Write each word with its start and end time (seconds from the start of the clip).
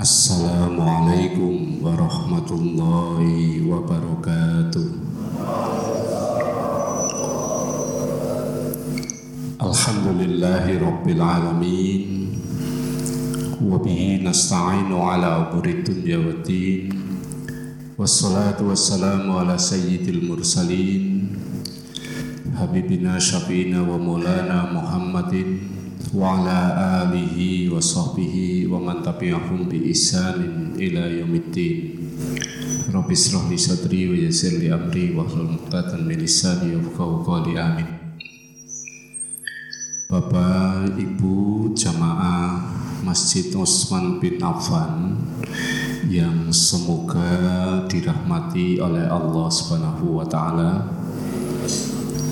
Assalamualaikum 0.00 1.84
warahmatullahi 1.84 3.60
wabarakatuh. 3.68 4.88
Alhamdulillahi 9.60 10.80
rabbil 10.80 11.20
alamin. 11.20 12.32
Wabihi 13.60 14.24
nasta'inu 14.24 15.04
ala 15.04 15.52
umuri 15.52 15.84
dunya 15.84 16.16
wa 16.16 16.32
din. 16.48 16.96
Wassalatu 18.00 18.72
wassalamu 18.72 19.36
ala 19.36 19.60
sayyidil 19.60 20.24
mursalin. 20.24 21.36
Habibina 22.56 23.20
syafi'ina 23.20 23.84
wa 23.84 24.00
maulana 24.00 24.64
Muhammadin 24.64 25.79
wa 26.10 26.34
man 28.82 28.98
tabi'ahum 29.02 29.70
bi 29.70 29.94
ihsanin 29.94 30.74
ila 30.74 31.06
yaumiddin 31.06 31.98
Rabbi 32.90 33.14
israh 33.14 33.46
li 33.46 33.54
sadri 33.54 34.10
wa 34.10 34.18
yassir 34.18 34.58
li 34.58 34.66
amri 34.66 35.14
wa 35.14 35.22
hlul 35.22 35.54
'uqdatam 35.54 36.02
min 36.10 36.18
lisani 36.18 36.74
yafqahu 36.74 37.22
qawli 37.22 37.54
amin 37.54 37.86
Bapak 40.10 40.98
Ibu 40.98 41.70
jamaah 41.78 42.58
Masjid 43.06 43.46
Utsman 43.54 44.18
bin 44.18 44.42
Affan 44.42 45.14
yang 46.10 46.50
semoga 46.50 47.86
dirahmati 47.86 48.82
oleh 48.82 49.06
Allah 49.06 49.46
Subhanahu 49.46 50.18
wa 50.18 50.26
taala. 50.26 50.90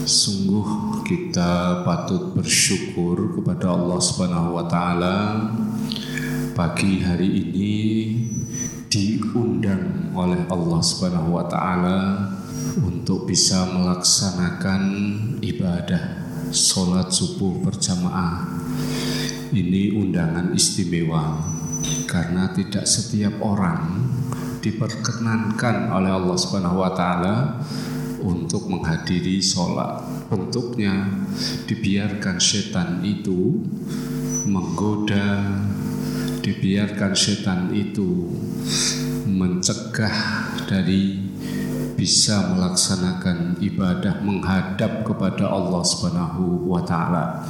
Sungguh 0.02 0.87
kita 1.08 1.88
patut 1.88 2.36
bersyukur 2.36 3.32
kepada 3.32 3.72
Allah 3.72 3.96
Subhanahu 3.96 4.60
wa 4.60 4.68
taala 4.68 5.16
pagi 6.52 7.00
hari 7.00 7.48
ini 7.48 7.76
diundang 8.92 10.12
oleh 10.12 10.44
Allah 10.52 10.80
Subhanahu 10.84 11.32
wa 11.32 11.48
taala 11.48 12.28
untuk 12.84 13.24
bisa 13.24 13.72
melaksanakan 13.72 14.82
ibadah 15.40 16.28
sholat 16.52 17.08
subuh 17.08 17.56
berjamaah. 17.64 18.44
Ini 19.48 19.96
undangan 19.96 20.52
istimewa 20.52 21.40
karena 22.04 22.52
tidak 22.52 22.84
setiap 22.84 23.32
orang 23.40 24.12
diperkenankan 24.60 25.88
oleh 25.88 26.12
Allah 26.12 26.36
Subhanahu 26.36 26.84
wa 26.84 26.92
taala 26.92 27.64
untuk 28.20 28.68
menghadiri 28.68 29.40
sholat. 29.40 30.17
Bentuknya 30.28 31.08
dibiarkan 31.64 32.36
setan 32.36 33.00
itu 33.00 33.64
menggoda, 34.44 35.56
dibiarkan 36.44 37.16
setan 37.16 37.72
itu 37.72 38.28
mencegah 39.24 40.12
dari 40.68 41.16
bisa 41.96 42.52
melaksanakan 42.52 43.56
ibadah 43.64 44.20
menghadap 44.20 45.08
kepada 45.08 45.48
Allah 45.48 45.80
Subhanahu 45.80 46.70
wa 46.70 46.84
taala. 46.84 47.48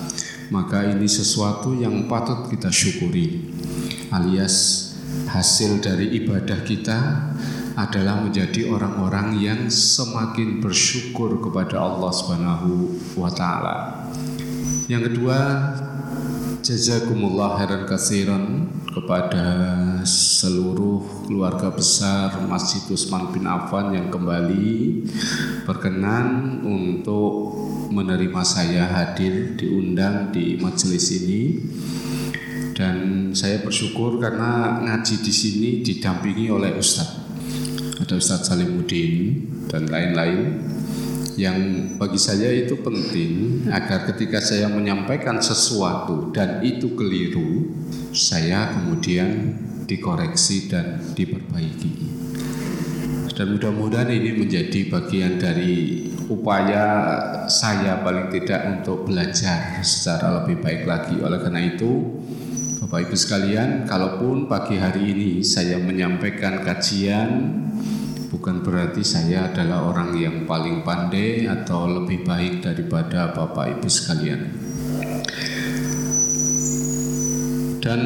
Maka 0.55 0.87
ini 0.87 1.11
sesuatu 1.11 1.75
yang 1.75 2.07
patut 2.07 2.47
kita 2.47 2.71
syukuri 2.71 3.53
alias 4.09 4.89
hasil 5.29 5.85
dari 5.85 6.15
ibadah 6.25 6.65
kita 6.65 6.99
adalah 7.79 8.19
menjadi 8.19 8.67
orang-orang 8.67 9.39
yang 9.39 9.71
semakin 9.71 10.59
bersyukur 10.59 11.39
kepada 11.39 11.79
Allah 11.79 12.11
Subhanahu 12.11 12.91
wa 13.15 13.31
taala. 13.31 14.11
Yang 14.91 15.15
kedua, 15.15 15.39
jazakumullah 16.59 17.63
khairan 17.63 17.87
katsiran 17.87 18.45
kepada 18.91 19.47
seluruh 20.03 21.31
keluarga 21.31 21.71
besar 21.71 22.35
Masjid 22.51 22.83
Utsman 22.91 23.31
bin 23.31 23.47
Affan 23.47 23.95
yang 23.95 24.11
kembali 24.11 25.07
berkenan 25.63 26.59
untuk 26.67 27.55
menerima 27.95 28.43
saya 28.43 28.91
hadir 28.91 29.55
diundang 29.55 30.35
di 30.35 30.59
majelis 30.59 31.15
ini 31.15 31.63
dan 32.75 33.31
saya 33.39 33.63
bersyukur 33.63 34.19
karena 34.19 34.83
ngaji 34.83 35.23
di 35.23 35.31
sini 35.31 35.71
didampingi 35.87 36.51
oleh 36.51 36.75
Ustadz 36.75 37.28
ada 38.09 38.17
Ustadz 38.17 38.49
Salimuddin 38.49 39.45
dan 39.69 39.85
lain-lain 39.85 40.65
yang 41.37 41.61
bagi 42.01 42.17
saya 42.17 42.49
itu 42.57 42.81
penting 42.81 43.69
agar 43.69 44.09
ketika 44.09 44.41
saya 44.41 44.65
menyampaikan 44.73 45.37
sesuatu 45.45 46.33
dan 46.33 46.65
itu 46.65 46.97
keliru 46.97 47.69
saya 48.17 48.73
kemudian 48.73 49.61
dikoreksi 49.85 50.73
dan 50.73 51.05
diperbaiki. 51.13 52.09
Dan 53.37 53.61
mudah-mudahan 53.61 54.09
ini 54.09 54.41
menjadi 54.41 54.89
bagian 54.89 55.37
dari 55.37 56.09
upaya 56.33 56.89
saya 57.45 58.01
paling 58.01 58.33
tidak 58.33 58.73
untuk 58.73 59.05
belajar 59.05 59.85
secara 59.85 60.43
lebih 60.43 60.65
baik 60.65 60.89
lagi. 60.89 61.21
Oleh 61.21 61.45
karena 61.45 61.61
itu 61.61 62.25
Bapak 62.89 63.05
Ibu 63.05 63.17
sekalian, 63.21 63.85
kalaupun 63.85 64.49
pagi 64.49 64.81
hari 64.81 65.13
ini 65.13 65.45
saya 65.45 65.77
menyampaikan 65.77 66.65
kajian 66.65 67.68
bukan 68.29 68.61
berarti 68.61 69.01
saya 69.01 69.49
adalah 69.49 69.89
orang 69.89 70.13
yang 70.17 70.45
paling 70.45 70.85
pandai 70.85 71.49
atau 71.49 71.89
lebih 71.89 72.29
baik 72.29 72.61
daripada 72.61 73.33
Bapak 73.33 73.81
Ibu 73.81 73.89
sekalian. 73.89 74.41
Dan 77.81 78.01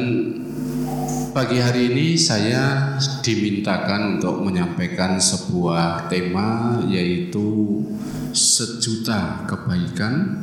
pagi 1.35 1.59
hari 1.59 1.91
ini 1.91 2.07
saya 2.15 2.95
dimintakan 3.19 4.19
untuk 4.19 4.39
menyampaikan 4.47 5.19
sebuah 5.19 6.07
tema 6.07 6.79
yaitu 6.87 7.83
sejuta 8.31 9.43
kebaikan 9.43 10.39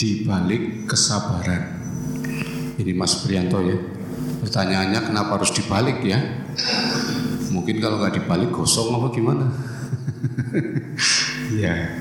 di 0.00 0.24
balik 0.24 0.88
kesabaran. 0.88 1.78
Ini 2.80 2.92
Mas 2.96 3.20
Prianto 3.20 3.60
ya. 3.60 3.76
Pertanyaannya 4.42 5.00
kenapa 5.06 5.38
harus 5.38 5.54
dibalik 5.54 6.02
ya? 6.02 6.18
Mungkin 7.52 7.76
kalau 7.84 8.00
nggak 8.00 8.16
dibalik 8.16 8.50
gosong 8.50 8.96
apa 8.96 9.12
gimana? 9.12 9.46
ya, 11.62 12.00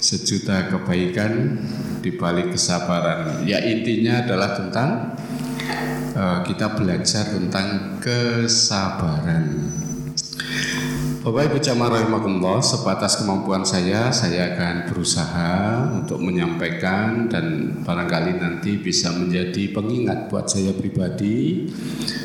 sejuta 0.00 0.72
kebaikan 0.72 1.60
dibalik 2.00 2.56
kesabaran. 2.56 3.44
Ya 3.44 3.60
intinya 3.60 4.24
adalah 4.24 4.56
tentang 4.56 4.90
uh, 6.16 6.40
kita 6.48 6.72
belajar 6.72 7.28
tentang 7.28 8.00
kesabaran. 8.00 9.68
Bapak 11.18 11.52
Ibu 11.52 11.58
Jamaah 11.60 11.92
Rahimahullah, 11.92 12.62
sebatas 12.64 13.20
kemampuan 13.20 13.60
saya, 13.60 14.08
saya 14.08 14.54
akan 14.54 14.88
berusaha 14.88 15.52
untuk 16.00 16.24
menyampaikan 16.24 17.28
dan 17.28 17.76
barangkali 17.84 18.40
nanti 18.40 18.80
bisa 18.80 19.12
menjadi 19.12 19.68
pengingat 19.76 20.32
buat 20.32 20.48
saya 20.48 20.72
pribadi 20.72 21.68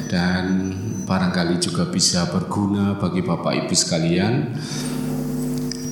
dan 0.07 0.71
barangkali 1.03 1.59
juga 1.59 1.87
bisa 1.91 2.27
berguna 2.31 2.95
bagi 2.95 3.19
Bapak 3.19 3.67
Ibu 3.67 3.75
sekalian 3.75 4.55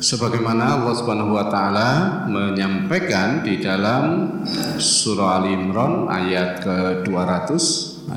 Sebagaimana 0.00 0.80
Allah 0.80 0.96
Subhanahu 0.96 1.36
wa 1.36 1.52
taala 1.52 2.24
menyampaikan 2.24 3.44
di 3.44 3.60
dalam 3.60 4.32
surah 4.80 5.44
Al 5.44 5.52
Imran 5.52 6.08
ayat 6.08 6.64
ke-200 6.64 7.60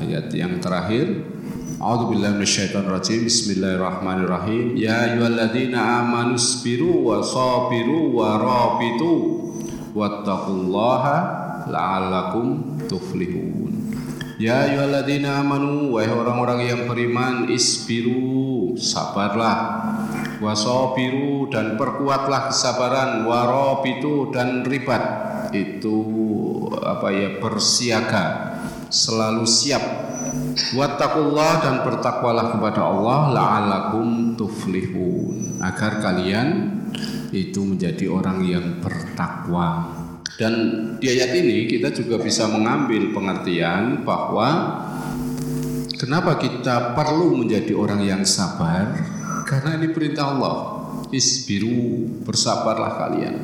ayat 0.00 0.32
yang 0.32 0.64
terakhir 0.64 1.28
A'udzu 1.76 2.16
billahi 2.16 2.40
minasyaitonir 2.40 2.88
rajim. 2.88 3.28
Bismillahirrahmanirrahim. 3.28 4.72
Ya 4.80 5.12
ayyuhalladzina 5.12 6.00
amanu 6.00 6.40
sabiru 6.40 7.04
wa 7.04 7.20
sabiru 7.20 8.16
wa 8.16 8.40
rabitu 8.40 9.12
wattaqullaha 9.92 11.16
la'allakum 11.68 12.80
tuflihun. 12.88 13.92
Ya 14.40 14.72
ayyuhalladzina 14.72 15.44
amanu 15.44 15.92
wahai 15.92 16.08
orang-orang 16.08 16.64
yang 16.64 16.80
beriman 16.88 17.52
isbiru 17.52 18.72
sabarlah 18.80 19.84
wasabiru 20.44 21.48
dan 21.48 21.80
perkuatlah 21.80 22.52
kesabaran 22.52 23.24
warabitu 23.24 24.28
dan 24.28 24.60
ribat 24.62 25.02
itu 25.56 25.96
apa 26.84 27.08
ya 27.08 27.28
bersiaga 27.40 28.24
selalu 28.92 29.48
siap 29.48 30.04
Wattaqullah 30.54 31.62
dan 31.62 31.74
bertakwalah 31.82 32.54
kepada 32.54 32.86
Allah 32.86 33.20
la'allakum 33.34 34.38
tuflihun 34.38 35.58
agar 35.62 35.98
kalian 35.98 36.78
itu 37.34 37.62
menjadi 37.62 38.06
orang 38.06 38.38
yang 38.46 38.66
bertakwa. 38.78 39.90
Dan 40.34 40.54
di 40.98 41.10
ayat 41.10 41.30
ini 41.38 41.70
kita 41.70 41.94
juga 41.94 42.18
bisa 42.18 42.50
mengambil 42.50 43.14
pengertian 43.14 44.02
bahwa 44.02 44.82
kenapa 45.94 46.38
kita 46.38 46.94
perlu 46.98 47.38
menjadi 47.38 47.74
orang 47.74 48.02
yang 48.02 48.22
sabar? 48.26 49.13
Karena 49.44 49.76
ini 49.76 49.92
perintah 49.92 50.32
Allah. 50.32 50.56
Isbiru, 51.14 52.10
bersabarlah 52.26 52.98
kalian. 52.98 53.36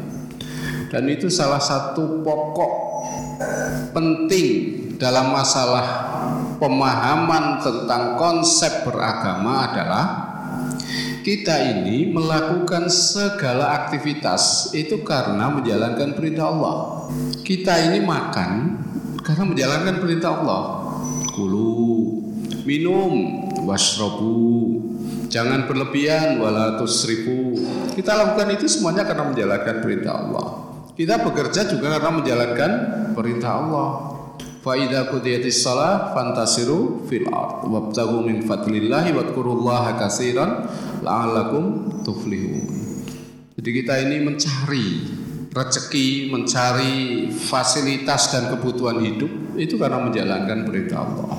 Dan 0.90 1.06
itu 1.06 1.30
salah 1.30 1.62
satu 1.62 2.24
pokok 2.26 2.72
penting 3.94 4.48
dalam 4.98 5.30
masalah 5.30 5.86
pemahaman 6.58 7.62
tentang 7.62 8.18
konsep 8.18 8.84
beragama 8.84 9.70
adalah 9.70 10.04
kita 11.20 11.56
ini 11.76 12.10
melakukan 12.10 12.88
segala 12.88 13.86
aktivitas 13.86 14.72
itu 14.74 15.04
karena 15.06 15.52
menjalankan 15.52 16.16
perintah 16.16 16.48
Allah. 16.48 16.76
Kita 17.44 17.76
ini 17.86 18.02
makan 18.02 18.50
karena 19.20 19.44
menjalankan 19.46 19.96
perintah 20.00 20.32
Allah. 20.42 20.62
Kulu, 21.30 22.24
minum, 22.66 23.46
wasrobu, 23.62 24.80
jangan 25.30 25.70
berlebihan, 25.70 26.42
wala 26.42 26.76
tusrifu. 26.76 27.54
Kita 27.94 28.18
lakukan 28.18 28.50
itu 28.58 28.66
semuanya 28.66 29.06
karena 29.06 29.30
menjalankan 29.30 29.76
perintah 29.80 30.12
Allah. 30.18 30.46
Kita 30.98 31.22
bekerja 31.22 31.70
juga 31.70 31.96
karena 31.96 32.10
menjalankan 32.12 32.72
perintah 33.16 33.52
Allah. 33.56 33.88
Fa 34.60 34.76
idza 34.76 35.08
qudiyatis 35.08 35.64
shalah 35.64 36.12
fantasiru 36.12 37.08
fil 37.08 37.24
ard 37.32 37.64
wabtaghu 37.64 38.20
min 38.20 38.44
fadlillahi 38.44 39.16
wadhkurullaha 39.16 39.96
katsiran 39.96 40.68
la'allakum 41.00 42.04
tuflihun. 42.04 42.68
Jadi 43.56 43.70
kita 43.72 44.04
ini 44.04 44.20
mencari 44.20 44.86
rezeki, 45.48 46.28
mencari 46.28 47.28
fasilitas 47.32 48.36
dan 48.36 48.52
kebutuhan 48.52 49.00
hidup 49.00 49.56
itu 49.56 49.80
karena 49.80 50.04
menjalankan 50.04 50.68
perintah 50.68 51.08
Allah. 51.08 51.32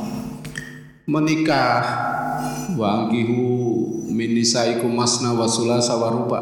Menikah 1.06 1.82
wangkihu 2.74 3.71
min 4.12 4.36
nisaikum 4.36 4.92
masna 4.92 5.32
wa 5.32 5.48
sulasa 5.48 5.96
wa 5.96 6.10
ruba. 6.12 6.40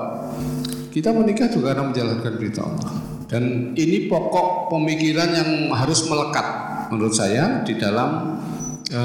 Kita 0.89 1.13
menikah 1.13 1.53
juga 1.53 1.77
karena 1.77 1.93
menjalankan 1.93 2.33
perintah 2.35 2.63
Allah. 2.65 2.91
Dan 3.29 3.77
ini 3.77 4.09
pokok 4.09 4.73
pemikiran 4.73 5.29
yang 5.29 5.49
harus 5.69 6.01
melekat 6.09 6.69
menurut 6.89 7.13
saya 7.13 7.61
di 7.61 7.77
dalam 7.77 8.41
e, 8.89 9.01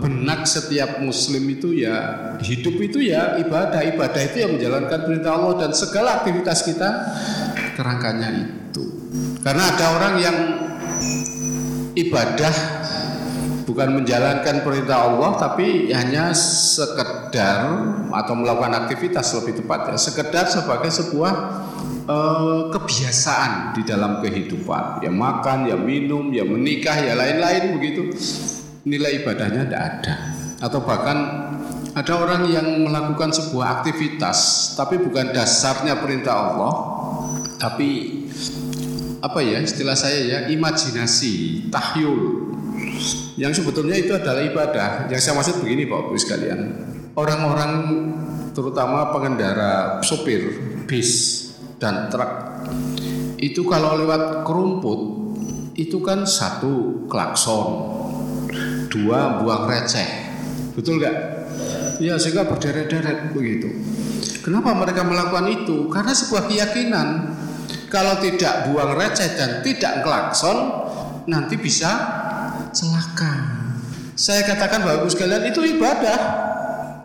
benak 0.00 0.48
setiap 0.48 0.96
muslim 1.04 1.44
itu 1.52 1.76
ya 1.76 1.96
hidup 2.40 2.80
itu 2.80 3.04
ya 3.04 3.36
ibadah 3.36 3.84
ibadah 3.84 4.22
itu 4.24 4.48
yang 4.48 4.56
menjalankan 4.56 5.00
perintah 5.04 5.30
Allah 5.36 5.54
dan 5.60 5.70
segala 5.76 6.24
aktivitas 6.24 6.64
kita 6.64 6.88
kerangkanya 7.76 8.48
itu 8.72 8.84
karena 9.44 9.76
ada 9.76 9.86
orang 9.92 10.14
yang 10.24 10.36
ibadah 11.92 12.54
bukan 13.66 13.98
menjalankan 14.00 14.62
perintah 14.62 15.10
Allah 15.10 15.36
tapi 15.36 15.90
hanya 15.90 16.30
sekedar 16.32 17.66
atau 18.14 18.34
melakukan 18.38 18.86
aktivitas 18.86 19.34
lebih 19.42 19.60
tepat 19.60 19.92
ya 19.92 19.98
sekedar 19.98 20.46
sebagai 20.46 20.88
sebuah 20.94 21.34
eh, 22.06 22.60
kebiasaan 22.70 23.74
di 23.74 23.82
dalam 23.82 24.22
kehidupan. 24.22 25.02
Ya 25.02 25.10
makan, 25.10 25.66
ya 25.66 25.76
minum, 25.76 26.30
ya 26.30 26.46
menikah, 26.46 26.96
ya 27.02 27.18
lain-lain 27.18 27.76
begitu. 27.76 28.14
Nilai 28.86 29.26
ibadahnya 29.26 29.66
tidak 29.66 29.82
ada. 29.82 30.14
Atau 30.62 30.86
bahkan 30.86 31.18
ada 31.96 32.12
orang 32.16 32.46
yang 32.48 32.86
melakukan 32.86 33.34
sebuah 33.34 33.80
aktivitas 33.80 34.72
tapi 34.78 35.00
bukan 35.00 35.34
dasarnya 35.34 35.98
perintah 35.98 36.54
Allah, 36.54 36.74
tapi 37.58 38.22
apa 39.24 39.40
ya 39.42 39.58
istilah 39.58 39.98
saya 39.98 40.20
ya 40.22 40.38
imajinasi, 40.46 41.66
tahyul. 41.72 42.54
Yang 43.36 43.62
sebetulnya 43.62 43.96
itu 44.00 44.16
adalah 44.16 44.40
ibadah. 44.40 44.88
Yang 45.12 45.20
saya 45.20 45.34
maksud 45.36 45.60
begini 45.60 45.84
Pak 45.84 46.08
Ibu 46.08 46.16
sekalian. 46.16 46.60
Orang-orang 47.16 47.72
terutama 48.56 49.12
pengendara 49.12 50.00
sopir 50.00 50.56
bis 50.88 51.44
dan 51.76 52.08
truk 52.08 52.32
itu 53.36 53.60
kalau 53.68 54.00
lewat 54.00 54.48
kerumput 54.48 55.00
itu 55.76 56.00
kan 56.00 56.24
satu 56.24 57.04
klakson 57.04 57.92
dua 58.88 59.44
buang 59.44 59.68
receh 59.68 60.08
betul 60.72 60.96
nggak 60.96 61.16
ya 62.00 62.16
sehingga 62.16 62.48
berderet-deret 62.48 63.36
begitu 63.36 63.68
kenapa 64.40 64.72
mereka 64.72 65.04
melakukan 65.04 65.52
itu 65.52 65.92
karena 65.92 66.16
sebuah 66.16 66.48
keyakinan 66.48 67.08
kalau 67.92 68.16
tidak 68.24 68.72
buang 68.72 68.96
receh 68.96 69.36
dan 69.36 69.60
tidak 69.60 70.00
klakson 70.00 70.56
nanti 71.28 71.60
bisa 71.60 72.24
celaka 72.72 73.34
saya 74.16 74.42
katakan 74.48 74.82
bagus 74.82 75.12
sekalian 75.12 75.50
itu 75.50 75.60
ibadah 75.76 76.18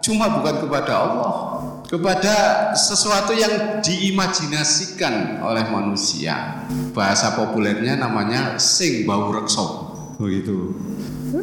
cuma 0.02 0.32
bukan 0.40 0.66
kepada 0.66 0.94
Allah 0.96 1.52
kepada 1.92 2.72
sesuatu 2.72 3.36
yang 3.36 3.84
diimajinasikan 3.84 5.44
oleh 5.44 5.68
manusia. 5.68 6.64
Bahasa 6.96 7.36
populernya 7.36 8.00
namanya 8.00 8.56
sing 8.56 9.04
bau 9.04 9.28
rekso, 9.36 9.92
begitu. 10.16 10.72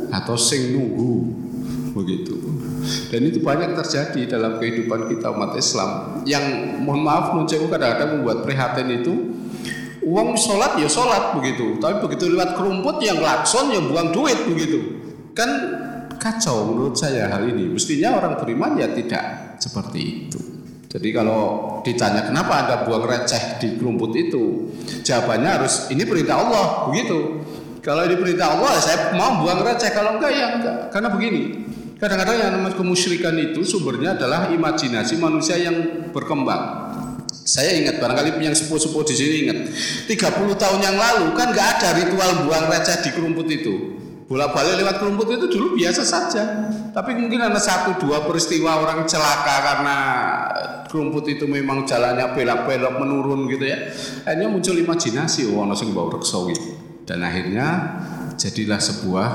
Atau 0.08 0.40
sing 0.40 0.72
nunggu, 0.72 1.12
begitu. 1.92 2.40
Dan 3.12 3.28
itu 3.28 3.44
banyak 3.44 3.76
terjadi 3.76 4.40
dalam 4.40 4.56
kehidupan 4.56 5.12
kita 5.12 5.28
umat 5.36 5.52
Islam. 5.60 6.24
Yang 6.24 6.44
mohon 6.80 7.04
maaf 7.04 7.36
nuncewu 7.36 7.68
kadang-kadang 7.68 8.16
membuat 8.16 8.48
prihatin 8.48 8.88
itu 8.88 9.37
uang 10.08 10.32
sholat 10.40 10.80
ya 10.80 10.88
sholat 10.88 11.36
begitu. 11.36 11.76
Tapi 11.76 12.00
begitu 12.00 12.32
lewat 12.32 12.56
kerumput 12.56 12.96
yang 13.04 13.20
lakson 13.20 13.68
yang 13.68 13.92
buang 13.92 14.08
duit 14.16 14.40
begitu. 14.48 15.04
Kan 15.36 15.50
kacau 16.16 16.72
menurut 16.72 16.96
saya 16.96 17.28
hal 17.28 17.44
ini. 17.44 17.68
Mestinya 17.68 18.16
orang 18.16 18.40
beriman 18.40 18.80
ya 18.80 18.88
tidak 18.90 19.56
seperti 19.60 20.28
itu. 20.28 20.40
Jadi 20.88 21.08
kalau 21.12 21.40
ditanya 21.84 22.24
kenapa 22.24 22.64
Anda 22.64 22.76
buang 22.88 23.04
receh 23.04 23.60
di 23.60 23.76
kerumput 23.76 24.16
itu, 24.16 24.72
jawabannya 25.04 25.60
harus 25.60 25.92
ini 25.92 26.00
perintah 26.08 26.40
Allah, 26.40 26.88
begitu. 26.88 27.44
Kalau 27.84 28.08
ini 28.08 28.16
perintah 28.16 28.56
Allah, 28.56 28.72
saya 28.80 29.12
mau 29.12 29.44
buang 29.44 29.60
receh. 29.60 29.92
Kalau 29.92 30.16
enggak 30.16 30.32
ya 30.32 30.46
enggak. 30.56 30.76
Karena 30.88 31.12
begini, 31.12 31.42
kadang-kadang 32.00 32.36
yang 32.40 32.50
namanya 32.56 32.74
kemusyrikan 32.80 33.36
itu 33.36 33.68
sumbernya 33.68 34.16
adalah 34.16 34.48
imajinasi 34.48 35.20
manusia 35.20 35.60
yang 35.60 36.08
berkembang. 36.08 36.87
Saya 37.48 37.80
ingat 37.80 37.96
barangkali 37.96 38.44
yang 38.44 38.52
sepuh-sepuh 38.52 39.08
di 39.08 39.14
sini 39.16 39.36
ingat 39.48 39.58
30 40.04 40.52
tahun 40.52 40.80
yang 40.84 41.00
lalu 41.00 41.32
kan 41.32 41.48
nggak 41.56 41.68
ada 41.80 41.88
ritual 41.96 42.44
buang 42.44 42.68
receh 42.68 43.00
di 43.00 43.10
kerumput 43.16 43.48
itu 43.48 43.96
bolak-balik 44.28 44.84
lewat 44.84 45.00
kerumput 45.00 45.32
itu 45.32 45.48
dulu 45.48 45.80
biasa 45.80 46.04
saja. 46.04 46.44
Tapi 46.92 47.16
mungkin 47.16 47.40
ada 47.40 47.56
satu 47.56 47.96
dua 47.96 48.28
peristiwa 48.28 48.76
orang 48.84 49.08
celaka 49.08 49.56
karena 49.64 49.96
kerumput 50.92 51.24
itu 51.32 51.48
memang 51.48 51.88
jalannya 51.88 52.36
belok-belok 52.36 52.94
menurun 53.00 53.48
gitu 53.48 53.64
ya. 53.64 53.96
Akhirnya 54.28 54.52
muncul 54.52 54.76
imajinasi 54.76 55.48
oh 55.48 55.64
ono 55.64 55.72
sing 55.72 55.96
bau 55.96 56.12
reksa. 56.12 56.44
Dan 57.08 57.24
akhirnya 57.24 57.96
jadilah 58.36 58.76
sebuah 58.76 59.28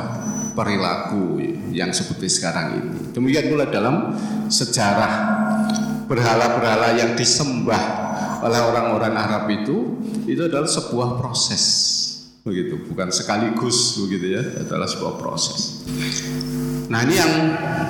perilaku 0.53 1.41
yang 1.74 1.89
seperti 1.89 2.29
sekarang 2.29 2.77
ini. 2.77 3.00
Demikian 3.10 3.50
pula 3.50 3.65
dalam 3.65 4.13
sejarah 4.46 5.13
berhala-berhala 6.13 6.93
yang 6.93 7.17
disembah 7.17 7.82
oleh 8.46 8.62
orang-orang 8.62 9.17
Arab 9.17 9.50
itu 9.50 9.98
itu 10.29 10.46
adalah 10.46 10.70
sebuah 10.70 11.17
proses. 11.17 11.63
Begitu 12.46 12.86
bukan 12.86 13.10
sekaligus 13.10 13.98
begitu 13.98 14.38
ya 14.38 14.43
adalah 14.62 14.86
sebuah 14.86 15.17
proses. 15.17 15.82
Nah 16.91 17.01
ini 17.08 17.15
yang 17.17 17.34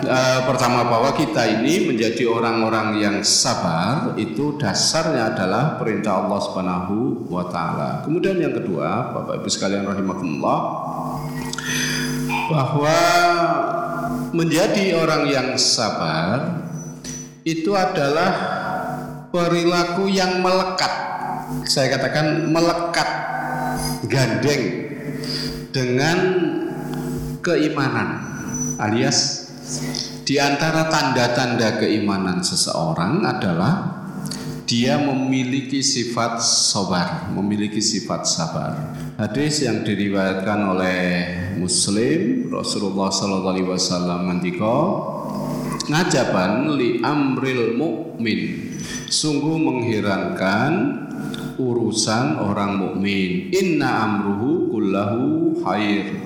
uh, 0.08 0.48
pertama 0.48 0.88
bahwa 0.88 1.12
kita 1.20 1.44
ini 1.60 1.92
menjadi 1.92 2.24
orang-orang 2.32 3.04
yang 3.04 3.18
sabar 3.28 4.16
itu 4.16 4.56
dasarnya 4.56 5.36
adalah 5.36 5.76
perintah 5.76 6.24
Allah 6.24 6.40
Subhanahu 6.40 7.28
wa 7.28 7.44
taala. 7.52 8.08
Kemudian 8.08 8.40
yang 8.40 8.56
kedua 8.56 9.12
Bapak 9.12 9.44
Ibu 9.44 9.50
sekalian 9.52 9.84
rahimakumullah 9.84 10.60
bahwa 12.48 13.00
menjadi 14.32 14.96
orang 14.96 15.28
yang 15.28 15.48
sabar 15.60 16.63
itu 17.44 17.76
adalah 17.76 18.32
perilaku 19.30 20.08
yang 20.08 20.40
melekat. 20.40 20.92
Saya 21.68 21.92
katakan 21.92 22.50
melekat 22.50 23.10
gandeng 24.08 24.64
dengan 25.76 26.18
keimanan 27.44 28.24
alias 28.80 29.52
di 30.24 30.40
antara 30.40 30.88
tanda-tanda 30.88 31.84
keimanan 31.84 32.40
seseorang 32.40 33.28
adalah 33.28 34.04
dia 34.64 34.96
memiliki 34.96 35.84
sifat 35.84 36.40
sabar, 36.40 37.28
memiliki 37.36 37.84
sifat 37.84 38.24
sabar. 38.24 38.96
Hadis 39.20 39.68
yang 39.68 39.84
diriwayatkan 39.84 40.60
oleh 40.64 41.00
Muslim 41.60 42.48
Rasulullah 42.48 43.12
Sallallahu 43.12 43.54
Alaihi 43.54 43.70
Wasallam 43.70 44.20
ngajaban 45.88 46.74
li 46.76 47.00
amril 47.04 47.76
mukmin. 47.76 48.72
Sungguh 49.08 49.56
mengherankan 49.60 50.72
urusan 51.60 52.40
orang 52.40 52.80
mukmin. 52.80 53.54
Inna 53.54 53.90
amruhu 54.08 54.74
kullahu 54.74 55.58
khair. 55.64 56.20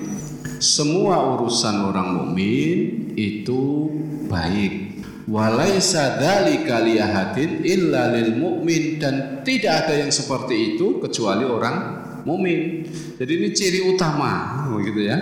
Semua 0.58 1.38
urusan 1.38 1.86
orang 1.86 2.08
mukmin 2.18 3.12
itu 3.14 3.92
baik. 4.26 5.04
Walaisa 5.28 6.16
dzalika 6.16 6.80
liahadin 6.82 7.62
illa 7.62 8.10
lil 8.16 8.34
mukmin. 8.34 8.98
Dan 8.98 9.44
tidak 9.44 9.86
ada 9.86 9.94
yang 10.00 10.10
seperti 10.10 10.74
itu 10.74 10.98
kecuali 10.98 11.44
orang 11.44 11.76
mukmin. 12.24 12.84
Jadi 13.20 13.32
ini 13.32 13.48
ciri 13.54 13.80
utama 13.88 14.64
begitu 14.68 15.08
ya 15.08 15.16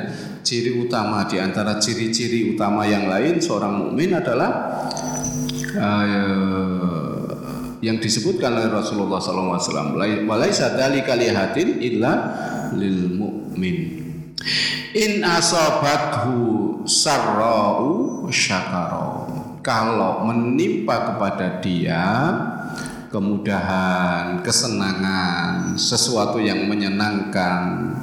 ciri 0.46 0.78
utama 0.78 1.26
di 1.26 1.42
antara 1.42 1.82
ciri-ciri 1.82 2.54
utama 2.54 2.86
yang 2.86 3.10
lain 3.10 3.42
seorang 3.42 3.82
mukmin 3.82 4.14
adalah 4.14 4.78
uh, 5.74 7.26
yang 7.82 7.98
disebutkan 7.98 8.54
oleh 8.54 8.70
Rasulullah 8.70 9.18
SAW. 9.18 9.98
Walaisa 10.24 10.78
dzalika 10.78 11.18
lihatin 11.18 11.82
illa 11.82 12.12
lil 12.78 13.10
mukmin. 13.10 14.06
In 14.94 15.26
asabathu 15.26 16.86
sarra'u 16.86 18.30
syakara. 18.30 19.26
Kalau 19.66 20.22
menimpa 20.30 21.10
kepada 21.10 21.58
dia 21.58 22.06
kemudahan, 23.10 24.44
kesenangan, 24.44 25.74
sesuatu 25.80 26.36
yang 26.36 26.68
menyenangkan, 26.68 27.95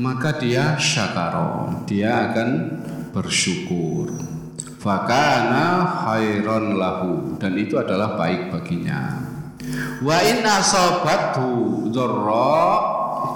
maka 0.00 0.40
dia 0.40 0.80
syakaro 0.80 1.84
dia 1.84 2.32
akan 2.32 2.48
bersyukur. 3.12 4.08
Fakana 4.80 5.84
khairon 6.08 6.80
lahu. 6.80 7.36
Dan 7.36 7.60
itu 7.60 7.76
adalah 7.76 8.16
baik 8.16 8.48
baginya. 8.48 9.12
Wa 10.00 10.24
in 10.24 10.40
asabathu 10.40 11.84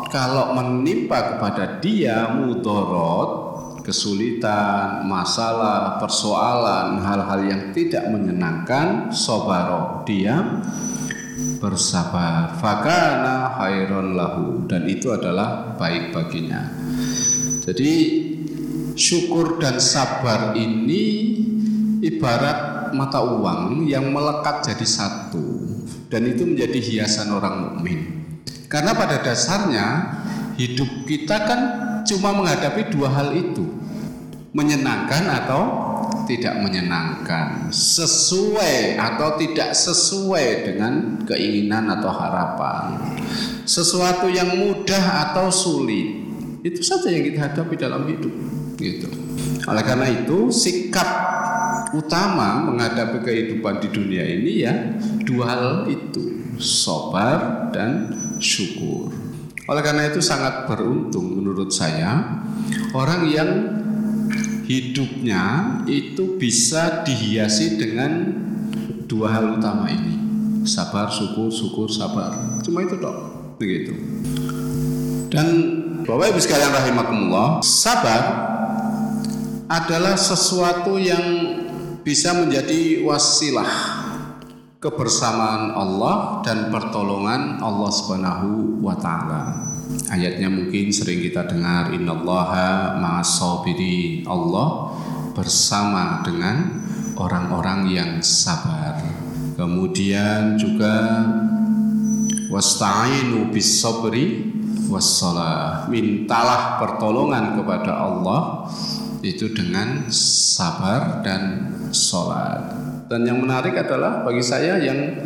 kalau 0.08 0.56
menimpa 0.56 1.36
kepada 1.36 1.84
dia 1.84 2.32
mudorot 2.32 3.44
kesulitan, 3.84 5.04
masalah, 5.04 6.00
persoalan, 6.00 7.04
hal-hal 7.04 7.40
yang 7.44 7.62
tidak 7.76 8.08
menyenangkan, 8.08 9.12
sobaro 9.12 10.00
dia 10.08 10.40
bersabar. 11.64 12.60
Fakana 12.60 13.56
khairon 13.56 14.12
lahu. 14.12 14.68
Dan 14.68 14.84
itu 14.84 15.08
adalah 15.08 15.72
baik 15.80 16.12
baginya. 16.12 16.68
Jadi 17.64 17.92
syukur 18.92 19.56
dan 19.56 19.80
sabar 19.80 20.52
ini 20.52 21.32
ibarat 22.04 22.92
mata 22.92 23.24
uang 23.24 23.88
yang 23.88 24.12
melekat 24.12 24.68
jadi 24.68 24.84
satu. 24.84 25.64
Dan 26.12 26.28
itu 26.28 26.44
menjadi 26.44 26.78
hiasan 26.84 27.32
orang 27.32 27.56
mukmin. 27.64 28.00
Karena 28.68 28.92
pada 28.92 29.24
dasarnya 29.24 30.20
hidup 30.60 31.08
kita 31.08 31.36
kan 31.48 31.60
cuma 32.04 32.36
menghadapi 32.36 32.92
dua 32.92 33.08
hal 33.08 33.32
itu. 33.32 33.64
Menyenangkan 34.54 35.24
atau 35.42 35.62
tidak 36.24 36.60
menyenangkan, 36.60 37.68
sesuai 37.72 38.96
atau 38.96 39.36
tidak 39.36 39.76
sesuai 39.76 40.46
dengan 40.66 41.20
keinginan 41.24 41.88
atau 42.00 42.10
harapan, 42.12 43.00
sesuatu 43.64 44.28
yang 44.28 44.56
mudah 44.56 45.30
atau 45.30 45.52
sulit. 45.52 46.24
Itu 46.64 46.80
saja 46.80 47.12
yang 47.12 47.28
kita 47.28 47.38
hadapi 47.52 47.76
dalam 47.76 48.08
hidup, 48.08 48.32
gitu. 48.80 49.08
Oleh 49.68 49.84
karena 49.84 50.08
itu, 50.08 50.48
sikap 50.48 51.08
utama 51.92 52.64
menghadapi 52.64 53.22
kehidupan 53.22 53.78
di 53.84 53.88
dunia 53.92 54.24
ini 54.24 54.52
ya 54.64 54.74
dua 55.22 55.44
hal 55.52 55.66
itu, 55.92 56.56
sabar 56.56 57.68
dan 57.70 58.10
syukur. 58.40 59.12
Oleh 59.64 59.80
karena 59.80 60.12
itu 60.12 60.20
sangat 60.20 60.68
beruntung 60.68 61.40
menurut 61.40 61.72
saya 61.72 62.44
orang 62.92 63.28
yang 63.32 63.50
hidupnya 64.64 65.76
itu 65.84 66.40
bisa 66.40 67.04
dihiasi 67.04 67.76
dengan 67.76 68.32
dua 69.04 69.32
hal 69.36 69.60
utama 69.60 69.88
ini. 69.92 70.16
Sabar 70.64 71.12
syukur 71.12 71.52
syukur 71.52 71.88
sabar. 71.92 72.60
Cuma 72.64 72.84
itu 72.84 72.96
dok. 72.96 73.16
Begitu. 73.60 73.92
Dan 75.28 75.46
bapak 76.08 76.32
ibu 76.32 76.40
sekalian 76.40 76.72
rahimakumullah 76.72 77.60
sabar 77.60 78.22
adalah 79.68 80.16
sesuatu 80.16 80.96
yang 81.00 81.24
bisa 82.04 82.36
menjadi 82.36 83.00
wasilah 83.04 83.68
kebersamaan 84.80 85.72
Allah 85.72 86.44
dan 86.44 86.68
pertolongan 86.68 87.60
Allah 87.64 87.90
Subhanahu 87.92 88.80
wa 88.84 88.92
taala. 89.00 89.73
Ayatnya 90.10 90.50
mungkin 90.50 90.94
sering 90.94 91.22
kita 91.24 91.46
dengar 91.48 91.90
innallaha 91.94 92.98
ma'as-sabirin. 93.00 94.26
Allah 94.28 94.94
bersama 95.34 96.22
dengan 96.22 96.82
orang-orang 97.18 97.90
yang 97.90 98.10
sabar. 98.22 98.98
Kemudian 99.54 100.58
juga 100.58 101.26
wasta'inu 102.50 103.50
bis 103.50 103.82
sabri 103.82 104.54
wassalah. 104.90 105.90
Mintalah 105.90 106.78
pertolongan 106.78 107.58
kepada 107.58 107.92
Allah 107.98 108.70
itu 109.24 109.50
dengan 109.50 110.06
sabar 110.12 111.24
dan 111.24 111.72
sholat. 111.90 112.76
Dan 113.08 113.24
yang 113.24 113.40
menarik 113.40 113.74
adalah 113.78 114.24
bagi 114.26 114.44
saya 114.44 114.80
yang 114.80 115.16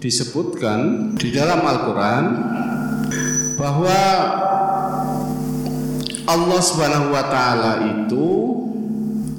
disebutkan 0.00 1.12
di 1.16 1.32
dalam 1.32 1.64
Al-Quran 1.64 2.24
bahwa 3.56 4.00
Allah 6.28 6.60
Subhanahu 6.60 7.08
wa 7.10 7.24
taala 7.32 7.72
itu 7.88 8.28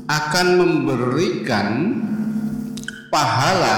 akan 0.10 0.48
memberikan 0.58 1.68
pahala 3.14 3.78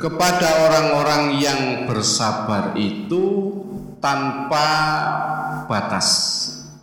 kepada 0.00 0.70
orang-orang 0.70 1.36
yang 1.36 1.60
bersabar 1.84 2.72
itu 2.80 3.52
tanpa 4.00 4.68
batas. 5.68 6.08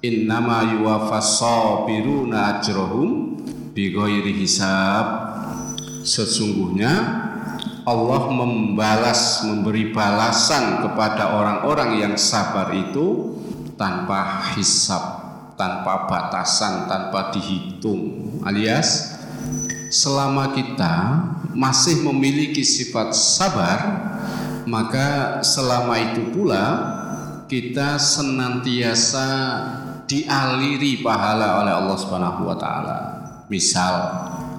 Innama 0.05 0.77
yuwaffas 0.77 1.41
sabiruna 1.41 2.61
ajrohum 2.61 3.41
bighairi 3.73 4.37
hisab. 4.37 5.25
Sesungguhnya 6.05 7.26
Allah 7.87 8.27
membalas 8.27 9.47
memberi 9.47 9.95
balasan 9.95 10.83
kepada 10.83 11.39
orang-orang 11.39 12.03
yang 12.03 12.15
sabar 12.19 12.67
itu 12.75 13.39
tanpa 13.79 14.43
hisap, 14.59 15.03
tanpa 15.55 16.03
batasan, 16.03 16.91
tanpa 16.91 17.31
dihitung. 17.31 18.27
Alias 18.43 19.15
selama 19.87 20.51
kita 20.51 21.23
masih 21.55 22.03
memiliki 22.03 22.59
sifat 22.59 23.15
sabar, 23.15 23.79
maka 24.67 25.39
selama 25.39 25.95
itu 26.11 26.35
pula 26.35 26.65
kita 27.47 27.95
senantiasa 27.95 29.27
dialiri 30.11 30.99
pahala 30.99 31.63
oleh 31.63 31.71
Allah 31.71 31.95
Subhanahu 31.95 32.51
wa 32.51 32.57
taala. 32.59 32.97
Misal 33.47 33.95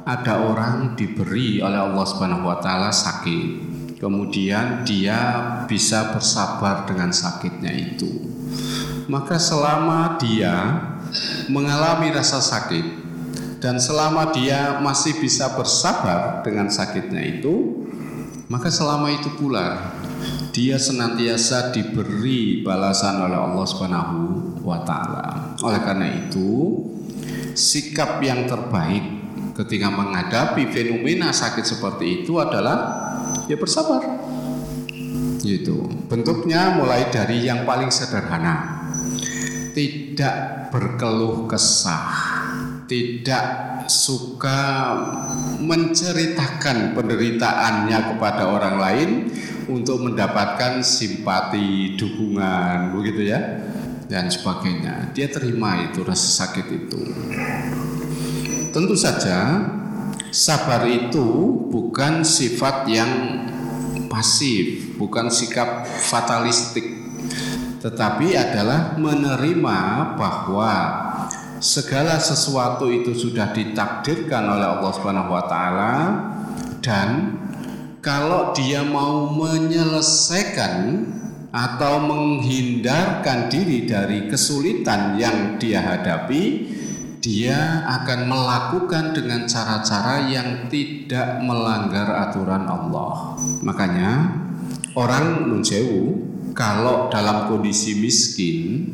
ada 0.09 0.41
orang 0.41 0.97
diberi 0.97 1.61
oleh 1.61 1.77
Allah 1.77 2.05
Subhanahu 2.09 2.49
wa 2.49 2.57
taala 2.65 2.89
sakit. 2.89 3.69
kemudian 3.99 4.87
dia 4.87 5.19
bisa 5.67 6.15
bersabar 6.15 6.87
dengan 6.87 7.11
sakitnya 7.11 7.75
itu. 7.75 8.31
Maka 9.11 9.43
selama 9.43 10.15
dia 10.23 10.55
mengalami 11.51 12.15
rasa 12.15 12.39
sakit 12.39 12.87
dan 13.59 13.83
selama 13.83 14.31
dia 14.31 14.79
masih 14.79 15.19
bisa 15.19 15.51
bersabar 15.59 16.47
dengan 16.47 16.71
sakitnya 16.71 17.27
itu, 17.27 17.91
maka 18.47 18.71
selama 18.71 19.11
itu 19.11 19.35
pula 19.35 19.99
dia 20.55 20.79
senantiasa 20.79 21.75
diberi 21.75 22.63
balasan 22.63 23.19
oleh 23.19 23.35
Allah 23.35 23.67
Subhanahu 23.67 24.19
wa 24.63 24.79
taala. 24.87 25.59
Oleh 25.59 25.83
karena 25.83 26.07
itu, 26.23 26.87
sikap 27.59 28.23
yang 28.23 28.47
terbaik 28.47 29.18
ketika 29.59 29.91
menghadapi 29.91 30.71
fenomena 30.71 31.35
sakit 31.35 31.67
seperti 31.67 32.23
itu 32.23 32.39
adalah 32.39 33.11
ya 33.51 33.59
bersabar. 33.59 34.07
Gitu. 35.43 35.87
Bentuknya 36.07 36.79
mulai 36.79 37.11
dari 37.11 37.43
yang 37.43 37.67
paling 37.67 37.91
sederhana. 37.91 38.87
Tidak 39.75 40.69
berkeluh 40.75 41.47
kesah, 41.47 42.11
tidak 42.91 43.47
suka 43.87 44.91
menceritakan 45.63 46.99
penderitaannya 46.99 47.99
kepada 48.15 48.51
orang 48.51 48.77
lain 48.83 49.11
untuk 49.71 50.03
mendapatkan 50.03 50.83
simpati, 50.83 51.95
dukungan, 51.95 52.91
begitu 52.99 53.31
ya, 53.31 53.39
dan 54.11 54.27
sebagainya. 54.27 55.15
Dia 55.15 55.31
terima 55.31 55.79
itu 55.87 56.03
rasa 56.03 56.47
sakit 56.47 56.67
itu. 56.75 57.01
Tentu 58.69 58.95
saja 58.95 59.65
Sabar 60.29 60.85
itu 60.85 61.25
bukan 61.73 62.21
sifat 62.21 62.85
yang 62.85 63.13
pasif, 64.13 64.93
bukan 65.01 65.33
sikap 65.33 65.89
fatalistik, 65.89 66.85
tetapi 67.81 68.37
adalah 68.37 68.93
menerima 69.01 69.79
bahwa 70.21 70.75
segala 71.65 72.21
sesuatu 72.21 72.93
itu 72.93 73.17
sudah 73.17 73.57
ditakdirkan 73.57 74.53
oleh 74.53 74.69
Allah 74.69 74.93
Subhanahu 74.93 75.33
wa 75.33 75.45
taala 75.49 75.95
dan 76.85 77.41
kalau 78.05 78.53
dia 78.53 78.85
mau 78.85 79.33
menyelesaikan 79.33 81.09
atau 81.49 82.05
menghindarkan 82.05 83.49
diri 83.49 83.89
dari 83.89 84.29
kesulitan 84.29 85.17
yang 85.17 85.57
dia 85.57 85.81
hadapi, 85.81 86.77
dia 87.29 87.85
akan 87.85 88.25
melakukan 88.25 89.13
dengan 89.13 89.45
cara-cara 89.45 90.33
yang 90.33 90.73
tidak 90.73 91.45
melanggar 91.45 92.25
aturan 92.25 92.65
Allah. 92.65 93.37
Makanya 93.61 94.33
orang 94.97 95.45
nunsewu 95.45 96.25
kalau 96.57 97.13
dalam 97.13 97.53
kondisi 97.53 98.01
miskin 98.01 98.89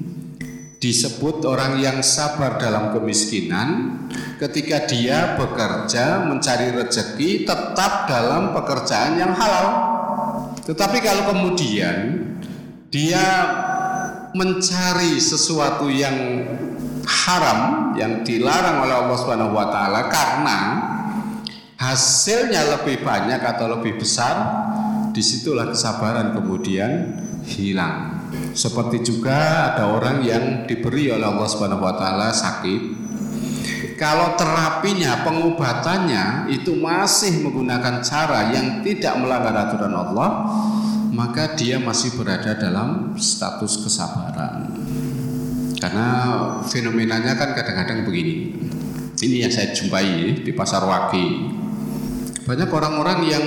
disebut 0.83 1.47
orang 1.47 1.79
yang 1.79 2.03
sabar 2.03 2.59
dalam 2.59 2.91
kemiskinan 2.91 4.03
ketika 4.43 4.83
dia 4.83 5.39
bekerja 5.39 6.27
mencari 6.27 6.75
rezeki 6.75 7.47
tetap 7.47 8.11
dalam 8.11 8.51
pekerjaan 8.51 9.15
yang 9.15 9.31
halal. 9.31 9.69
Tetapi 10.67 10.99
kalau 10.99 11.31
kemudian 11.31 12.35
dia 12.91 13.23
mencari 14.35 15.23
sesuatu 15.23 15.87
yang 15.87 16.43
haram 17.05 17.93
yang 17.95 18.25
dilarang 18.25 18.85
oleh 18.85 18.95
Allah 18.95 19.17
Subhanahu 19.17 19.53
wa 19.53 19.67
taala 19.69 20.09
karena 20.09 20.61
hasilnya 21.77 22.81
lebih 22.81 23.05
banyak 23.05 23.41
atau 23.41 23.79
lebih 23.79 24.01
besar 24.01 24.35
di 25.13 25.21
situlah 25.21 25.71
kesabaran 25.71 26.35
kemudian 26.35 27.21
hilang 27.45 28.25
seperti 28.57 29.05
juga 29.05 29.73
ada 29.75 29.95
orang 29.95 30.25
yang 30.25 30.45
diberi 30.67 31.13
oleh 31.13 31.29
Allah 31.29 31.49
Subhanahu 31.49 31.85
wa 31.85 31.95
taala 31.95 32.35
sakit 32.35 33.05
kalau 33.95 34.35
terapinya, 34.35 35.23
pengobatannya 35.23 36.51
itu 36.51 36.75
masih 36.75 37.47
menggunakan 37.47 38.03
cara 38.03 38.51
yang 38.51 38.83
tidak 38.83 39.15
melanggar 39.23 39.55
aturan 39.55 39.95
Allah, 39.95 40.31
maka 41.15 41.55
dia 41.55 41.79
masih 41.79 42.19
berada 42.19 42.59
dalam 42.59 43.15
status 43.15 43.87
kesabaran. 43.87 44.84
Karena 45.85 46.09
fenomenanya 46.65 47.37
kan 47.37 47.53
kadang-kadang 47.53 48.09
begini. 48.09 48.57
Ini 49.21 49.45
yang 49.45 49.53
saya 49.53 49.77
jumpai 49.77 50.41
di 50.41 50.53
pasar 50.57 50.81
Waki. 50.81 51.27
Banyak 52.49 52.73
orang-orang 52.73 53.21
yang 53.29 53.45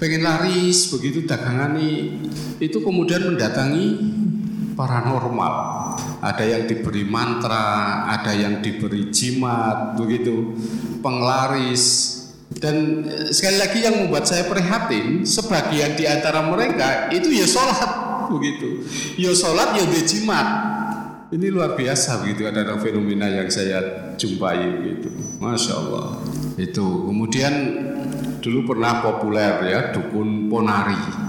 pengen 0.00 0.24
laris 0.24 0.88
begitu 0.88 1.28
dagangan 1.28 1.76
itu 2.56 2.80
kemudian 2.80 3.28
mendatangi 3.28 4.00
paranormal. 4.80 5.54
Ada 6.24 6.56
yang 6.56 6.62
diberi 6.64 7.04
mantra, 7.04 8.08
ada 8.16 8.32
yang 8.32 8.64
diberi 8.64 9.12
jimat, 9.12 9.92
begitu 10.00 10.56
penglaris. 11.04 12.16
Dan 12.48 13.04
sekali 13.28 13.60
lagi 13.60 13.84
yang 13.84 14.08
membuat 14.08 14.24
saya 14.24 14.48
prihatin, 14.48 15.28
sebagian 15.28 16.00
di 16.00 16.08
antara 16.08 16.40
mereka 16.48 17.12
itu 17.12 17.28
ya 17.28 17.44
sholat 17.44 18.24
begitu, 18.32 18.88
ya 19.20 19.36
sholat 19.36 19.76
ya 19.76 19.84
jimat, 20.02 20.46
ini 21.34 21.50
luar 21.50 21.74
biasa 21.74 22.22
begitu 22.22 22.46
ada 22.46 22.78
fenomena 22.78 23.26
yang 23.26 23.50
saya 23.50 23.82
jumpai 24.14 24.62
begitu. 24.78 25.10
Masya 25.42 25.72
Allah. 25.74 26.22
Itu 26.54 27.10
kemudian 27.10 27.54
dulu 28.38 28.74
pernah 28.74 29.02
populer 29.02 29.58
ya 29.66 29.80
dukun 29.90 30.46
ponari 30.46 31.26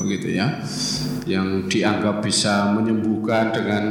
begitu 0.00 0.38
ya 0.38 0.62
yang 1.26 1.66
dianggap 1.66 2.22
bisa 2.22 2.72
menyembuhkan 2.72 3.50
dengan 3.52 3.84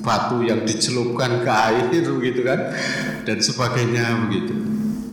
batu 0.00 0.40
yang 0.40 0.62
dicelupkan 0.62 1.42
ke 1.42 1.50
air 1.50 2.06
begitu 2.06 2.46
kan 2.46 2.70
dan 3.26 3.38
sebagainya 3.42 4.30
begitu. 4.30 4.54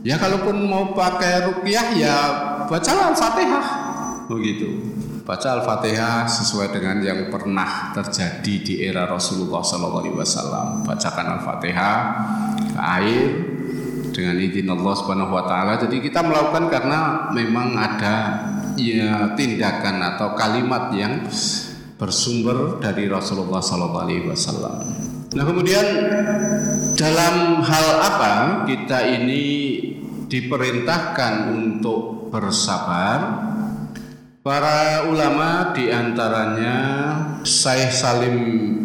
Ya 0.05 0.15
kalaupun 0.15 0.69
mau 0.69 0.93
pakai 0.93 1.49
rukyah 1.49 1.87
ya 1.97 2.15
baca 2.69 2.91
Al-Fatihah 3.11 3.67
begitu 4.29 4.98
baca 5.29 5.61
Al-Fatihah 5.61 6.25
sesuai 6.25 6.73
dengan 6.73 7.05
yang 7.05 7.29
pernah 7.29 7.93
terjadi 7.93 8.53
di 8.65 8.73
era 8.81 9.05
Rasulullah 9.05 9.61
SAW. 9.61 10.81
Bacakan 10.89 11.37
Al-Fatihah 11.37 11.97
ke 12.73 12.81
air 12.81 13.25
dengan 14.09 14.41
izin 14.41 14.65
Allah 14.73 14.93
Subhanahu 14.97 15.29
wa 15.29 15.45
taala. 15.45 15.77
Jadi 15.77 16.01
kita 16.01 16.25
melakukan 16.25 16.73
karena 16.73 17.29
memang 17.29 17.77
ada 17.77 18.15
ya 18.73 19.37
tindakan 19.37 20.01
atau 20.17 20.33
kalimat 20.33 20.89
yang 20.97 21.21
bersumber 22.01 22.81
dari 22.81 23.05
Rasulullah 23.05 23.61
SAW. 23.61 24.81
Nah 25.29 25.43
kemudian 25.45 25.85
dalam 26.97 27.61
hal 27.61 27.87
apa 28.01 28.33
kita 28.65 28.97
ini 29.13 29.45
diperintahkan 30.25 31.53
untuk 31.53 32.33
bersabar 32.33 33.48
Para 34.39 35.03
ulama 35.11 35.75
di 35.75 35.91
antaranya 35.91 36.77
Syekh 37.43 37.91
Salim 37.91 38.37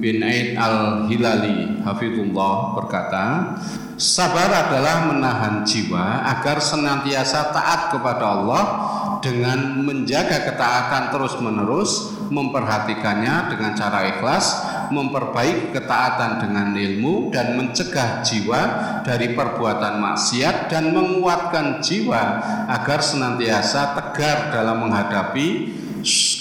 bin 0.03 0.19
Aid 0.19 0.59
al-Hilali 0.59 1.79
Hafizullah 1.79 2.75
berkata 2.75 3.55
Sabar 3.95 4.51
adalah 4.51 5.07
menahan 5.07 5.63
jiwa 5.63 6.27
agar 6.27 6.59
senantiasa 6.59 7.55
taat 7.55 7.95
kepada 7.95 8.27
Allah 8.27 8.65
dengan 9.23 9.87
menjaga 9.87 10.51
ketaatan 10.51 11.15
terus-menerus, 11.15 12.19
memperhatikannya 12.27 13.55
dengan 13.55 13.79
cara 13.79 14.19
ikhlas, 14.19 14.67
memperbaiki 14.91 15.71
ketaatan 15.71 16.43
dengan 16.43 16.75
ilmu 16.75 17.31
dan 17.31 17.55
mencegah 17.55 18.19
jiwa 18.27 18.63
dari 19.07 19.31
perbuatan 19.31 20.03
maksiat 20.03 20.75
dan 20.75 20.91
menguatkan 20.91 21.79
jiwa 21.79 22.23
agar 22.67 22.99
senantiasa 22.99 23.95
tegar 23.95 24.51
dalam 24.51 24.91
menghadapi 24.91 25.71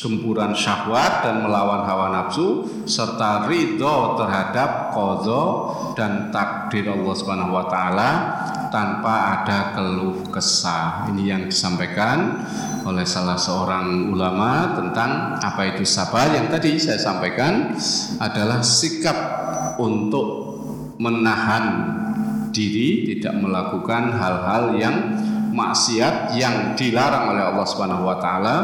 gempuran 0.03 0.51
syahwat 0.51 1.23
dan 1.23 1.47
melawan 1.47 1.87
hawa 1.87 2.11
nafsu 2.11 2.67
serta 2.83 3.47
ridho 3.47 4.19
terhadap 4.19 4.91
kodo 4.91 5.43
dan 5.95 6.29
takdir 6.29 6.91
Allah 6.91 7.15
Subhanahu 7.15 7.55
wa 7.55 7.65
taala 7.71 8.09
tanpa 8.69 9.39
ada 9.39 9.71
keluh 9.73 10.27
kesah. 10.27 11.07
Ini 11.09 11.23
yang 11.23 11.43
disampaikan 11.47 12.43
oleh 12.83 13.07
salah 13.07 13.39
seorang 13.39 14.11
ulama 14.11 14.75
tentang 14.75 15.39
apa 15.39 15.71
itu 15.71 15.87
sabar 15.87 16.35
yang 16.35 16.51
tadi 16.51 16.75
saya 16.75 16.99
sampaikan 16.99 17.71
adalah 18.19 18.59
sikap 18.59 19.15
untuk 19.79 20.59
menahan 20.99 21.95
diri 22.53 23.09
tidak 23.09 23.39
melakukan 23.39 24.13
hal-hal 24.13 24.77
yang 24.77 24.95
maksiat 25.53 26.33
yang 26.37 26.73
dilarang 26.73 27.33
oleh 27.33 27.43
Allah 27.53 27.65
Subhanahu 27.65 28.03
wa 28.09 28.17
taala 28.17 28.55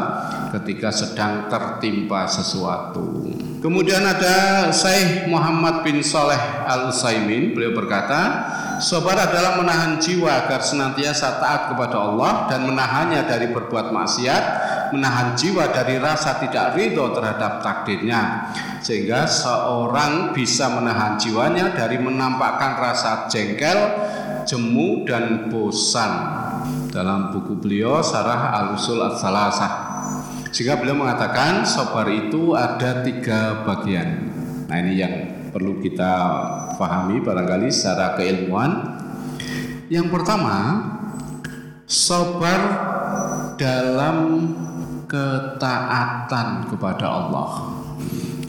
ketika 0.50 0.90
sedang 0.90 1.46
tertimpa 1.46 2.26
sesuatu. 2.26 3.30
Kemudian 3.60 4.00
ada 4.02 4.68
Syekh 4.72 5.28
Muhammad 5.28 5.84
bin 5.84 6.00
Saleh 6.00 6.40
Al 6.64 6.88
Utsaimin, 6.88 7.52
beliau 7.52 7.76
berkata, 7.76 8.48
sabar 8.80 9.14
adalah 9.20 9.60
menahan 9.60 10.00
jiwa 10.00 10.46
agar 10.46 10.64
senantiasa 10.64 11.38
taat 11.38 11.70
kepada 11.70 12.00
Allah 12.00 12.48
dan 12.48 12.64
menahannya 12.64 13.20
dari 13.28 13.52
berbuat 13.52 13.92
maksiat 13.92 14.44
menahan 14.90 15.38
jiwa 15.38 15.70
dari 15.70 15.96
rasa 16.02 16.42
tidak 16.42 16.74
ridho 16.74 17.14
terhadap 17.14 17.62
takdirnya 17.62 18.50
sehingga 18.82 19.26
seorang 19.26 20.34
bisa 20.34 20.66
menahan 20.70 21.14
jiwanya 21.16 21.70
dari 21.74 21.96
menampakkan 22.00 22.78
rasa 22.78 23.30
jengkel, 23.30 23.78
jemu 24.44 25.06
dan 25.06 25.52
bosan. 25.52 26.12
Dalam 26.90 27.30
buku 27.30 27.54
beliau 27.54 28.02
Sarah 28.02 28.50
Al-Usul 28.50 28.98
As-Salasah 28.98 29.89
sehingga 30.50 30.78
beliau 30.78 30.98
mengatakan 30.98 31.62
sabar 31.66 32.06
itu 32.10 32.54
ada 32.54 33.02
tiga 33.06 33.64
bagian 33.66 34.30
nah 34.66 34.76
ini 34.78 34.92
yang 34.98 35.14
perlu 35.50 35.82
kita 35.82 36.12
pahami 36.78 37.18
barangkali 37.22 37.70
secara 37.70 38.14
keilmuan 38.14 39.00
yang 39.90 40.06
pertama 40.06 40.86
sabar 41.90 42.60
dalam 43.58 44.16
ketaatan 45.10 46.70
kepada 46.70 47.06
Allah. 47.10 47.50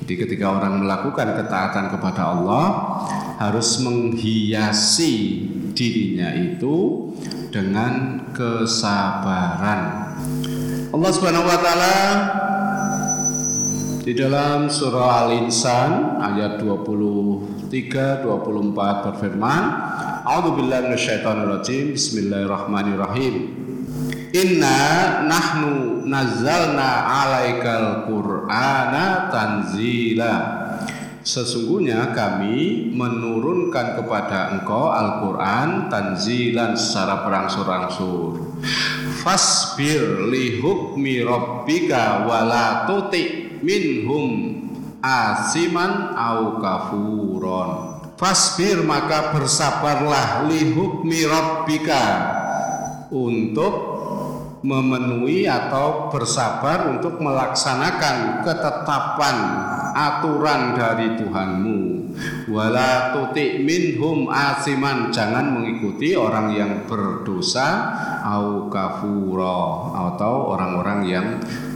Jadi 0.05 0.13
ketika 0.13 0.53
orang 0.61 0.85
melakukan 0.85 1.33
ketaatan 1.33 1.89
kepada 1.89 2.37
Allah 2.37 2.65
harus 3.41 3.81
menghiasi 3.81 5.49
dirinya 5.73 6.29
itu 6.37 7.09
dengan 7.49 8.29
kesabaran. 8.29 10.13
Allah 10.91 11.08
Subhanahu 11.08 11.47
wa 11.47 11.56
taala 11.56 11.95
di 14.04 14.12
dalam 14.12 14.67
surah 14.67 15.23
Al-Insan 15.23 16.19
ayat 16.19 16.60
23 16.60 18.27
24 18.27 19.08
berfirman 19.08 19.63
A'udzubillahi 20.27 20.91
minasyaitonirrajim. 20.91 21.95
Bismillahirrahmanirrahim. 21.95 23.36
Inna 24.36 24.80
nahnu 25.32 26.04
nazzalna 26.12 27.08
'alaikal 27.08 28.12
Qur'ana 28.12 29.32
tanzila. 29.32 30.36
Sesungguhnya 31.23 32.12
kami 32.12 32.91
menurunkan 32.91 33.95
kepada 33.95 34.60
engkau 34.60 34.91
Al-Quran 34.91 35.88
tanzilan 35.88 36.75
secara 36.75 37.23
berangsur-angsur 37.23 38.50
Fasbir 39.21 40.30
li 40.30 40.58
hukmi 40.62 41.21
rabbika 41.21 42.26
wala 42.26 42.89
tuti 42.89 43.54
minhum 43.62 44.58
asiman 45.02 46.13
au 46.17 46.58
kafuron. 46.58 47.71
Fasbir 48.17 48.86
maka 48.86 49.34
bersabarlah 49.34 50.45
li 50.50 50.74
hukmi 50.74 51.26
rabbika 51.26 52.04
untuk 53.10 53.74
memenuhi 54.62 55.50
atau 55.50 56.13
bersabar 56.13 56.86
untuk 56.93 57.17
melaksanakan 57.17 58.45
ketetapan 58.45 59.38
aturan 59.97 60.78
dari 60.78 61.17
Tuhanmu 61.17 62.00
wala 62.47 63.15
tuti 63.15 63.62
minhum 63.63 64.32
asiman. 64.32 65.12
Jangan 65.12 65.56
mengikuti 65.56 66.15
orang 66.15 66.54
yang 66.56 66.71
berdosa 66.86 67.93
au 68.24 68.69
kafura 68.69 69.91
atau 70.12 70.54
orang-orang 70.54 71.00
yang 71.08 71.28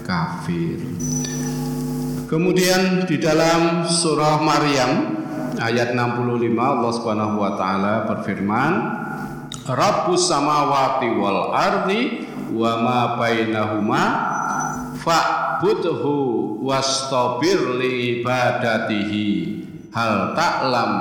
kafir. 0.06 0.80
Kemudian 2.26 3.06
di 3.06 3.22
dalam 3.22 3.86
surah 3.86 4.42
Maryam 4.42 5.22
ayat 5.62 5.94
65 5.94 6.58
Allah 6.58 6.92
Subhanahu 6.92 7.36
wa 7.38 7.52
taala 7.54 7.94
berfirman 8.10 8.74
Rabbus 9.66 10.30
samawati 10.30 11.10
wal 11.18 11.54
ardi 11.54 12.26
wa 12.54 12.72
ma 12.82 13.00
bainahuma 13.18 14.04
fa'budhu 15.02 16.62
wastabir 16.62 17.78
li 17.82 18.22
ibadatihi 18.22 19.65
hal 19.96 20.36
ta'lam. 20.36 20.92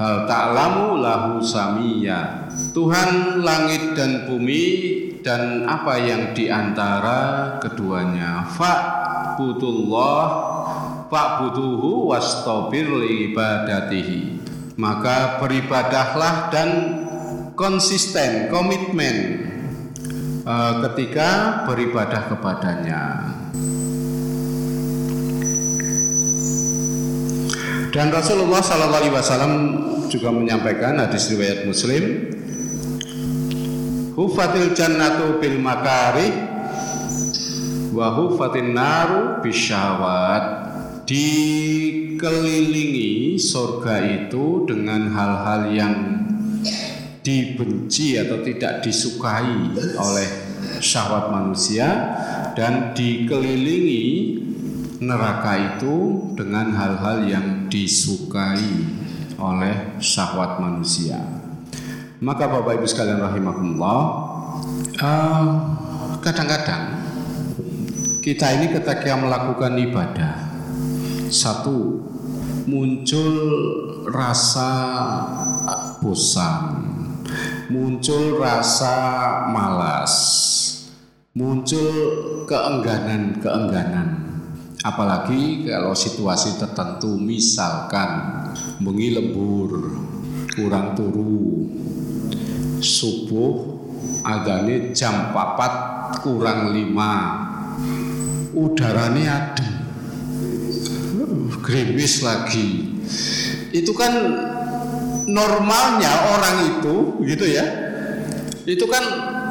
Hal 0.00 0.24
ta'lamu 0.24 0.96
lahu 1.04 1.44
samia. 1.44 2.48
Tuhan 2.72 3.44
langit 3.44 3.92
dan 3.92 4.24
bumi 4.26 4.64
dan 5.20 5.68
apa 5.68 6.00
yang 6.00 6.32
di 6.32 6.48
antara 6.48 7.60
keduanya. 7.60 8.48
Fa'budullah. 8.56 10.24
Fa'buduhu 11.12 12.08
wastabir 12.08 12.88
ibadatihi. 13.04 14.40
Maka 14.80 15.36
beribadahlah 15.36 16.48
dan 16.48 16.68
konsisten 17.52 18.48
komitmen 18.48 19.44
uh, 20.48 20.80
ketika 20.88 21.60
beribadah 21.68 22.32
kepadanya 22.32 23.28
dan 27.92 28.08
Rasulullah 28.08 28.64
Sallallahu 28.64 29.04
Alaihi 29.04 29.12
Wasallam 29.12 29.52
juga 30.08 30.32
menyampaikan 30.32 30.96
hadis 30.96 31.28
riwayat 31.28 31.68
Muslim. 31.68 32.32
Hufatil 34.16 34.72
jannatu 34.72 35.36
bil 35.36 35.60
makari 35.60 36.32
wa 37.92 38.16
hufatin 38.16 38.72
naru 38.72 39.44
bisyawat 39.44 40.72
dikelilingi 41.04 42.16
surga 43.36 44.24
itu 44.24 44.64
dengan 44.64 45.12
hal-hal 45.12 45.68
yang 45.68 46.24
dibenci 47.20 48.16
atau 48.16 48.40
tidak 48.40 48.80
disukai 48.80 49.68
oleh 50.00 50.28
syahwat 50.80 51.28
manusia 51.28 52.16
dan 52.56 52.96
dikelilingi 52.96 54.40
neraka 55.02 55.76
itu 55.76 56.30
dengan 56.38 56.72
hal-hal 56.72 57.26
yang 57.26 57.46
disukai 57.72 58.84
oleh 59.40 59.96
syahwat 59.96 60.60
manusia. 60.60 61.16
Maka 62.20 62.44
Bapak 62.44 62.76
Ibu 62.78 62.86
sekalian 62.86 63.24
rahimakumullah, 63.24 64.00
uh, 65.00 65.44
kadang-kadang 66.20 67.00
kita 68.20 68.60
ini 68.60 68.70
ketika 68.76 69.16
melakukan 69.16 69.74
ibadah 69.80 70.36
satu 71.32 72.04
muncul 72.68 73.34
rasa 74.06 74.70
bosan, 75.98 76.78
muncul 77.72 78.38
rasa 78.38 78.94
malas, 79.50 80.14
muncul 81.34 81.90
keengganan-keengganan. 82.46 84.21
Apalagi 84.82 85.62
kalau 85.70 85.94
situasi 85.94 86.58
tertentu 86.58 87.14
misalkan 87.14 88.42
bengi 88.82 89.14
lembur, 89.14 89.94
kurang 90.58 90.98
turu, 90.98 91.70
subuh 92.82 93.78
adanya 94.26 94.90
jam 94.90 95.30
4 95.30 96.26
kurang 96.26 96.74
5 96.74 98.58
udaranya 98.58 99.54
adem 99.54 99.70
gerimis 101.62 102.26
lagi. 102.26 102.98
Itu 103.70 103.94
kan 103.94 104.12
normalnya 105.30 106.10
orang 106.34 106.56
itu 106.74 107.22
gitu 107.22 107.46
ya 107.46 107.64
itu 108.66 108.84
kan 108.86 109.04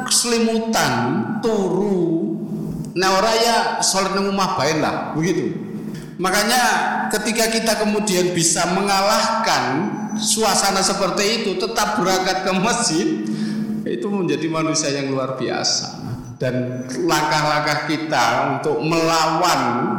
selimutan 0.08 0.92
turu 1.40 2.21
nah 2.92 3.08
orang 3.18 3.36
ya 3.40 3.56
sholat 3.80 4.16
rumah 4.16 4.56
baik 4.56 4.78
lah 4.80 5.16
begitu 5.16 5.56
makanya 6.20 6.62
ketika 7.08 7.48
kita 7.48 7.72
kemudian 7.80 8.36
bisa 8.36 8.68
mengalahkan 8.72 9.90
suasana 10.20 10.84
seperti 10.84 11.42
itu 11.42 11.50
tetap 11.56 11.96
berangkat 12.00 12.44
ke 12.44 12.52
masjid 12.52 13.08
itu 13.88 14.06
menjadi 14.06 14.46
manusia 14.46 14.92
yang 14.92 15.10
luar 15.10 15.34
biasa 15.40 16.02
dan 16.42 16.86
langkah-langkah 17.06 17.86
kita 17.86 18.58
untuk 18.58 18.82
melawan 18.82 19.94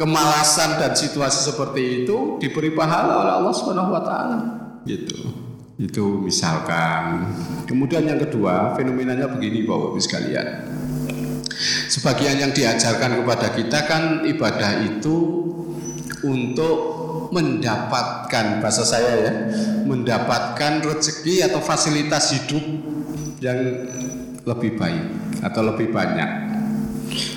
kemalasan 0.00 0.80
dan 0.80 0.92
situasi 0.96 1.52
seperti 1.52 2.04
itu 2.04 2.40
diberi 2.40 2.72
pahala 2.72 3.24
oleh 3.24 3.32
Allah 3.40 3.52
Subhanahu 3.52 3.92
wa 3.92 4.02
taala. 4.04 4.38
Gitu. 4.88 5.32
Itu 5.76 6.24
misalkan. 6.24 7.28
Kemudian 7.68 8.08
yang 8.08 8.16
kedua, 8.16 8.72
fenomenanya 8.72 9.28
begini 9.28 9.68
Bapak 9.68 9.92
Ibu 9.92 10.00
sekalian. 10.00 10.46
Sebagian 11.86 12.42
yang 12.42 12.52
diajarkan 12.52 13.22
kepada 13.22 13.48
kita 13.54 13.78
kan 13.86 14.02
ibadah 14.26 14.82
itu 14.82 15.16
untuk 16.26 16.78
mendapatkan 17.30 18.62
bahasa 18.62 18.82
saya 18.86 19.12
ya, 19.18 19.32
mendapatkan 19.86 20.82
rezeki 20.82 21.46
atau 21.46 21.58
fasilitas 21.62 22.34
hidup 22.34 22.62
yang 23.42 23.58
lebih 24.46 24.78
baik 24.78 25.04
atau 25.42 25.62
lebih 25.66 25.90
banyak 25.90 26.46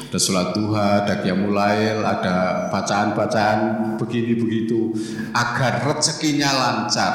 ada 0.10 0.18
sholat 0.18 0.58
duha, 0.58 1.06
ada 1.06 1.22
qiyamulail, 1.22 2.02
ada 2.02 2.66
bacaan-bacaan 2.74 3.94
begini 4.02 4.34
begitu 4.42 4.90
agar 5.38 5.86
rezekinya 5.86 6.50
lancar. 6.50 7.14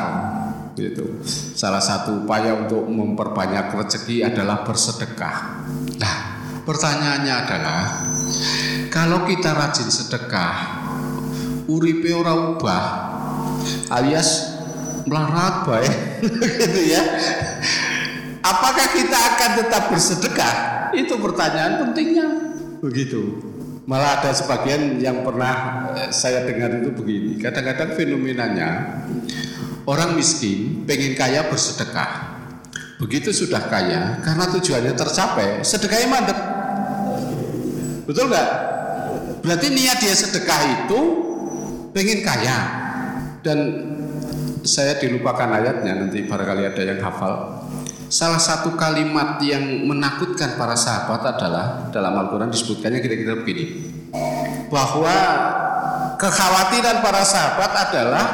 Gitu. 0.78 1.22
Salah 1.58 1.82
satu 1.82 2.22
upaya 2.22 2.54
untuk 2.54 2.86
memperbanyak 2.86 3.74
rezeki 3.74 4.30
adalah 4.30 4.62
bersedekah. 4.62 5.66
Nah, 5.98 6.16
pertanyaannya 6.64 7.34
adalah 7.34 7.82
Kalau 8.88 9.26
kita 9.26 9.50
rajin 9.52 9.90
sedekah, 9.90 10.54
uripe 11.66 12.14
ora 12.14 12.54
ubah 12.54 12.84
alias 13.90 14.54
melarat 15.04 15.66
baik 15.66 15.94
gitu 16.62 16.82
ya. 16.94 17.02
Apakah 18.44 18.86
kita 18.92 19.18
akan 19.34 19.50
tetap 19.56 19.82
bersedekah? 19.88 20.54
Itu 20.92 21.16
pertanyaan 21.16 21.80
pentingnya. 21.80 22.26
Begitu. 22.84 23.40
Malah 23.84 24.20
ada 24.20 24.30
sebagian 24.32 24.96
yang 25.00 25.24
pernah 25.24 25.88
eh, 25.96 26.10
saya 26.12 26.44
dengar 26.46 26.72
itu 26.80 26.92
begini. 26.92 27.40
Kadang-kadang 27.40 27.96
fenomenanya 27.96 29.02
orang 29.84 30.16
miskin 30.16 30.84
pengen 30.88 31.16
kaya 31.16 31.48
bersedekah. 31.48 32.36
Begitu 33.00 33.34
sudah 33.34 33.68
kaya, 33.68 34.22
karena 34.22 34.48
tujuannya 34.48 34.94
tercapai, 34.96 35.60
sedekahnya 35.66 36.08
mandek. 36.08 36.53
Betul 38.04 38.32
nggak? 38.32 38.48
Berarti 39.44 39.66
niat 39.72 40.00
dia 40.00 40.14
sedekah 40.16 40.60
itu 40.84 41.00
pengen 41.92 42.20
kaya. 42.24 42.58
Dan 43.44 43.58
saya 44.64 44.96
dilupakan 44.96 45.48
ayatnya 45.52 45.92
nanti 46.00 46.24
barangkali 46.24 46.64
ada 46.64 46.80
yang 46.80 46.96
hafal 47.04 47.60
Salah 48.08 48.40
satu 48.40 48.72
kalimat 48.78 49.36
yang 49.44 49.84
menakutkan 49.84 50.56
para 50.56 50.78
sahabat 50.78 51.34
adalah 51.34 51.90
dalam 51.90 52.14
Al-Quran 52.14 52.52
disebutkannya 52.52 53.02
kira-kira 53.02 53.34
begini 53.36 53.90
bahwa 54.70 55.16
kekhawatiran 56.14 57.02
para 57.02 57.26
sahabat 57.26 57.72
adalah 57.74 58.24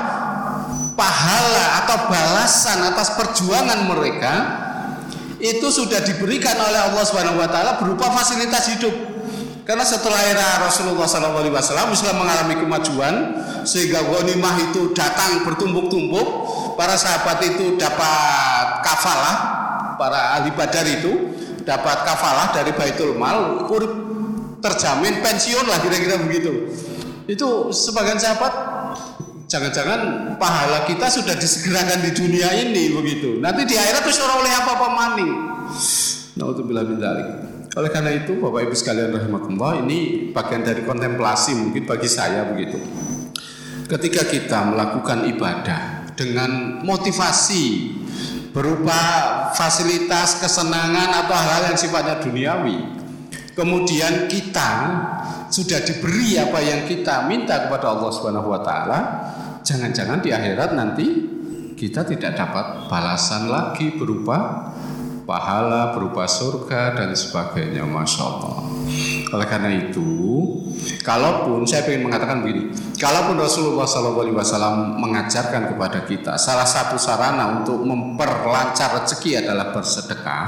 pahala 0.92 1.66
atau 1.80 1.98
balasan 2.12 2.78
atas 2.92 3.16
perjuangan 3.16 3.88
mereka 3.88 4.32
itu 5.40 5.64
sudah 5.72 6.04
diberikan 6.04 6.60
oleh 6.60 6.80
Allah 6.92 7.04
Subhanahu 7.06 7.40
wa 7.40 7.48
taala 7.48 7.80
berupa 7.80 8.12
fasilitas 8.12 8.76
hidup. 8.76 8.92
Karena 9.70 9.86
setelah 9.86 10.18
era 10.26 10.66
Rasulullah 10.66 11.06
SAW 11.06 11.46
Islam 11.94 12.16
mengalami 12.18 12.58
kemajuan 12.58 13.14
sehingga 13.62 14.02
ghanimah 14.02 14.66
itu 14.66 14.90
datang 14.90 15.46
bertumpuk-tumpuk, 15.46 16.26
para 16.74 16.98
sahabat 16.98 17.38
itu 17.46 17.78
dapat 17.78 18.82
kafalah 18.82 19.36
para 19.94 20.42
ahli 20.42 20.50
badar 20.58 20.82
itu 20.90 21.38
dapat 21.62 22.02
kafalah 22.02 22.50
dari 22.50 22.74
Baitul 22.74 23.14
Mal 23.14 23.62
terjamin 24.58 25.22
pensiun 25.22 25.62
lah 25.62 25.78
kira-kira 25.78 26.18
begitu. 26.18 26.74
Itu 27.30 27.70
sebagian 27.70 28.18
sahabat 28.18 28.50
jangan-jangan 29.46 30.34
pahala 30.34 30.82
kita 30.90 31.06
sudah 31.06 31.38
disegerakan 31.38 32.02
di 32.02 32.10
dunia 32.10 32.58
ini 32.58 32.90
begitu. 32.90 33.38
Nanti 33.38 33.70
di 33.70 33.78
akhirat 33.78 34.02
terus 34.02 34.18
orang 34.18 34.42
oleh 34.42 34.50
apa-apa 34.50 34.88
maning 34.98 35.32
Naudzubillah 36.34 36.82
min 36.90 36.98
oleh 37.76 37.90
karena 37.90 38.10
itu 38.14 38.38
Bapak 38.38 38.66
Ibu 38.66 38.74
sekalian 38.74 39.14
rahmatullah 39.14 39.86
ini 39.86 40.30
bagian 40.34 40.66
dari 40.66 40.82
kontemplasi 40.82 41.54
mungkin 41.54 41.86
bagi 41.86 42.10
saya 42.10 42.46
begitu 42.50 42.82
ketika 43.90 44.26
kita 44.26 44.58
melakukan 44.70 45.26
ibadah 45.26 46.06
dengan 46.14 46.82
motivasi 46.86 47.96
berupa 48.50 49.00
fasilitas, 49.54 50.42
kesenangan 50.42 51.26
atau 51.26 51.34
hal-hal 51.34 51.62
yang 51.74 51.78
sifatnya 51.78 52.18
duniawi. 52.18 52.78
Kemudian 53.54 54.30
kita 54.30 54.70
sudah 55.50 55.82
diberi 55.82 56.38
apa 56.38 56.58
yang 56.62 56.86
kita 56.86 57.26
minta 57.26 57.66
kepada 57.66 57.92
Allah 57.92 58.10
Subhanahu 58.14 58.48
wa 58.50 58.62
taala, 58.62 59.00
jangan-jangan 59.66 60.22
di 60.22 60.30
akhirat 60.30 60.70
nanti 60.74 61.06
kita 61.74 62.06
tidak 62.06 62.38
dapat 62.38 62.86
balasan 62.86 63.50
lagi 63.50 63.96
berupa 63.98 64.70
pahala, 65.30 65.94
berupa 65.94 66.26
surga 66.26 66.98
dan 66.98 67.14
sebagainya, 67.14 67.86
masya 67.86 68.26
Allah. 68.26 68.66
Oleh 69.30 69.46
karena 69.46 69.70
itu, 69.78 70.10
kalaupun 71.06 71.62
saya 71.62 71.86
ingin 71.86 72.10
mengatakan 72.10 72.42
begini, 72.42 72.74
kalaupun 72.98 73.38
Rasulullah 73.38 73.86
SAW 73.86 74.98
mengajarkan 74.98 75.70
kepada 75.70 76.02
kita 76.02 76.34
salah 76.34 76.66
satu 76.66 76.98
sarana 76.98 77.62
untuk 77.62 77.78
memperlancar 77.86 78.98
rezeki 78.98 79.46
adalah 79.46 79.70
bersedekah, 79.70 80.44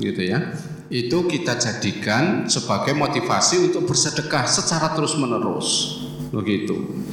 gitu 0.00 0.24
ya, 0.24 0.56
itu 0.88 1.28
kita 1.28 1.60
jadikan 1.60 2.48
sebagai 2.48 2.96
motivasi 2.96 3.68
untuk 3.68 3.84
bersedekah 3.84 4.48
secara 4.48 4.96
terus 4.96 5.12
menerus, 5.20 6.00
begitu. 6.32 7.04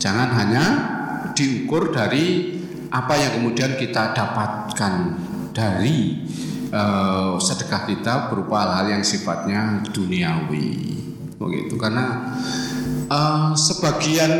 Jangan 0.00 0.32
hanya 0.32 0.64
diukur 1.36 1.92
dari 1.92 2.56
apa 2.88 3.20
yang 3.20 3.36
kemudian 3.36 3.76
kita 3.76 4.16
dapatkan 4.16 4.92
dari 5.52 6.27
uh, 6.72 7.36
sedekah 7.40 7.82
kita 7.88 8.14
berupa 8.32 8.64
hal-hal 8.64 8.98
yang 8.98 9.04
sifatnya 9.04 9.84
duniawi. 9.92 10.96
Begitu. 11.38 11.74
Karena 11.78 12.34
uh, 13.08 13.54
sebagian 13.54 14.32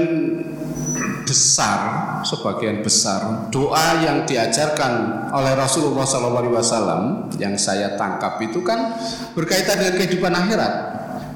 besar 1.28 1.78
sebagian 2.24 2.80
besar 2.80 3.52
doa 3.52 4.00
yang 4.00 4.24
diajarkan 4.24 5.28
oleh 5.28 5.52
Rasulullah 5.52 6.08
SAW 6.08 7.28
yang 7.36 7.52
saya 7.60 8.00
tangkap 8.00 8.40
itu 8.40 8.64
kan 8.64 8.96
berkaitan 9.36 9.76
dengan 9.76 9.94
kehidupan 10.00 10.32
akhirat. 10.32 10.74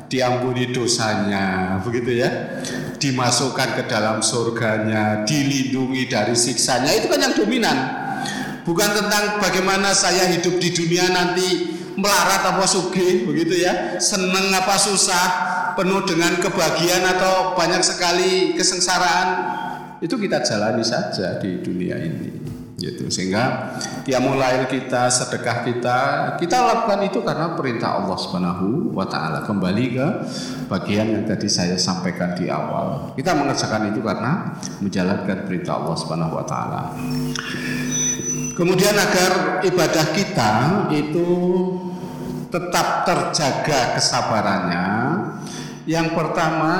Diampuni 0.09 0.73
dosanya 0.73 1.77
begitu 1.81 2.21
ya. 2.21 2.29
Dimasukkan 3.01 3.81
ke 3.81 3.83
dalam 3.89 4.21
surganya 4.21 5.25
dilindungi 5.25 6.05
dari 6.09 6.37
siksanya 6.37 6.93
itu 6.93 7.09
kan 7.09 7.21
yang 7.21 7.35
dominan 7.37 8.02
bukan 8.63 8.91
tentang 8.95 9.39
bagaimana 9.43 9.95
saya 9.95 10.31
hidup 10.31 10.59
di 10.59 10.69
dunia 10.75 11.11
nanti 11.11 11.49
melarat 11.97 12.43
apa 12.57 12.65
sugi 12.65 13.27
begitu 13.27 13.63
ya. 13.63 13.99
Seneng 13.99 14.53
apa 14.55 14.77
susah 14.79 15.27
penuh 15.77 16.05
dengan 16.05 16.37
kebahagiaan 16.41 17.05
atau 17.19 17.57
banyak 17.57 17.83
sekali 17.85 18.57
kesengsaraan. 18.57 19.29
Itu 20.03 20.19
kita 20.19 20.43
jalani 20.43 20.83
saja 20.83 21.39
di 21.39 21.63
dunia 21.63 21.95
ini 21.95 22.43
gitu. 22.83 23.07
Sehingga 23.07 23.79
dia 24.03 24.19
mulai 24.19 24.67
kita 24.67 25.07
sedekah 25.07 25.63
kita 25.63 25.99
kita 26.43 26.59
lakukan 26.59 27.07
itu 27.07 27.23
karena 27.23 27.55
perintah 27.55 28.03
Allah 28.03 28.19
Subhanahu 28.19 28.91
wa 28.91 29.07
taala. 29.07 29.47
Kembali 29.47 29.85
ke 29.95 30.07
bagian 30.67 31.15
yang 31.15 31.23
tadi 31.23 31.47
saya 31.47 31.79
sampaikan 31.79 32.35
di 32.35 32.51
awal. 32.51 33.15
Kita 33.15 33.39
mengerjakan 33.39 33.95
itu 33.95 34.03
karena 34.03 34.59
menjalankan 34.83 35.39
perintah 35.47 35.79
Allah 35.79 35.95
Subhanahu 35.95 36.35
wa 36.35 36.45
taala 36.45 36.83
Kemudian 38.53 38.93
agar 38.93 39.65
ibadah 39.65 40.07
kita 40.13 40.53
itu 40.93 41.29
tetap 42.53 43.09
terjaga 43.09 43.97
kesabarannya. 43.97 44.89
Yang 45.89 46.09
pertama, 46.15 46.77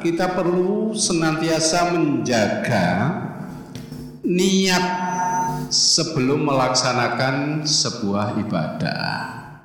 kita 0.00 0.32
perlu 0.32 0.94
senantiasa 0.94 1.92
menjaga 1.92 2.88
niat 4.22 4.84
sebelum 5.68 6.46
melaksanakan 6.46 7.66
sebuah 7.66 8.38
ibadah. 8.46 9.08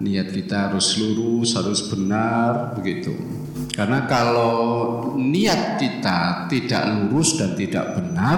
Niat 0.02 0.34
kita 0.36 0.74
harus 0.74 0.98
lurus, 1.00 1.56
harus 1.56 1.88
benar, 1.88 2.76
begitu. 2.76 3.16
Karena 3.72 4.04
kalau 4.10 4.54
niat 5.16 5.80
kita 5.80 6.52
tidak 6.52 6.84
lurus 6.90 7.40
dan 7.40 7.56
tidak 7.56 7.96
benar, 7.96 8.38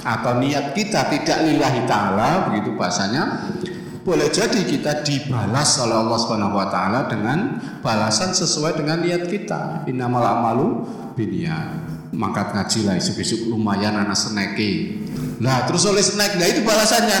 atau 0.00 0.40
niat 0.40 0.72
kita 0.72 1.12
tidak 1.12 1.38
lillahi 1.44 1.84
taala 1.84 2.48
begitu 2.48 2.72
bahasanya 2.76 3.52
boleh 4.00 4.32
jadi 4.32 4.64
kita 4.64 5.04
dibalas 5.04 5.76
oleh 5.76 5.92
Allah 5.92 6.18
Subhanahu 6.18 6.56
wa 6.56 6.66
taala 6.72 7.04
dengan 7.04 7.60
balasan 7.84 8.32
sesuai 8.32 8.80
dengan 8.80 9.04
niat 9.04 9.28
kita. 9.28 9.84
Innamal 9.92 10.24
amalu 10.24 10.88
binniyat. 11.14 12.10
Mangkat 12.10 12.56
ngaji 12.56 12.90
lah 12.90 12.96
isuk-isuk 12.96 13.46
lumayan 13.52 13.94
anak 13.94 14.18
seneki. 14.18 15.04
Nah, 15.38 15.62
terus 15.68 15.86
oleh 15.86 16.02
snack, 16.02 16.40
nah 16.40 16.48
itu 16.48 16.66
balasannya. 16.66 17.20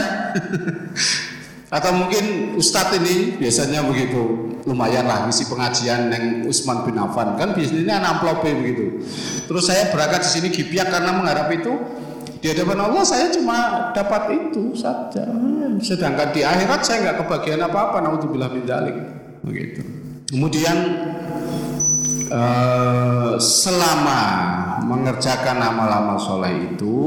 Atau 1.76 1.94
mungkin 1.94 2.56
Ustadz 2.58 2.98
ini 2.98 3.38
biasanya 3.38 3.86
begitu 3.86 4.50
lumayan 4.66 5.06
lah 5.06 5.30
ngisi 5.30 5.46
pengajian 5.46 6.10
neng 6.10 6.24
Usman 6.44 6.82
bin 6.82 6.98
Affan 6.98 7.38
kan 7.38 7.54
biasanya 7.54 8.02
anak 8.02 8.18
amplop 8.18 8.42
begitu. 8.42 9.06
Terus 9.46 9.70
saya 9.70 9.94
berangkat 9.94 10.26
di 10.26 10.30
sini 10.34 10.48
gipiak 10.50 10.90
karena 10.90 11.14
mengharap 11.14 11.46
itu 11.54 11.70
di 12.40 12.46
hadapan 12.48 12.88
Allah 12.88 13.04
saya 13.04 13.28
cuma 13.28 13.92
dapat 13.92 14.32
itu 14.32 14.72
saja. 14.72 15.28
Sedangkan 15.80 16.32
di 16.32 16.40
akhirat 16.40 16.80
saya 16.80 16.96
nggak 17.04 17.18
kebagian 17.24 17.60
apa-apa. 17.60 18.00
Naudzubillah 18.00 18.48
min 18.48 18.64
dzalik. 18.64 18.96
Begitu. 19.44 19.84
Kemudian 20.32 20.76
eh, 22.32 23.32
selama 23.36 24.20
mengerjakan 24.88 25.60
amal-amal 25.60 26.16
soleh 26.16 26.72
itu 26.72 26.98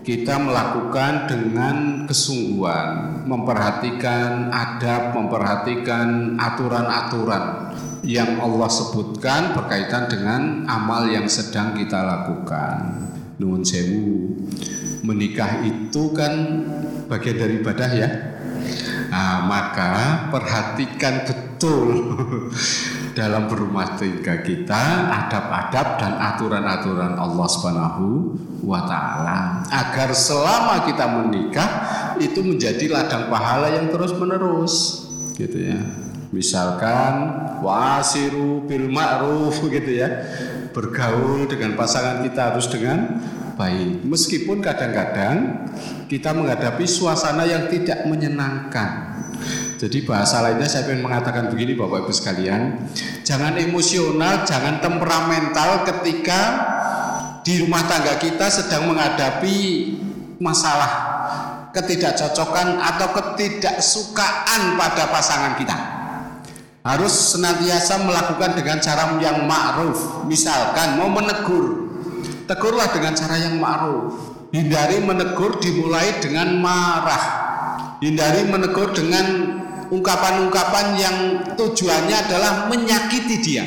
kita 0.00 0.40
melakukan 0.40 1.28
dengan 1.28 1.76
kesungguhan, 2.08 3.22
memperhatikan 3.28 4.48
adab, 4.48 5.12
memperhatikan 5.12 6.40
aturan-aturan 6.40 7.76
yang 8.00 8.40
Allah 8.40 8.72
sebutkan 8.72 9.52
berkaitan 9.52 10.08
dengan 10.08 10.64
amal 10.64 11.04
yang 11.04 11.28
sedang 11.28 11.76
kita 11.76 12.00
lakukan 12.00 13.09
nuwun 13.40 13.64
sewu. 13.64 14.36
Menikah 15.00 15.64
itu 15.64 16.12
kan 16.12 16.32
bagian 17.08 17.40
dari 17.40 17.54
ibadah 17.64 17.90
ya. 17.96 18.10
Nah, 19.10 19.48
maka 19.48 19.92
perhatikan 20.30 21.24
betul 21.24 22.14
dalam 23.18 23.50
berumah 23.50 23.98
tangga 23.98 24.44
kita 24.44 25.10
adab-adab 25.10 25.98
dan 25.98 26.12
aturan-aturan 26.20 27.18
Allah 27.18 27.46
Subhanahu 27.48 28.06
wa 28.62 28.86
taala. 28.86 29.66
Agar 29.66 30.14
selama 30.14 30.86
kita 30.86 31.08
menikah 31.10 31.70
itu 32.22 32.44
menjadi 32.44 32.86
ladang 32.92 33.32
pahala 33.32 33.72
yang 33.72 33.90
terus-menerus. 33.90 35.08
Gitu 35.34 35.58
ya. 35.58 36.09
Misalkan 36.30 37.12
wasiru 37.58 38.62
bil 38.66 38.86
ma'ruf 38.86 39.58
gitu 39.74 39.90
ya. 39.90 40.08
Bergaul 40.70 41.50
dengan 41.50 41.74
pasangan 41.74 42.22
kita 42.22 42.54
harus 42.54 42.70
dengan 42.70 43.18
baik. 43.58 44.06
Meskipun 44.06 44.62
kadang-kadang 44.62 45.68
kita 46.06 46.30
menghadapi 46.30 46.86
suasana 46.86 47.44
yang 47.44 47.66
tidak 47.66 48.06
menyenangkan. 48.06 49.20
Jadi 49.80 50.04
bahasa 50.04 50.44
lainnya 50.44 50.68
saya 50.68 50.92
ingin 50.92 51.08
mengatakan 51.08 51.48
begini 51.48 51.72
Bapak 51.72 52.04
Ibu 52.04 52.12
sekalian, 52.12 52.84
jangan 53.24 53.56
emosional, 53.56 54.44
jangan 54.44 54.76
temperamental 54.84 55.88
ketika 55.88 56.40
di 57.40 57.64
rumah 57.64 57.80
tangga 57.88 58.20
kita 58.20 58.52
sedang 58.52 58.92
menghadapi 58.92 59.56
masalah 60.36 61.10
ketidakcocokan 61.72 62.76
atau 62.76 63.08
ketidaksukaan 63.16 64.76
pada 64.76 65.08
pasangan 65.08 65.56
kita. 65.56 65.89
Harus 66.80 67.36
senantiasa 67.36 68.08
melakukan 68.08 68.56
dengan 68.56 68.80
cara 68.80 69.12
yang 69.20 69.44
ma'ruf. 69.44 70.24
Misalkan 70.24 70.96
mau 70.96 71.12
menegur, 71.12 71.92
tegurlah 72.48 72.88
dengan 72.88 73.12
cara 73.12 73.36
yang 73.36 73.60
ma'ruf. 73.60 74.16
Hindari 74.50 75.04
menegur 75.04 75.60
dimulai 75.60 76.18
dengan 76.18 76.56
marah. 76.56 77.24
Hindari 78.00 78.48
menegur 78.48 78.96
dengan 78.96 79.26
ungkapan-ungkapan 79.92 80.86
yang 80.96 81.16
tujuannya 81.54 82.16
adalah 82.16 82.66
menyakiti 82.72 83.36
dia. 83.44 83.64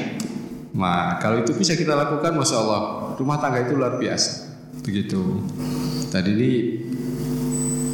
Nah, 0.73 1.21
kalau 1.21 1.45
itu 1.45 1.53
bisa 1.53 1.77
kita 1.77 1.93
lakukan, 1.93 2.33
masya 2.33 2.57
Allah, 2.65 2.81
rumah 3.13 3.37
tangga 3.37 3.61
itu 3.61 3.77
luar 3.77 4.01
biasa. 4.01 4.57
Begitu. 4.81 5.21
Tadi 6.09 6.29
ini 6.33 6.51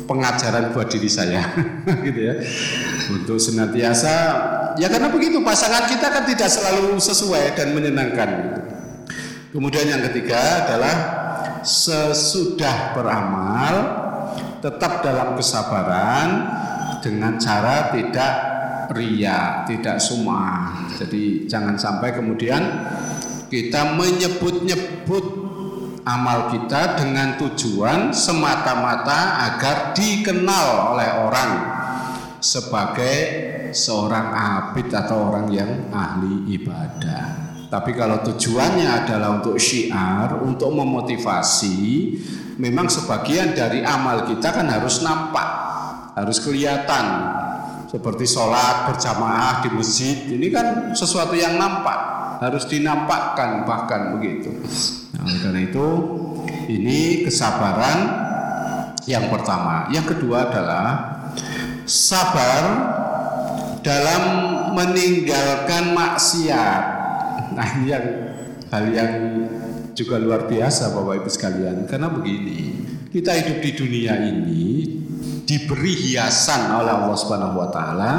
pengajaran 0.09 0.73
buat 0.73 0.89
diri 0.89 1.05
saya, 1.05 1.45
gitu 2.05 2.17
ya, 2.17 2.41
untuk 3.13 3.37
senantiasa, 3.37 4.13
ya 4.81 4.89
karena 4.89 5.13
begitu 5.13 5.45
pasangan 5.45 5.85
kita 5.85 6.09
kan 6.09 6.25
tidak 6.25 6.49
selalu 6.49 6.97
sesuai 6.97 7.53
dan 7.53 7.77
menyenangkan. 7.77 8.29
Kemudian 9.53 9.85
yang 9.85 10.01
ketiga 10.09 10.65
adalah 10.65 10.95
sesudah 11.61 12.97
beramal 12.97 13.73
tetap 14.61 15.05
dalam 15.05 15.37
kesabaran 15.37 16.29
dengan 17.01 17.39
cara 17.39 17.89
tidak 17.93 18.33
ria, 18.93 19.63
tidak 19.65 19.97
sumah. 20.01 20.89
Jadi 20.97 21.45
jangan 21.47 21.77
sampai 21.77 22.13
kemudian 22.13 22.61
kita 23.49 23.97
menyebut-nyebut 23.97 25.48
amal 26.03 26.51
kita 26.51 26.99
dengan 26.99 27.35
tujuan 27.39 28.11
semata-mata 28.15 29.49
agar 29.51 29.91
dikenal 29.95 30.95
oleh 30.95 31.09
orang 31.25 31.51
sebagai 32.39 33.17
seorang 33.75 34.31
abid 34.33 34.87
atau 34.91 35.33
orang 35.33 35.47
yang 35.51 35.71
ahli 35.91 36.55
ibadah. 36.55 37.51
Tapi 37.69 37.93
kalau 37.93 38.25
tujuannya 38.25 39.05
adalah 39.05 39.37
untuk 39.37 39.61
syiar, 39.61 40.41
untuk 40.41 40.73
memotivasi, 40.73 41.77
memang 42.57 42.89
sebagian 42.89 43.53
dari 43.53 43.85
amal 43.85 44.25
kita 44.25 44.49
kan 44.49 44.65
harus 44.65 45.05
nampak 45.05 45.69
harus 46.19 46.43
kelihatan 46.43 47.05
seperti 47.89 48.29
sholat 48.29 48.93
berjamaah 48.93 49.65
di 49.65 49.69
masjid 49.73 50.29
ini 50.29 50.53
kan 50.53 50.93
sesuatu 50.93 51.33
yang 51.33 51.57
nampak 51.57 51.97
harus 52.39 52.69
dinampakkan 52.69 53.65
bahkan 53.65 54.15
begitu. 54.15 54.53
Nah, 55.17 55.25
karena 55.43 55.59
itu 55.65 55.87
ini 56.69 57.25
kesabaran 57.25 57.99
yang 59.09 59.27
pertama. 59.33 59.89
Yang 59.89 60.15
kedua 60.15 60.47
adalah 60.47 60.87
sabar 61.89 62.63
dalam 63.81 64.23
meninggalkan 64.77 65.97
maksiat. 65.97 66.83
Nah 67.57 67.67
ini 67.81 67.85
yang 67.89 68.05
hal 68.69 68.85
yang 68.93 69.13
juga 69.97 70.21
luar 70.21 70.45
biasa 70.45 70.93
Bapak 70.93 71.25
Ibu 71.25 71.29
sekalian. 71.33 71.89
Karena 71.89 72.13
begini 72.13 72.85
kita 73.09 73.33
hidup 73.33 73.57
di 73.65 73.71
dunia 73.73 74.13
ini 74.29 74.65
diberi 75.49 75.97
hiasan 75.97 76.77
oleh 76.77 76.93
Allah 76.93 77.17
Subhanahu 77.17 77.57
wa 77.57 77.73
taala 77.73 78.13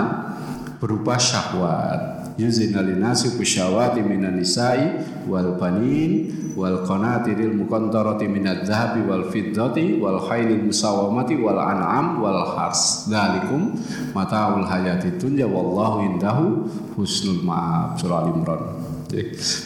berupa 0.83 1.15
syahwat. 1.15 2.19
Yuzina 2.35 2.81
linasi 2.81 3.37
bisyawati 3.37 4.01
minan 4.01 4.41
nisa'i 4.41 4.99
wal 5.29 5.61
banin 5.61 6.33
wal 6.57 6.89
qanatiril 6.89 7.53
muqantarati 7.53 8.27
minadz 8.27 8.65
zahabi 8.65 9.05
wal 9.05 9.29
fiddati 9.29 10.01
wal 10.01 10.25
khailil 10.25 10.65
musawamati 10.65 11.37
wal 11.39 11.61
an'am 11.61 12.19
wal 12.19 12.57
hars. 12.57 13.07
Dzalikum 13.07 13.79
mataul 14.17 14.67
hayati 14.67 15.21
dunya 15.21 15.47
wallahu 15.47 16.03
indahu 16.03 16.67
husnul 16.99 17.45
ma'ab. 17.47 17.95
Surah 18.01 18.27
Al-Imran. 18.27 18.63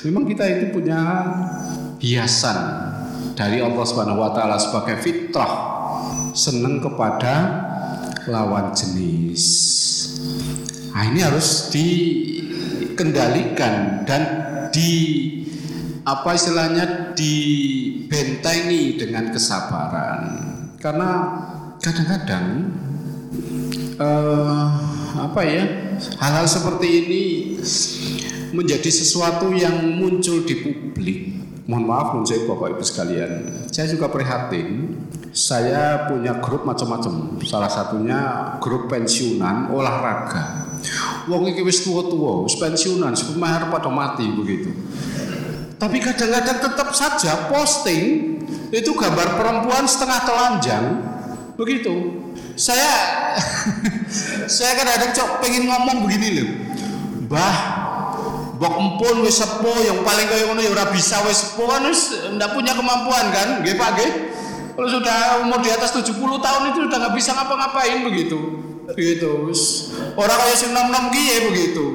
Memang 0.05 0.27
kita 0.29 0.44
itu 0.50 0.74
punya 0.74 1.00
hiasan 2.03 2.59
dari 3.38 3.62
Allah 3.62 3.85
Subhanahu 3.87 4.18
wa 4.18 4.35
taala 4.35 4.59
sebagai 4.59 4.98
fitrah 4.98 5.74
senang 6.35 6.83
kepada 6.83 7.62
lawan 8.27 8.75
jenis. 8.75 9.44
Nah, 10.90 11.07
ini 11.11 11.23
harus 11.23 11.70
dikendalikan 11.70 14.03
dan 14.03 14.23
di 14.75 14.90
apa 16.05 16.35
istilahnya 16.35 17.16
dibentengi 17.16 18.99
dengan 18.99 19.31
kesabaran. 19.31 20.23
Karena 20.83 21.11
kadang-kadang 21.81 22.47
eh, 23.97 24.66
apa 25.14 25.40
ya 25.47 25.64
hal-hal 26.18 26.47
seperti 26.51 26.88
ini 27.07 27.25
menjadi 28.55 28.90
sesuatu 28.90 29.55
yang 29.55 29.99
muncul 29.99 30.42
di 30.42 30.55
publik. 30.61 31.18
Mohon 31.64 31.85
maaf 31.88 32.12
menurut 32.12 32.44
Bapak 32.44 32.77
Ibu 32.77 32.85
sekalian. 32.85 33.33
Saya 33.73 33.88
juga 33.88 34.12
prihatin 34.12 35.01
saya 35.35 36.07
punya 36.07 36.38
grup 36.38 36.62
macam-macam. 36.62 37.42
Salah 37.42 37.66
satunya 37.66 38.55
grup 38.62 38.87
pensiunan 38.87 39.75
olahraga. 39.75 40.70
Wong 41.27 41.51
iki 41.51 41.66
wis 41.66 41.83
tua-tua, 41.83 42.47
wis 42.47 42.55
pensiunan, 42.55 43.11
sepenuhnya 43.18 43.66
pada 43.66 43.90
mati 43.90 44.31
begitu. 44.31 44.70
Tapi 45.75 45.99
kadang-kadang 45.99 46.62
tetap 46.62 46.88
saja 46.94 47.51
posting 47.51 48.38
itu 48.70 48.90
gambar 48.94 49.35
perempuan 49.35 49.85
setengah 49.90 50.20
telanjang 50.23 50.85
begitu. 51.59 52.23
Saya 52.55 52.94
saya 54.55 54.79
kadang-kadang 54.79 55.12
cok 55.18 55.31
pengen 55.42 55.66
ngomong 55.66 56.07
begini 56.07 56.29
loh. 56.38 56.49
Bah, 57.27 57.57
bok 58.55 58.75
empun 58.79 59.27
wis 59.27 59.42
sepo 59.42 59.75
yang 59.83 60.07
paling 60.07 60.31
kaya 60.31 60.47
ngono 60.47 60.62
ya 60.62 60.70
ora 60.70 60.87
bisa 60.94 61.27
wis 61.27 61.42
sepo 61.42 61.66
kan 61.66 61.83
wis 61.90 62.31
ndak 62.38 62.55
punya 62.55 62.79
kemampuan 62.79 63.35
kan, 63.35 63.49
nggih 63.66 63.75
Pak 63.75 63.90
nggih. 63.99 64.12
Kalau 64.75 64.89
sudah 64.91 65.47
umur 65.47 65.63
di 65.63 65.71
atas 65.71 65.95
70 65.95 66.19
tahun 66.19 66.63
itu 66.75 66.79
sudah 66.91 66.99
nggak 66.99 67.15
bisa 67.15 67.31
ngapa-ngapain 67.35 68.03
begitu. 68.03 68.39
Begitu. 68.91 69.55
Orang 70.19 70.39
kayak 70.43 70.57
si 70.59 70.67
enam 70.69 71.09
gie 71.15 71.37
begitu. 71.49 71.87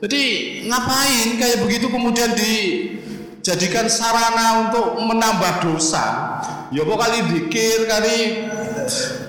Jadi 0.00 0.22
ngapain 0.68 1.28
kayak 1.36 1.58
begitu 1.64 1.92
kemudian 1.92 2.32
dijadikan 2.32 3.88
sarana 3.88 4.68
untuk 4.68 4.96
menambah 4.96 5.64
dosa. 5.64 6.38
Ya 6.70 6.86
kok 6.86 6.96
kali 6.96 7.18
dikir 7.34 7.84
kali 7.90 8.48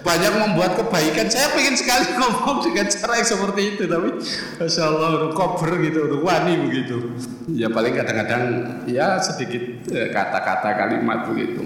banyak 0.02 0.32
membuat 0.38 0.78
kebaikan. 0.78 1.28
Saya 1.30 1.54
pengen 1.54 1.76
sekali 1.78 2.06
ngomong 2.20 2.66
dengan 2.66 2.86
cara 2.90 3.14
yang 3.18 3.28
seperti 3.28 3.62
itu, 3.76 3.84
tapi 3.86 4.10
masya 4.58 4.84
Allah 4.90 5.34
cover 5.34 5.72
gitu, 5.82 6.22
wani 6.22 6.54
begitu. 6.70 7.18
Ya 7.52 7.70
paling 7.70 7.94
kadang-kadang 7.94 8.44
ya 8.90 9.22
sedikit 9.22 9.64
eh, 9.94 10.10
kata-kata 10.10 10.70
kalimat 10.76 11.30
begitu. 11.30 11.62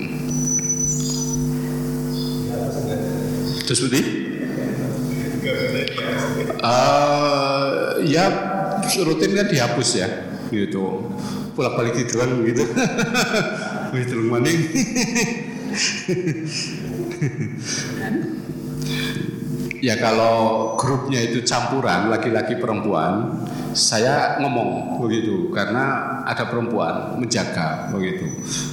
Terus 3.66 3.80
budi? 3.82 4.02
Uh, 6.66 8.02
ya 8.06 8.26
rutin 9.02 9.34
kan 9.34 9.50
dihapus 9.50 9.90
ya 9.98 10.08
gitu. 10.54 11.10
Pulang 11.58 11.74
balik 11.74 11.98
tiduran 11.98 12.46
gitu. 12.46 12.64
Begitu 13.92 14.16
maning 14.28 14.60
ya 19.86 20.02
kalau 20.02 20.74
grupnya 20.74 21.22
itu 21.22 21.46
campuran 21.46 22.10
laki-laki 22.10 22.58
perempuan 22.58 23.38
saya 23.78 24.42
ngomong 24.42 24.98
begitu 24.98 25.54
karena 25.54 26.18
ada 26.26 26.50
perempuan 26.50 27.22
menjaga 27.22 27.94
begitu. 27.94 28.26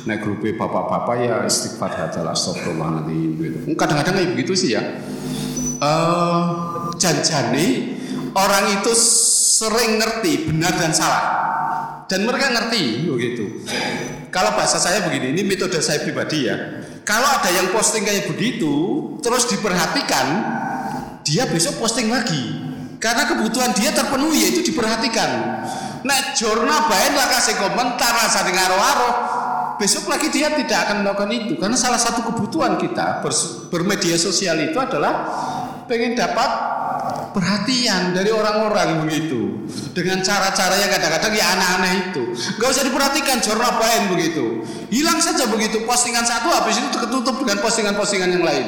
Nah 0.09 0.17
grupnya 0.17 0.57
bapak-bapak 0.57 1.17
ya 1.21 1.37
istighfar 1.45 1.93
saja 1.93 2.25
lah 2.25 2.33
astagfirullahaladzim 2.33 3.31
gitu. 3.37 3.59
Kadang-kadang 3.77 4.15
kayak 4.17 4.31
begitu 4.33 4.53
sih 4.57 4.71
ya. 4.73 4.83
Uh, 5.83 6.95
janjani 6.97 7.99
orang 8.33 8.81
itu 8.81 8.95
sering 8.97 10.01
ngerti 10.01 10.49
benar 10.49 10.73
dan 10.81 10.97
salah. 10.97 11.25
Dan 12.09 12.25
mereka 12.25 12.49
ngerti 12.49 13.11
begitu. 13.11 13.45
Kalau 14.33 14.57
bahasa 14.57 14.81
saya 14.81 15.05
begini, 15.05 15.37
ini 15.37 15.43
metode 15.45 15.77
saya 15.85 16.01
pribadi 16.01 16.49
ya. 16.49 16.57
Kalau 17.05 17.27
ada 17.27 17.53
yang 17.53 17.69
posting 17.69 18.01
kayak 18.01 18.33
begitu, 18.33 18.73
terus 19.21 19.45
diperhatikan, 19.51 20.27
dia 21.27 21.49
besok 21.49 21.83
posting 21.83 22.11
lagi. 22.11 22.71
Karena 23.03 23.27
kebutuhan 23.27 23.75
dia 23.75 23.91
terpenuhi 23.91 24.47
yaitu 24.47 24.63
diperhatikan. 24.63 25.31
Nah, 26.03 26.19
jurnal 26.39 26.87
baik 26.87 27.13
lah 27.19 27.27
kasih 27.35 27.59
komentar 27.59 28.15
rasa 28.15 28.47
dengar 28.47 28.71
waro. 28.79 29.11
Besok 29.79 30.07
lagi 30.07 30.31
dia 30.31 30.55
tidak 30.55 30.87
akan 30.87 31.03
melakukan 31.03 31.31
itu 31.35 31.59
karena 31.59 31.75
salah 31.75 31.99
satu 31.99 32.23
kebutuhan 32.31 32.79
kita 32.79 33.19
bermedia 33.67 34.15
sosial 34.15 34.55
itu 34.63 34.79
adalah 34.79 35.27
pengen 35.91 36.15
dapat 36.15 36.51
perhatian 37.35 38.15
dari 38.15 38.31
orang-orang 38.31 39.03
begitu 39.09 39.67
dengan 39.97 40.23
cara-cara 40.23 40.77
yang 40.79 40.93
kadang-kadang 40.93 41.33
ya 41.35 41.47
aneh-aneh 41.57 41.93
itu 42.13 42.23
gak 42.61 42.69
usah 42.71 42.85
diperhatikan 42.87 43.41
jurnal 43.41 43.81
lain 43.81 44.13
begitu 44.13 44.63
hilang 44.93 45.19
saja 45.19 45.49
begitu 45.49 45.83
postingan 45.89 46.23
satu 46.23 46.53
habis 46.53 46.79
itu 46.79 46.97
ketutup 47.01 47.41
dengan 47.43 47.59
postingan-postingan 47.65 48.31
yang 48.39 48.45
lain 48.45 48.67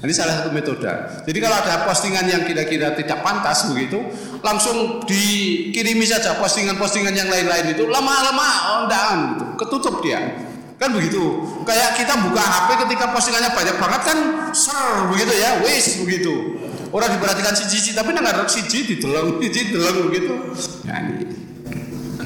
ini 0.00 0.12
salah 0.16 0.40
satu 0.40 0.56
metode. 0.56 0.88
Jadi 1.28 1.38
kalau 1.38 1.56
ada 1.60 1.84
postingan 1.84 2.24
yang 2.24 2.48
kira-kira 2.48 2.96
tidak 2.96 3.20
pantas 3.20 3.68
begitu, 3.68 4.00
langsung 4.40 5.04
dikirimi 5.04 6.08
saja 6.08 6.40
postingan-postingan 6.40 7.12
yang 7.12 7.28
lain-lain 7.28 7.76
itu 7.76 7.84
lama-lama 7.84 8.80
ondaan 8.82 9.36
gitu, 9.36 9.44
ketutup 9.60 10.00
dia. 10.00 10.48
Kan 10.80 10.96
begitu. 10.96 11.44
Kayak 11.68 12.00
kita 12.00 12.18
buka 12.24 12.40
HP 12.40 12.88
ketika 12.88 13.12
postingannya 13.12 13.52
banyak 13.52 13.76
banget 13.76 14.00
kan 14.02 14.18
ser 14.56 15.12
begitu 15.12 15.32
ya, 15.36 15.60
wis 15.60 16.00
begitu. 16.00 16.34
Orang 16.88 17.12
diperhatikan 17.12 17.52
si 17.52 17.64
cici 17.68 17.90
tapi 17.92 18.16
nggak 18.16 18.24
ada 18.26 18.48
siji 18.48 18.84
dideleng, 18.84 19.40
siji 19.44 19.60
dideleng 19.70 20.08
begitu. 20.08 20.34
Ya 20.88 20.96
ini. 21.04 21.16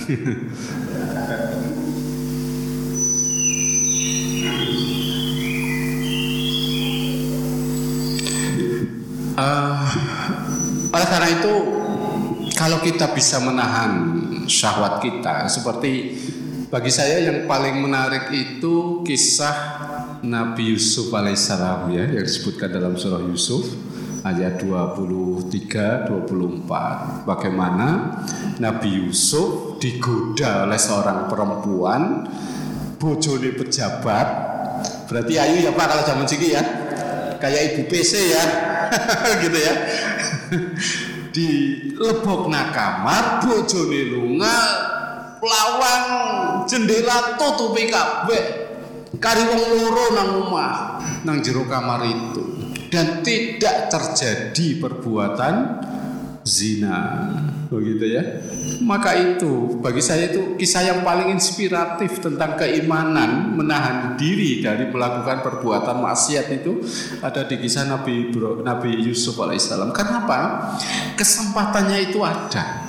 uh, 9.37 9.87
oleh 10.91 11.09
karena 11.09 11.29
itu 11.31 11.55
kalau 12.57 12.81
kita 12.81 13.13
bisa 13.13 13.37
menahan 13.45 13.93
syahwat 14.49 15.05
kita 15.05 15.47
seperti 15.47 16.17
bagi 16.73 16.91
saya 16.91 17.23
yang 17.23 17.45
paling 17.45 17.79
menarik 17.79 18.33
itu 18.33 19.05
kisah 19.05 19.87
Nabi 20.25 20.75
Yusuf 20.75 21.13
alaihissalam 21.13 21.93
ya 21.93 22.05
yang 22.09 22.25
disebutkan 22.25 22.73
dalam 22.73 22.97
surah 22.99 23.23
Yusuf 23.23 23.63
ayat 24.27 24.59
23 24.59 26.11
24 26.11 27.29
bagaimana 27.29 28.19
Nabi 28.59 29.07
Yusuf 29.07 29.79
digoda 29.79 30.67
oleh 30.67 30.81
seorang 30.81 31.31
perempuan 31.31 32.27
bojone 32.97 33.55
pejabat. 33.55 34.29
Berarti 35.07 35.39
ayu 35.39 35.63
ya 35.63 35.71
Pak 35.71 35.87
kalau 35.87 36.03
zaman 36.03 36.27
sini 36.27 36.57
ya. 36.57 36.63
Kayak 37.37 37.77
ibu 37.77 37.83
PC 37.87 38.33
ya 38.33 38.45
gitu 39.45 39.59
ya. 39.59 39.75
Di 41.35 41.49
lebok 41.93 42.49
nakamar 42.49 43.45
bojone 43.45 44.01
lunga 44.09 44.57
lawang 45.41 46.05
jendela 46.65 47.37
tutupi 47.37 47.89
kabeh. 47.93 48.45
Kari 49.17 49.43
wong 49.49 49.63
loro 49.73 50.07
nang 50.13 50.31
omah 50.45 50.77
nang 51.25 51.41
jero 51.41 51.65
kamar 51.65 52.05
itu. 52.05 52.45
Dan 52.87 53.21
tidak 53.21 53.91
terjadi 53.93 54.81
perbuatan 54.81 55.55
zina 56.47 57.03
begitu 57.67 58.05
ya. 58.17 58.23
Maka 58.83 59.15
itu 59.19 59.79
bagi 59.83 60.01
saya 60.01 60.31
itu 60.31 60.55
kisah 60.55 60.83
yang 60.87 61.01
paling 61.03 61.35
inspiratif 61.35 62.23
tentang 62.23 62.55
keimanan 62.55 63.55
menahan 63.59 64.15
diri 64.15 64.63
dari 64.63 64.89
melakukan 64.89 65.43
perbuatan 65.43 66.01
maksiat 66.01 66.47
itu 66.63 66.81
ada 67.21 67.45
di 67.45 67.57
kisah 67.61 67.87
Nabi 67.91 68.33
Nabi 68.63 68.91
Yusuf 69.05 69.37
alaihissalam. 69.37 69.91
Kenapa? 69.91 70.73
Kesempatannya 71.19 72.11
itu 72.13 72.23
ada. 72.23 72.89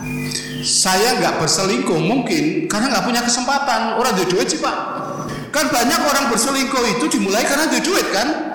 Saya 0.64 1.18
nggak 1.20 1.44
berselingkuh 1.44 2.00
mungkin 2.00 2.72
karena 2.72 2.94
nggak 2.94 3.06
punya 3.06 3.22
kesempatan. 3.26 4.00
Orang 4.00 4.16
duit 4.16 4.48
sih 4.48 4.62
pak. 4.62 4.78
Kan 5.52 5.74
banyak 5.74 6.02
orang 6.06 6.30
berselingkuh 6.30 7.00
itu 7.00 7.06
dimulai 7.18 7.42
karena 7.44 7.66
duit 7.72 8.08
kan 8.14 8.47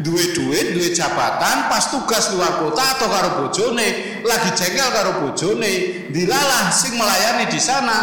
duit 0.00 0.32
duit 0.32 0.66
duit 0.72 0.92
jabatan 0.96 1.68
pas 1.68 1.84
tugas 1.92 2.32
luar 2.32 2.60
kota 2.60 2.84
atau 2.96 3.08
karo 3.08 3.30
bojone 3.44 4.20
lagi 4.24 4.50
jengkel 4.56 4.88
karo 4.92 5.10
bojone 5.24 5.72
dilalah 6.08 6.72
sing 6.72 6.96
melayani 6.96 7.46
di 7.48 7.60
sana. 7.60 7.98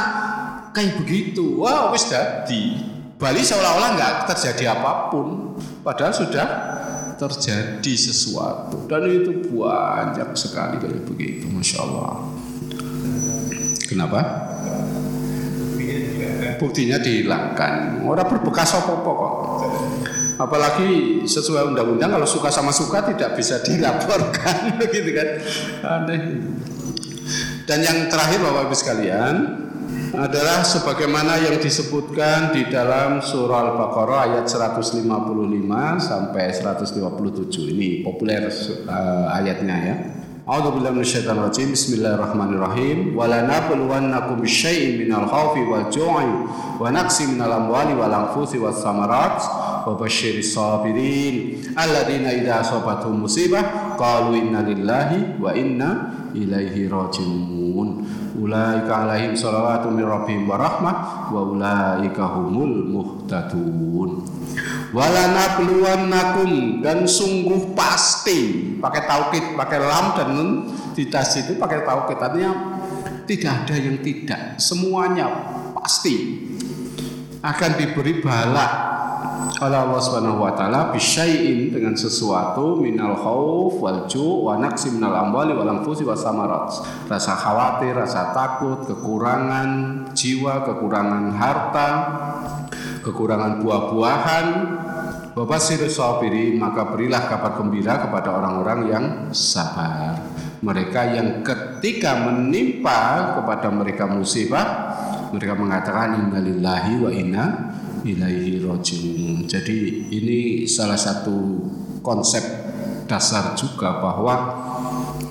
Kayak 0.74 1.02
begitu. 1.02 1.58
Wah 1.58 1.90
wis 1.90 2.06
dadi. 2.06 2.78
Bali 3.18 3.42
seolah-olah 3.42 3.98
nggak 3.98 4.14
terjadi 4.30 4.78
apa 4.78 5.10
pun. 5.10 5.58
Padahal 5.82 6.14
sudah 6.14 6.48
terjadi 7.18 7.94
sesuatu. 7.98 8.86
Dan 8.86 9.10
itu 9.10 9.42
banyak 9.58 10.38
sekali 10.38 10.78
kayak 10.78 11.02
begitu 11.10 11.50
masya 11.50 11.82
Allah. 11.82 12.30
Kenapa? 13.90 14.22
Buktinya 16.62 17.02
dihilangkan. 17.02 18.06
Orang 18.06 18.28
berbekas 18.30 18.78
apa-apa 18.78 19.12
kok 19.14 19.34
apalagi 20.38 21.22
sesuai 21.26 21.74
undang-undang 21.74 22.14
kalau 22.14 22.30
suka 22.30 22.54
sama 22.54 22.70
suka 22.70 23.02
tidak 23.10 23.34
bisa 23.34 23.60
dilaporkan 23.66 24.78
gitu 24.94 25.10
kan? 25.12 25.28
Aneh. 25.84 26.22
Dan 27.68 27.84
yang 27.84 27.98
terakhir 28.08 28.40
Bapak 28.40 28.72
Ibu 28.72 28.76
sekalian 28.78 29.36
adalah 30.16 30.64
sebagaimana 30.64 31.36
yang 31.44 31.60
disebutkan 31.60 32.56
di 32.56 32.72
dalam 32.72 33.20
surah 33.20 33.70
Al-Baqarah 33.70 34.20
ayat 34.32 34.46
155 34.48 35.04
sampai 36.00 36.46
157 36.56 37.76
ini 37.76 38.08
populer 38.08 38.48
uh, 38.88 39.36
ayatnya 39.36 39.78
ya. 39.84 39.96
A'udzu 40.48 40.80
billahi 40.80 40.96
minasyaitonir 40.96 41.44
rajim. 41.52 41.76
Bismillahirrahmanirrahim. 41.76 43.20
Wa 43.20 43.28
lanabluwannakum 43.28 44.40
bisyai'in 44.40 44.96
minal 44.96 45.28
khaufi 45.28 45.68
wal 45.68 45.92
ju'i 45.92 46.30
wa 46.80 46.88
naqsi 46.88 47.28
minal 47.28 47.52
amwali 47.52 47.92
wal 47.92 48.08
anfusi 48.16 48.56
was 48.56 48.80
samarat 48.80 49.44
wa 49.88 49.96
basyiris 49.96 50.52
sabirin 50.52 51.64
alladzina 51.72 52.36
idza 52.36 52.60
asabatuhum 52.60 53.24
musibah 53.24 53.96
qalu 53.96 54.36
inna 54.36 54.68
lillahi 54.68 55.40
wa 55.40 55.56
inna 55.56 55.90
ilaihi 56.36 56.92
raji'un. 56.92 57.90
Ulaika 58.38 59.08
alaihim 59.08 59.34
salawatu 59.34 59.90
min 59.90 60.06
rabbihim 60.06 60.46
wa 60.46 60.60
rahmah 60.60 60.96
wa 61.34 61.42
ulaika 61.42 62.38
humul 62.38 62.86
muhtadun 62.86 64.22
walana 64.96 65.60
nakum 66.08 66.80
dan 66.80 67.04
sungguh 67.04 67.76
pasti 67.76 68.72
pakai 68.80 69.04
taukid 69.04 69.44
pakai 69.58 69.80
lam 69.84 70.06
dan 70.16 70.28
nun 70.32 70.50
di 70.96 71.06
itu 71.10 71.54
pakai 71.60 71.84
taukid 71.84 72.18
artinya 72.18 72.52
tidak 73.28 73.68
ada 73.68 73.76
yang 73.76 73.98
tidak 74.00 74.56
semuanya 74.56 75.28
pasti 75.76 76.48
akan 77.44 77.72
diberi 77.76 78.24
balak 78.24 78.72
oleh 79.58 79.78
Allah 79.78 80.02
Subhanahu 80.02 80.44
wa 80.44 80.54
taala 80.54 80.94
bisyai'in 80.94 81.74
dengan 81.74 81.98
sesuatu 81.98 82.78
minal 82.78 83.18
khauf 83.18 83.82
wal 83.82 84.06
ju' 84.06 84.46
wa 84.46 84.58
naqsi 84.62 84.94
minal 84.94 85.16
amwali 85.18 85.58
wal 85.58 85.70
anfusi 85.70 86.06
was 86.06 86.22
samarat. 86.22 86.70
Rasa 87.10 87.34
khawatir, 87.34 87.98
rasa 87.98 88.36
takut, 88.36 88.86
kekurangan 88.86 89.70
jiwa, 90.14 90.62
kekurangan 90.68 91.34
harta, 91.34 91.90
kekurangan 93.08 93.64
buah-buahan 93.64 94.48
Bapak 95.38 95.62
sirus 95.62 96.02
sabirin 96.02 96.58
maka 96.58 96.90
berilah 96.90 97.30
kabar 97.30 97.54
gembira 97.62 98.02
kepada 98.02 98.34
orang-orang 98.34 98.80
yang 98.90 99.06
sabar 99.30 100.18
mereka 100.66 101.14
yang 101.14 101.46
ketika 101.46 102.18
menimpa 102.26 103.32
kepada 103.38 103.70
mereka 103.70 104.10
musibah 104.10 104.98
mereka 105.30 105.54
mengatakan 105.54 106.26
innalillahi 106.26 106.94
wa 106.98 107.12
inna 107.14 107.46
ilaihi 108.06 108.62
rajiun 108.62 109.48
jadi 109.50 109.78
ini 110.12 110.68
salah 110.70 110.98
satu 110.98 111.64
konsep 112.04 112.44
dasar 113.08 113.56
juga 113.56 114.04
bahwa 114.04 114.36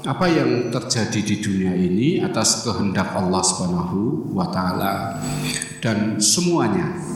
apa 0.07 0.27
yang 0.31 0.73
terjadi 0.73 1.21
di 1.21 1.37
dunia 1.43 1.75
ini 1.77 2.23
atas 2.25 2.64
kehendak 2.64 3.12
Allah 3.12 3.43
Subhanahu 3.43 4.33
wa 4.33 4.49
taala 4.49 5.21
dan 5.85 6.17
semuanya 6.23 7.07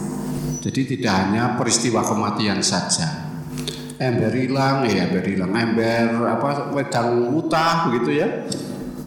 jadi 0.61 0.81
tidak 0.85 1.13
hanya 1.17 1.57
peristiwa 1.57 2.05
kematian 2.05 2.61
saja. 2.61 3.33
Ember 3.97 4.33
hilang, 4.33 4.85
ya 4.85 5.09
ember 5.09 5.25
hilang, 5.25 5.53
ember 5.57 6.29
apa 6.29 6.73
wedang 6.73 7.33
utah 7.33 7.89
begitu 7.89 8.21
ya. 8.21 8.29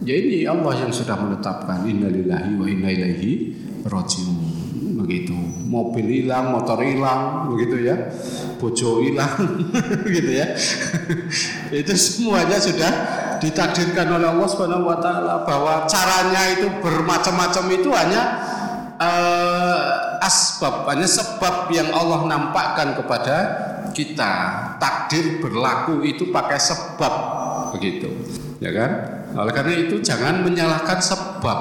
Ya 0.02 0.14
ini 0.18 0.44
Allah 0.50 0.86
yang 0.86 0.90
sudah 0.90 1.14
menetapkan 1.14 1.86
innalillahi 1.86 2.58
wa 2.58 2.66
inna 2.66 2.90
ilaihi 2.90 3.54
rajiun 3.86 4.38
begitu. 4.98 5.34
Mobil 5.74 6.06
hilang, 6.06 6.54
motor 6.54 6.78
hilang, 6.78 7.50
begitu 7.50 7.90
ya, 7.90 7.96
bojo 8.62 9.02
hilang, 9.02 9.66
gitu 10.14 10.30
ya. 10.30 10.54
itu 11.74 11.92
semuanya 11.98 12.62
sudah 12.62 12.92
ditakdirkan 13.42 14.06
oleh 14.14 14.30
Allah 14.30 14.46
Subhanahu 14.46 14.86
Wa 14.86 14.98
Taala 15.02 15.34
bahwa 15.42 15.82
caranya 15.90 16.42
itu 16.54 16.70
bermacam-macam 16.78 17.64
itu 17.74 17.90
hanya 17.90 18.22
uh, 19.02 20.22
asbab, 20.22 20.86
hanya 20.94 21.10
sebab 21.10 21.66
yang 21.74 21.90
Allah 21.90 22.30
nampakkan 22.30 22.94
kepada 22.94 23.36
kita. 23.90 24.32
Takdir 24.78 25.42
berlaku 25.42 26.06
itu 26.06 26.30
pakai 26.30 26.58
sebab, 26.58 27.14
begitu, 27.74 28.10
ya 28.62 28.70
kan? 28.70 28.90
Oleh 29.34 29.50
karena 29.50 29.74
itu 29.74 29.98
jangan 29.98 30.46
menyalahkan 30.46 31.02
sebab 31.02 31.58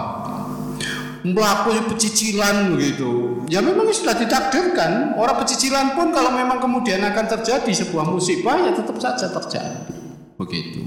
melakukan 1.24 1.88
pecicilan 1.88 2.76
begitu. 2.76 3.44
Ya 3.48 3.64
memang 3.64 3.88
sudah 3.96 4.16
ditakdirkan. 4.20 5.16
Orang 5.16 5.40
pecicilan 5.44 5.96
pun 5.96 6.12
kalau 6.12 6.36
memang 6.36 6.60
kemudian 6.60 7.00
akan 7.00 7.26
terjadi 7.40 7.72
sebuah 7.72 8.12
musibah 8.12 8.60
ya 8.60 8.72
tetap 8.76 9.00
saja 9.00 9.32
terjadi. 9.32 9.96
Begitu. 10.36 10.84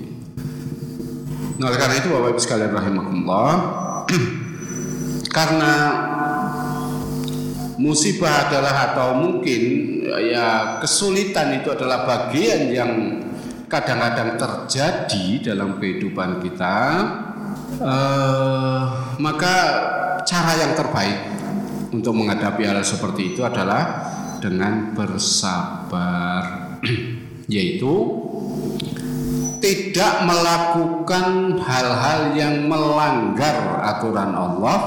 Nah, 1.57 1.73
karena 1.73 1.97
itu 1.97 2.13
Bapak 2.13 2.37
Ibu 2.37 2.41
sekalian 2.41 2.73
rahimahullah 2.77 3.51
karena 5.37 5.75
musibah 7.81 8.49
adalah 8.49 8.93
atau 8.93 9.17
mungkin 9.17 9.63
ya 10.21 10.81
kesulitan 10.85 11.57
itu 11.65 11.73
adalah 11.73 12.05
bagian 12.05 12.69
yang 12.69 12.93
kadang-kadang 13.73 14.37
terjadi 14.37 15.53
dalam 15.53 15.81
kehidupan 15.81 16.45
kita 16.45 16.77
uh, 17.81 18.83
maka 19.21 19.55
cara 20.27 20.53
yang 20.59 20.73
terbaik 20.75 21.19
untuk 21.95 22.13
menghadapi 22.13 22.67
hal 22.67 22.83
seperti 22.83 23.35
itu 23.35 23.41
adalah 23.47 24.13
dengan 24.43 24.93
bersabar 24.93 26.77
yaitu 27.55 27.95
tidak 29.63 30.23
melakukan 30.29 31.59
hal-hal 31.59 32.37
yang 32.37 32.69
melanggar 32.69 33.83
aturan 33.83 34.31
Allah 34.37 34.79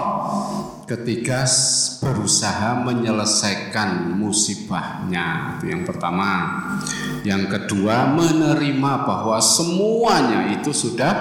ketika 0.89 1.45
berusaha 2.01 2.82
menyelesaikan 2.82 4.09
musibahnya. 4.17 5.57
Itu 5.57 5.70
yang 5.70 5.84
pertama. 5.86 6.57
Yang 7.22 7.43
kedua 7.53 8.09
menerima 8.09 8.91
bahwa 9.05 9.38
semuanya 9.38 10.49
itu 10.55 10.74
sudah 10.74 11.13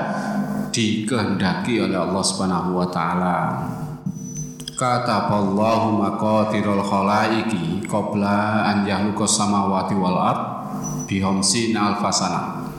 dikehendaki 0.70 1.80
oleh 1.82 1.98
Allah 1.98 2.24
Subhanahu 2.24 2.78
wa 2.78 2.86
taala. 2.88 3.36
Kata 4.78 5.26
Allahu 5.26 5.98
maqatirul 5.98 6.86
khalaiqi 6.86 7.82
qabla 7.90 8.62
an 8.62 8.86
yahluqa 8.86 9.26
samawati 9.26 9.98
wal 9.98 10.14
ard 10.14 10.42
bihomsi 11.10 11.74
alfasana 11.74 12.70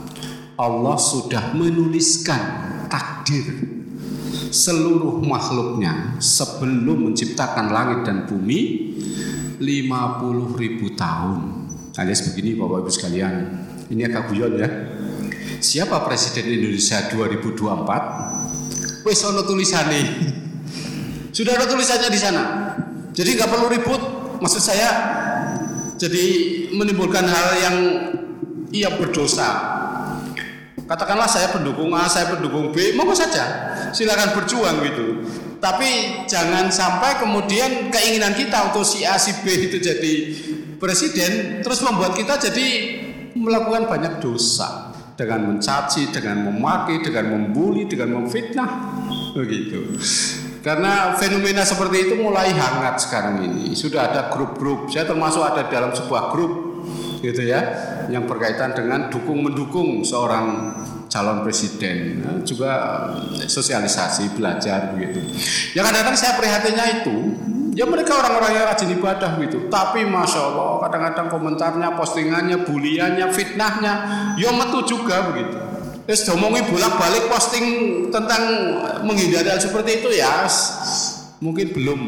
Allah 0.56 0.96
sudah 0.96 1.52
menuliskan 1.52 2.40
takdir 2.88 3.52
seluruh 4.48 5.20
makhluknya 5.20 6.16
sebelum 6.20 7.12
menciptakan 7.12 7.68
langit 7.68 8.08
dan 8.08 8.24
bumi 8.24 8.92
50 9.60 10.56
ribu 10.56 10.96
tahun. 10.96 11.68
Alias 12.00 12.32
begini 12.32 12.56
Bapak 12.56 12.80
Ibu 12.80 12.90
sekalian. 12.92 13.34
Ini 13.92 14.08
agak 14.08 14.32
guyon 14.32 14.56
ya 14.56 14.68
siapa 15.60 16.02
Presiden 16.02 16.48
Indonesia 16.50 17.06
2024 17.12 19.06
wes 19.06 19.20
ono 19.24 19.44
tulisannya 19.44 20.40
sudah 21.30 21.56
ada 21.56 21.66
tulisannya 21.70 22.10
di 22.10 22.20
sana. 22.20 22.44
Jadi 23.14 23.38
nggak 23.38 23.50
perlu 23.50 23.66
ribut. 23.70 24.02
Maksud 24.44 24.62
saya 24.62 24.90
jadi 25.96 26.26
menimbulkan 26.74 27.24
hal 27.24 27.48
yang 27.60 27.76
ia 28.74 28.90
berdosa. 28.92 29.78
Katakanlah 30.84 31.30
saya 31.30 31.54
pendukung 31.54 31.94
A, 31.94 32.10
saya 32.10 32.34
pendukung 32.34 32.74
B, 32.74 32.98
monggo 32.98 33.14
saja. 33.14 33.72
Silakan 33.94 34.34
berjuang 34.42 34.82
gitu. 34.90 35.06
Tapi 35.62 36.24
jangan 36.26 36.66
sampai 36.72 37.20
kemudian 37.22 37.94
keinginan 37.94 38.34
kita 38.34 38.72
untuk 38.72 38.82
si 38.82 39.06
A, 39.06 39.14
si 39.20 39.30
B 39.46 39.70
itu 39.70 39.78
jadi 39.78 40.12
presiden 40.80 41.60
terus 41.62 41.84
membuat 41.84 42.16
kita 42.16 42.40
jadi 42.40 42.68
melakukan 43.36 43.86
banyak 43.86 44.18
dosa 44.18 44.89
dengan 45.20 45.52
mencaci, 45.52 46.08
dengan 46.08 46.48
memaki, 46.48 47.04
dengan 47.04 47.28
membuli, 47.28 47.84
dengan 47.84 48.16
memfitnah 48.16 48.70
begitu. 49.36 50.00
Karena 50.64 51.12
fenomena 51.20 51.60
seperti 51.60 52.08
itu 52.08 52.14
mulai 52.16 52.48
hangat 52.56 53.04
sekarang 53.04 53.44
ini. 53.44 53.76
Sudah 53.76 54.08
ada 54.08 54.32
grup-grup. 54.32 54.88
Saya 54.88 55.04
termasuk 55.04 55.44
ada 55.44 55.68
dalam 55.68 55.92
sebuah 55.92 56.32
grup 56.32 56.52
gitu 57.20 57.44
ya 57.44 57.60
yang 58.08 58.24
berkaitan 58.24 58.72
dengan 58.72 59.12
dukung 59.12 59.44
mendukung 59.44 60.00
seorang 60.00 60.72
calon 61.12 61.44
presiden 61.44 62.24
ya, 62.24 62.32
juga 62.40 62.72
sosialisasi 63.44 64.40
belajar 64.40 64.96
begitu 64.96 65.20
yang 65.76 65.84
kadang-kadang 65.84 66.16
saya 66.16 66.40
prihatinnya 66.40 66.86
itu 67.04 67.16
ya 67.80 67.88
mereka 67.88 68.20
orang-orang 68.20 68.60
yang 68.60 68.64
rajin 68.68 68.92
ibadah 68.92 69.40
gitu 69.40 69.72
tapi 69.72 70.04
masya 70.04 70.40
Allah 70.52 70.84
kadang-kadang 70.84 71.26
komentarnya 71.32 71.88
postingannya 71.96 72.68
buliannya 72.68 73.26
fitnahnya 73.32 73.94
ya 74.36 74.52
metu 74.52 74.84
juga 74.84 75.32
begitu 75.32 75.72
Terus 76.00 76.26
domongi 76.26 76.66
bolak-balik 76.66 77.30
posting 77.30 77.66
tentang 78.10 78.42
menghindari 79.06 79.46
seperti 79.62 80.02
itu 80.02 80.10
ya 80.10 80.42
mungkin 81.38 81.70
belum 81.70 82.00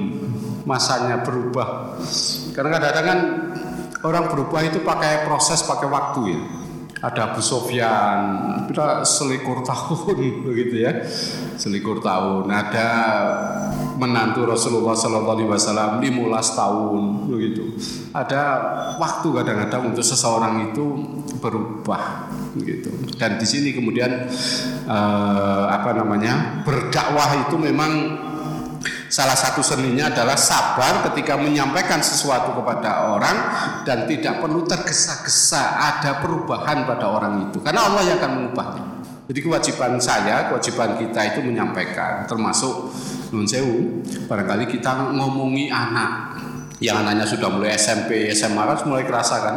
masanya 0.67 1.23
berubah 1.23 1.95
karena 2.51 2.69
kadang-kadang 2.77 3.07
kan 3.07 3.21
orang 4.03 4.25
berubah 4.29 4.61
itu 4.67 4.83
pakai 4.83 5.27
proses, 5.27 5.63
pakai 5.65 5.89
waktu 5.89 6.21
ya. 6.35 6.41
Ada 7.03 7.35
Abu 7.35 7.43
Sofyan, 7.43 8.21
kita 8.71 9.03
selikur 9.03 9.67
tahun 9.67 10.15
begitu 10.47 10.87
ya, 10.87 11.03
selikur 11.59 11.99
tahun. 11.99 12.47
Ada 12.47 12.89
menantu 13.97 14.49
Rasulullah 14.49 14.97
Sallallahu 14.97 15.37
Alaihi 15.37 15.51
Wasallam 15.51 15.91
15 16.01 16.59
tahun 16.59 17.03
begitu. 17.29 17.65
Ada 18.13 18.43
waktu 18.97 19.29
kadang-kadang 19.33 19.93
untuk 19.93 20.05
seseorang 20.05 20.73
itu 20.73 20.85
berubah 21.41 22.29
gitu. 22.61 22.93
Dan 23.17 23.41
di 23.41 23.47
sini 23.49 23.73
kemudian 23.73 24.29
eh, 24.87 25.65
apa 25.69 25.91
namanya 25.97 26.65
berdakwah 26.65 27.49
itu 27.49 27.57
memang 27.57 27.93
Salah 29.13 29.37
satu 29.37 29.61
seninya 29.61 30.09
adalah 30.09 30.41
sabar 30.41 31.05
ketika 31.13 31.37
menyampaikan 31.37 32.01
sesuatu 32.01 32.57
kepada 32.57 33.13
orang 33.13 33.37
dan 33.85 34.09
tidak 34.09 34.41
perlu 34.41 34.65
tergesa-gesa 34.65 35.61
ada 35.77 36.25
perubahan 36.25 36.89
pada 36.89 37.13
orang 37.13 37.45
itu 37.45 37.61
karena 37.61 37.93
Allah 37.93 38.09
yang 38.09 38.17
akan 38.25 38.33
mengubahnya. 38.41 38.85
Jadi 39.29 39.41
kewajiban 39.45 40.01
saya, 40.01 40.49
kewajiban 40.49 40.97
kita 40.97 41.29
itu 41.29 41.45
menyampaikan 41.45 42.25
termasuk 42.25 42.89
nun 43.33 43.49
sewu 43.49 44.05
barangkali 44.29 44.69
kita 44.69 45.17
ngomongi 45.17 45.73
anak 45.73 46.39
yang 46.83 47.07
anaknya 47.07 47.23
sudah 47.23 47.47
mulai 47.47 47.79
SMP, 47.79 48.27
SMA 48.35 48.59
kan 48.59 48.83
mulai 48.91 49.07
kerasa 49.07 49.39
kan 49.39 49.57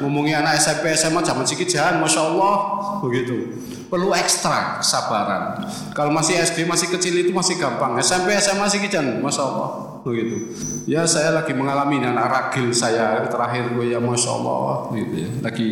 ngomongi 0.00 0.32
anak 0.32 0.56
SMP, 0.56 0.90
SMA 0.96 1.20
zaman 1.20 1.44
sedikit 1.44 1.68
jangan, 1.68 2.00
Masya 2.00 2.20
Allah 2.32 2.56
begitu 3.04 3.62
perlu 3.92 4.08
ekstra 4.16 4.80
kesabaran. 4.80 5.68
Kalau 5.92 6.08
masih 6.08 6.40
SD 6.40 6.64
masih 6.64 6.88
kecil 6.96 7.12
itu 7.12 7.28
masih 7.28 7.60
gampang. 7.60 7.92
SMP 8.00 8.32
SMA 8.40 8.64
masih 8.64 8.80
kijan, 8.80 9.20
masya 9.20 9.44
Allah 9.44 10.00
begitu. 10.00 10.56
Ya 10.88 11.04
saya 11.04 11.36
lagi 11.36 11.52
mengalami 11.52 12.00
anak 12.00 12.24
ragil 12.32 12.72
saya 12.72 13.28
terakhir 13.28 13.76
gue 13.76 13.92
ya 13.92 14.00
masya 14.00 14.32
Allah 14.32 14.88
gitu 14.96 15.28
ya. 15.28 15.30
Lagi 15.44 15.68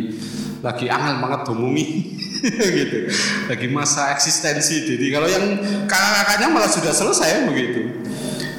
lagi 0.61 0.87
angel 0.93 1.17
banget 1.25 1.41
domungi 1.49 1.87
gitu. 2.81 2.99
Lagi 3.49 3.67
masa 3.69 4.15
eksistensi 4.17 4.87
jadi 4.87 5.07
kalau 5.13 5.29
yang 5.29 5.45
kakak-kakaknya 5.85 6.47
malah 6.49 6.71
sudah 6.71 6.93
selesai 6.93 7.49
begitu. 7.49 7.81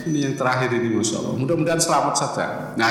Ini 0.01 0.31
yang 0.31 0.35
terakhir 0.35 0.73
ini 0.73 0.97
masya 0.97 1.21
Allah. 1.21 1.37
Mudah-mudahan 1.37 1.77
selamat 1.77 2.13
saja. 2.17 2.45
Nah, 2.73 2.89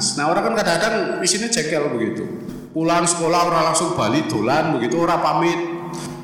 nah 0.00 0.24
orang 0.24 0.52
kan 0.52 0.54
kadang-kadang 0.64 1.20
di 1.20 1.28
sini 1.28 1.52
jengkel 1.52 1.92
begitu. 1.92 2.24
Pulang 2.72 3.08
sekolah 3.08 3.48
orang 3.48 3.72
langsung 3.72 3.96
balik 3.96 4.28
dolan 4.28 4.76
begitu 4.76 5.00
orang 5.00 5.20
pamit 5.24 5.76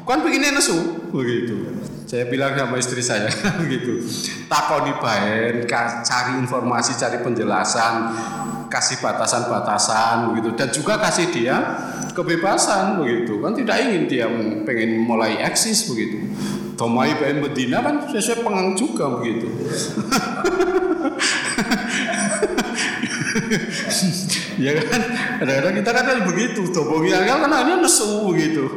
kan 0.03 0.19
begini 0.21 0.51
nesu 0.51 1.09
begitu 1.15 1.73
saya 2.11 2.27
bilang 2.27 2.53
sama 2.59 2.77
istri 2.77 3.01
saya 3.01 3.31
begitu 3.63 4.03
takoni 4.51 4.93
baen 4.99 5.65
cari 6.05 6.33
informasi 6.43 6.99
cari 6.99 7.23
penjelasan 7.23 8.13
kasih 8.67 8.99
batasan-batasan 8.99 10.33
begitu 10.33 10.51
dan 10.59 10.69
juga 10.75 10.99
kasih 10.99 11.31
dia 11.31 11.57
kebebasan 12.15 13.01
begitu 13.03 13.41
kan. 13.43 13.53
Tidak 13.57 13.77
ingin 13.77 14.03
dia 14.09 14.27
pengen 14.65 15.03
mulai 15.03 15.41
eksis 15.43 15.89
begitu. 15.91 16.23
Tomai 16.77 17.17
pengen 17.19 17.45
bedina 17.45 17.85
kan 17.85 18.09
sesuai 18.09 18.45
pengang 18.45 18.77
juga 18.77 19.11
begitu. 19.21 19.49
Ya 24.61 24.77
kan? 24.77 25.01
Kadang-kadang 25.41 25.75
kita 25.81 25.91
kan 25.91 26.07
begitu 26.29 26.61
tobogi 26.69 27.11
kan 27.11 27.49
kan 27.49 27.53
hanya 27.53 27.81
nesu 27.81 28.29
begitu 28.29 28.69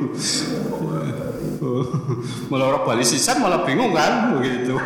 malah 2.49 2.65
orang 2.73 2.83
Bali 2.85 3.05
sisan 3.05 3.41
malah 3.41 3.65
bingung 3.65 3.93
kan 3.93 4.33
begitu. 4.37 4.77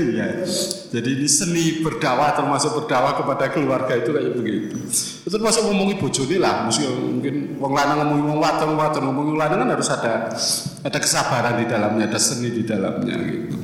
Iya. 0.00 0.48
Jadi 0.90 1.20
ini 1.20 1.28
seni 1.28 1.64
berdakwah 1.84 2.32
termasuk 2.32 2.82
berdakwah 2.82 3.20
kepada 3.20 3.52
keluarga 3.52 3.92
itu 3.92 4.10
kayak 4.10 4.32
begitu. 4.32 4.74
Itu 5.22 5.28
termasuk 5.28 5.68
ngomongi 5.68 6.00
bojone 6.00 6.40
lah, 6.40 6.66
mungkin 6.66 7.60
wong 7.60 7.72
lanang 7.76 8.02
ngomongin 8.02 8.24
wong 8.32 8.40
wadon, 8.40 8.70
wadon 8.80 9.02
ngomongin 9.12 9.36
lanang 9.36 9.58
kan 9.66 9.70
harus 9.76 9.90
ada 9.92 10.32
ada 10.80 10.98
kesabaran 10.98 11.60
di 11.60 11.66
dalamnya, 11.68 12.08
ada 12.08 12.16
seni 12.16 12.48
di 12.50 12.64
dalamnya 12.64 13.16
gitu. 13.28 13.56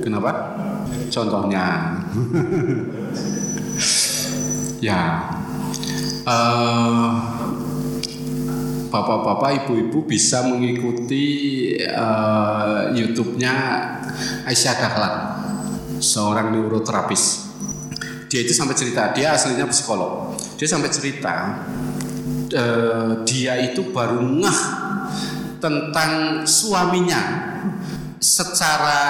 Kenapa? 0.00 0.30
Contohnya, 1.10 1.66
ya, 4.86 5.02
uh, 6.24 7.39
bapak-bapak, 8.90 9.64
ibu-ibu 9.64 10.02
bisa 10.02 10.42
mengikuti 10.44 11.24
uh, 11.86 12.90
YouTube-nya 12.90 13.54
Aisyah 14.44 14.74
Dahlan, 14.76 15.14
seorang 16.02 16.50
neuroterapis. 16.50 17.48
Dia 18.26 18.42
itu 18.42 18.50
sampai 18.50 18.74
cerita, 18.74 19.14
dia 19.14 19.38
aslinya 19.38 19.70
psikolog. 19.70 20.34
Dia 20.58 20.66
sampai 20.66 20.90
cerita, 20.90 21.34
uh, 22.52 23.22
dia 23.22 23.54
itu 23.62 23.94
baru 23.94 24.18
ngeh 24.18 24.60
tentang 25.62 26.42
suaminya 26.44 27.22
secara 28.20 29.00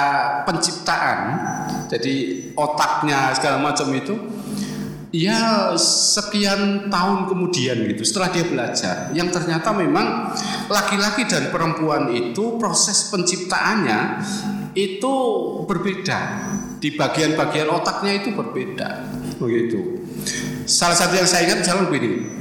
penciptaan, 0.47 1.19
jadi 1.91 2.47
otaknya 2.55 3.35
segala 3.35 3.59
macam 3.59 3.91
itu 3.91 4.15
ya 5.11 5.75
sekian 5.75 6.87
tahun 6.87 7.27
kemudian 7.27 7.83
gitu 7.91 8.03
setelah 8.07 8.31
dia 8.31 8.45
belajar 8.47 8.95
yang 9.11 9.27
ternyata 9.27 9.75
memang 9.75 10.31
laki-laki 10.71 11.27
dan 11.27 11.51
perempuan 11.51 12.11
itu 12.15 12.55
proses 12.55 13.11
penciptaannya 13.11 14.23
itu 14.71 15.13
berbeda 15.67 16.19
di 16.79 16.95
bagian-bagian 16.95 17.67
otaknya 17.69 18.23
itu 18.23 18.31
berbeda 18.31 18.87
begitu 19.37 20.00
salah 20.71 20.95
satu 20.95 21.19
yang 21.19 21.27
saya 21.27 21.51
ingat 21.51 21.67
misalnya 21.67 21.91
begini 21.91 22.31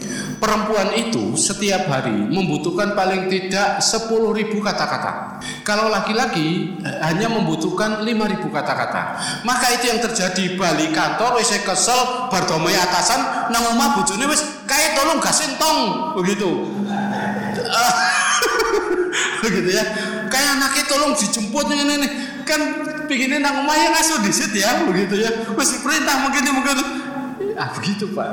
perempuan 0.40 0.96
itu 0.96 1.36
setiap 1.36 1.86
hari 1.86 2.16
membutuhkan 2.16 2.96
paling 2.96 3.28
tidak 3.28 3.78
10.000 3.78 4.56
kata-kata. 4.56 5.38
Kalau 5.62 5.92
laki-laki 5.92 6.80
eh, 6.80 6.98
hanya 7.04 7.28
membutuhkan 7.28 8.02
5.000 8.02 8.48
kata-kata. 8.48 9.02
Maka 9.44 9.76
itu 9.76 9.92
yang 9.92 10.00
terjadi 10.00 10.56
balik 10.56 10.96
kantor 10.96 11.38
wis 11.38 11.52
kesel 11.60 12.32
bar 12.32 12.48
atasan 12.48 13.52
nang 13.52 13.76
omah 13.76 14.00
bojone 14.00 14.24
wis 14.32 14.42
kae 14.64 14.96
tolong 14.96 15.20
gak 15.20 15.36
sentong 15.36 15.78
begitu. 16.16 16.50
begitu 19.44 19.68
ya. 19.76 19.84
Kayak 20.32 20.50
anaknya 20.56 20.84
tolong 20.88 21.12
dijemput 21.12 21.68
ini. 21.68 22.08
Kan 22.48 22.60
pinginnya 23.06 23.44
nang 23.44 23.62
omah 23.62 23.76
ya 23.76 23.92
ngasuh 23.92 24.24
disit 24.24 24.56
ya 24.56 24.88
begitu 24.88 25.20
ya. 25.20 25.52
Wis 25.52 25.84
perintah 25.84 26.24
mungkin 26.24 26.48
mungkin 26.48 26.76
Ah 27.57 27.70
begitu 27.74 28.11
Pak. 28.12 28.26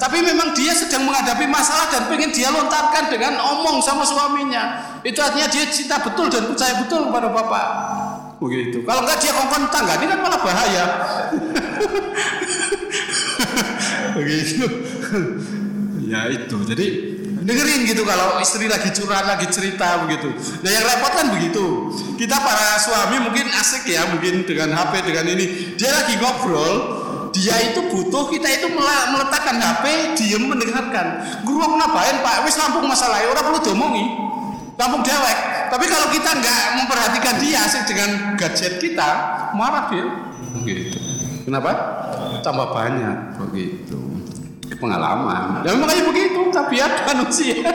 Tapi 0.00 0.18
memang 0.22 0.54
dia 0.56 0.72
sedang 0.74 1.06
menghadapi 1.06 1.46
masalah 1.50 1.90
dan 1.90 2.02
pengen 2.06 2.30
dia 2.32 2.48
lontarkan 2.50 3.10
dengan 3.12 3.38
omong 3.40 3.82
sama 3.84 4.02
suaminya. 4.02 4.80
Itu 5.04 5.20
artinya 5.20 5.50
dia 5.50 5.68
cinta 5.68 6.00
betul 6.00 6.30
dan 6.32 6.48
percaya 6.48 6.80
betul 6.82 7.10
kepada 7.10 7.28
Bapak. 7.30 7.66
Begitu. 8.40 8.82
Kalau 8.82 9.00
enggak 9.06 9.18
dia 9.22 9.32
kongkon 9.32 9.64
tangga 9.70 9.94
ini 10.00 10.06
kan 10.10 10.18
malah 10.20 10.40
bahaya. 10.42 10.84
begitu. 14.18 14.66
ya 16.10 16.20
itu. 16.32 16.56
Jadi 16.66 16.86
dengerin 17.44 17.84
gitu 17.84 18.02
kalau 18.08 18.40
istri 18.40 18.64
lagi 18.66 18.88
curhat 18.96 19.28
lagi 19.28 19.46
cerita 19.52 20.00
begitu. 20.08 20.32
Nah 20.64 20.70
yang 20.72 20.84
repot 20.84 21.12
kan 21.12 21.26
begitu. 21.36 21.92
Kita 22.16 22.36
para 22.40 22.80
suami 22.80 23.20
mungkin 23.20 23.46
asik 23.52 23.84
ya 23.88 24.08
mungkin 24.10 24.48
dengan 24.48 24.72
HP 24.72 24.92
dengan 25.04 25.26
ini. 25.28 25.76
Dia 25.76 25.92
lagi 25.92 26.16
ngobrol 26.18 27.03
dia 27.34 27.56
itu 27.66 27.82
butuh 27.90 28.30
kita 28.30 28.46
itu 28.46 28.70
meletakkan 29.10 29.58
HP 29.58 30.14
diem 30.14 30.46
mendengarkan. 30.46 31.18
Guru 31.42 31.66
ngapain 31.66 32.22
pak 32.22 32.46
wis 32.46 32.54
lampung 32.54 32.86
masalah 32.86 33.18
orang 33.26 33.44
perlu 33.50 33.60
diomongi. 33.60 34.06
Lampung 34.78 35.02
dewek. 35.02 35.38
Tapi 35.66 35.84
kalau 35.90 36.08
kita 36.14 36.30
nggak 36.30 36.62
memperhatikan 36.78 37.34
dia 37.42 37.58
asik 37.66 37.90
dengan 37.90 38.38
gadget 38.38 38.78
kita 38.78 39.10
marah 39.58 39.90
dia. 39.90 40.06
Begitu. 40.62 40.98
Kenapa? 41.42 41.70
Tambah 42.46 42.70
banyak. 42.70 43.42
Begitu. 43.50 43.98
Pengalaman. 44.78 45.66
Ya 45.66 45.74
makanya 45.74 46.04
begitu 46.06 46.40
tabiat 46.54 46.92
manusia. 47.10 47.66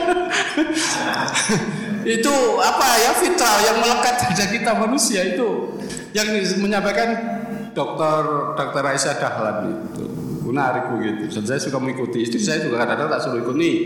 Itu 2.00 2.34
apa 2.64 2.86
ya 2.96 3.12
fitrah 3.20 3.60
yang 3.60 3.76
melekat 3.84 4.24
pada 4.24 4.44
kita 4.48 4.70
manusia 4.72 5.20
itu. 5.36 5.76
Yang 6.16 6.56
menyampaikan 6.58 7.39
dokter 7.80 8.22
dokter 8.52 8.82
Aisyah 8.84 9.16
Dahlan 9.16 9.56
itu. 9.72 10.04
Menarik 10.44 10.90
begitu. 10.92 11.30
Dan 11.30 11.44
saya 11.46 11.60
suka 11.62 11.78
mengikuti. 11.80 12.26
Istri 12.26 12.40
saya 12.42 12.58
juga 12.66 12.82
kadang-kadang 12.84 13.08
tak 13.16 13.20
suruh 13.24 13.40
ikut. 13.40 13.56
Nih 13.56 13.76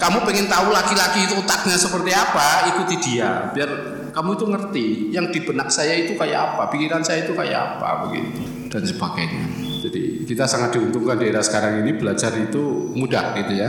kamu 0.00 0.24
pengen 0.24 0.46
tahu 0.48 0.72
laki-laki 0.72 1.28
itu 1.28 1.34
otaknya 1.36 1.76
seperti 1.76 2.10
apa? 2.16 2.72
Ikuti 2.72 2.96
dia 3.02 3.52
biar 3.52 3.70
kamu 4.14 4.30
itu 4.34 4.44
ngerti 4.48 4.86
yang 5.12 5.26
di 5.28 5.44
benak 5.44 5.68
saya 5.68 5.94
itu 5.98 6.16
kayak 6.16 6.54
apa 6.54 6.72
pikiran 6.72 7.04
saya 7.04 7.28
itu 7.28 7.36
kayak 7.36 7.76
apa 7.76 8.08
begitu. 8.08 8.40
Dan 8.72 8.82
sebagainya. 8.84 9.44
Jadi 9.78 10.26
kita 10.26 10.44
sangat 10.44 10.74
diuntungkan 10.74 11.16
di 11.22 11.30
era 11.30 11.40
sekarang 11.40 11.86
ini 11.86 11.94
belajar 11.94 12.34
itu 12.34 12.92
mudah 12.98 13.32
gitu 13.38 13.52
ya. 13.56 13.68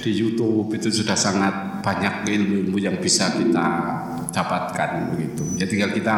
Di 0.00 0.10
YouTube 0.14 0.70
itu 0.74 0.88
sudah 0.90 1.18
sangat 1.18 1.82
banyak 1.82 2.28
ilmu-ilmu 2.28 2.78
yang 2.78 2.96
bisa 3.02 3.34
kita 3.34 3.68
dapatkan 4.30 5.12
begitu. 5.14 5.42
Ya 5.58 5.66
tinggal 5.66 5.90
kita 5.92 6.16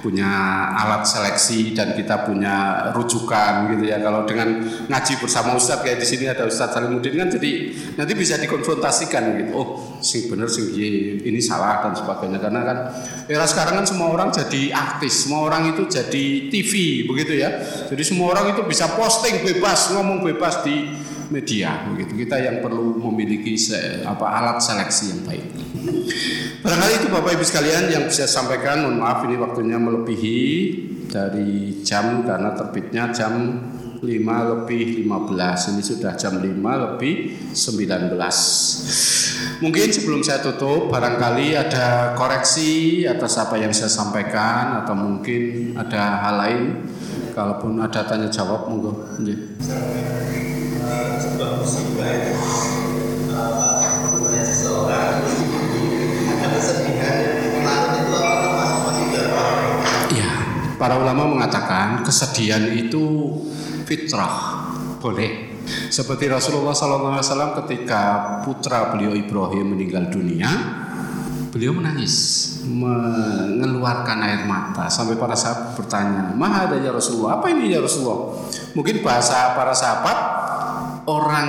punya 0.00 0.28
alat 0.76 1.04
seleksi 1.04 1.72
dan 1.76 1.92
kita 1.96 2.24
punya 2.28 2.88
rujukan 2.92 3.72
gitu 3.74 3.84
ya. 3.88 4.00
Kalau 4.00 4.24
dengan 4.28 4.60
ngaji 4.86 5.12
bersama 5.20 5.56
Ustadz 5.56 5.82
kayak 5.82 5.98
di 6.00 6.06
sini 6.06 6.24
ada 6.28 6.46
Ustadz 6.46 6.76
Salimuddin 6.76 7.16
kan 7.16 7.28
jadi 7.32 7.52
nanti 7.96 8.12
bisa 8.14 8.36
dikonfrontasikan 8.38 9.40
gitu. 9.40 9.50
Oh, 9.56 9.68
sing 10.04 10.28
bener 10.28 10.48
sing 10.48 10.72
ini 10.76 11.40
salah 11.40 11.84
dan 11.84 11.96
sebagainya 11.96 12.38
karena 12.40 12.60
kan 12.64 12.78
era 13.26 13.44
sekarang 13.48 13.82
kan 13.82 13.86
semua 13.88 14.08
orang 14.12 14.28
jadi 14.30 14.72
artis, 14.72 15.26
semua 15.26 15.48
orang 15.48 15.72
itu 15.72 15.88
jadi 15.88 16.24
TV 16.52 17.04
begitu 17.08 17.40
ya. 17.40 17.50
Jadi 17.88 18.02
semua 18.04 18.36
orang 18.36 18.54
itu 18.54 18.62
bisa 18.68 18.86
posting 18.94 19.42
bebas, 19.42 19.92
ngomong 19.96 20.22
bebas 20.24 20.62
di 20.64 20.92
media 21.30 21.86
begitu. 21.88 22.26
Kita 22.26 22.36
yang 22.42 22.60
perlu 22.60 22.98
memiliki 23.10 23.54
se, 23.54 24.02
apa 24.04 24.26
alat 24.28 24.58
seleksi 24.60 25.04
yang 25.14 25.22
baik. 25.24 25.46
Barangkali 26.60 26.92
itu 27.00 27.08
Bapak 27.08 27.40
Ibu 27.40 27.44
sekalian 27.44 27.88
yang 27.88 28.04
bisa 28.04 28.28
sampaikan. 28.28 28.84
Mohon 28.84 29.00
maaf 29.00 29.24
ini 29.24 29.36
waktunya 29.40 29.80
melebihi 29.80 30.40
dari 31.08 31.80
jam 31.80 32.20
karena 32.20 32.52
terbitnya 32.52 33.08
jam 33.16 33.32
5 34.00 34.04
lebih 34.52 35.04
15 35.04 35.72
Ini 35.76 35.82
sudah 35.84 36.12
jam 36.16 36.40
5 36.40 36.48
lebih 36.56 37.14
19 37.52 38.16
Mungkin 39.60 39.88
sebelum 39.92 40.24
saya 40.24 40.40
tutup 40.40 40.88
Barangkali 40.88 41.52
ada 41.52 42.16
koreksi 42.16 43.04
atas 43.04 43.36
apa 43.36 43.60
yang 43.60 43.72
saya 43.76 43.92
sampaikan 43.92 44.84
Atau 44.84 44.96
mungkin 44.96 45.76
ada 45.76 46.28
hal 46.28 46.34
lain. 46.40 46.62
Kalaupun 47.36 47.80
ada 47.80 48.04
tanya 48.04 48.28
jawab 48.28 48.68
monggo 48.68 49.04
Sebuah 51.20 51.52
musibah 51.56 52.16
seseorang 54.40 55.49
para 60.80 60.96
ulama 60.96 61.28
mengatakan 61.28 62.00
kesedihan 62.00 62.72
itu 62.72 63.36
fitrah, 63.84 64.64
boleh. 64.96 65.52
Seperti 65.92 66.24
Rasulullah 66.26 66.72
SAW 66.72 67.52
ketika 67.62 68.02
putra 68.40 68.88
beliau 68.88 69.12
Ibrahim 69.12 69.76
meninggal 69.76 70.08
dunia, 70.08 70.48
beliau 71.52 71.76
menangis, 71.76 72.56
mengeluarkan 72.64 74.18
air 74.24 74.48
mata 74.48 74.88
sampai 74.88 75.20
para 75.20 75.36
sahabat 75.36 75.76
bertanya, 75.76 76.32
"Maha 76.32 76.72
ada 76.72 76.80
ya 76.80 76.96
Rasulullah? 76.96 77.38
Apa 77.38 77.52
ini 77.52 77.76
ya 77.76 77.84
Rasulullah?" 77.84 78.40
Mungkin 78.72 79.04
bahasa 79.04 79.52
para 79.52 79.76
sahabat 79.76 80.18
orang 81.04 81.48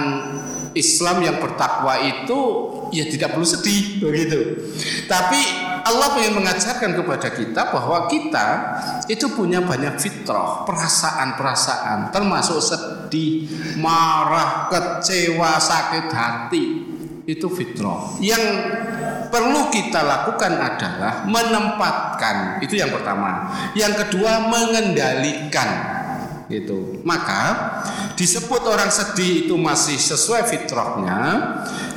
Islam 0.75 1.23
yang 1.23 1.39
bertakwa 1.39 2.03
itu 2.03 2.39
ya 2.91 3.07
tidak 3.07 3.31
perlu 3.31 3.47
sedih 3.47 4.03
begitu. 4.03 4.39
Tapi 5.07 5.70
Allah 5.81 6.17
ingin 6.21 6.41
mengajarkan 6.41 6.91
kepada 6.97 7.29
kita 7.33 7.61
bahwa 7.73 8.07
kita 8.07 8.47
itu 9.07 9.31
punya 9.33 9.61
banyak 9.63 9.97
fitrah, 9.97 10.63
perasaan-perasaan 10.65 12.13
termasuk 12.13 12.59
sedih, 12.61 13.49
marah, 13.81 14.69
kecewa, 14.69 15.57
sakit 15.57 16.07
hati. 16.11 16.65
Itu 17.25 17.47
fitrah. 17.53 18.17
Yang 18.17 18.43
perlu 19.31 19.71
kita 19.71 20.03
lakukan 20.03 20.53
adalah 20.57 21.23
menempatkan. 21.23 22.59
Itu 22.59 22.75
yang 22.75 22.91
pertama. 22.91 23.53
Yang 23.77 24.05
kedua 24.05 24.51
mengendalikan 24.51 25.69
gitu. 26.51 26.99
Maka 27.07 27.71
disebut 28.19 28.67
orang 28.67 28.91
sedih 28.91 29.47
itu 29.47 29.55
masih 29.55 29.95
sesuai 29.95 30.45
fitrahnya 30.51 31.19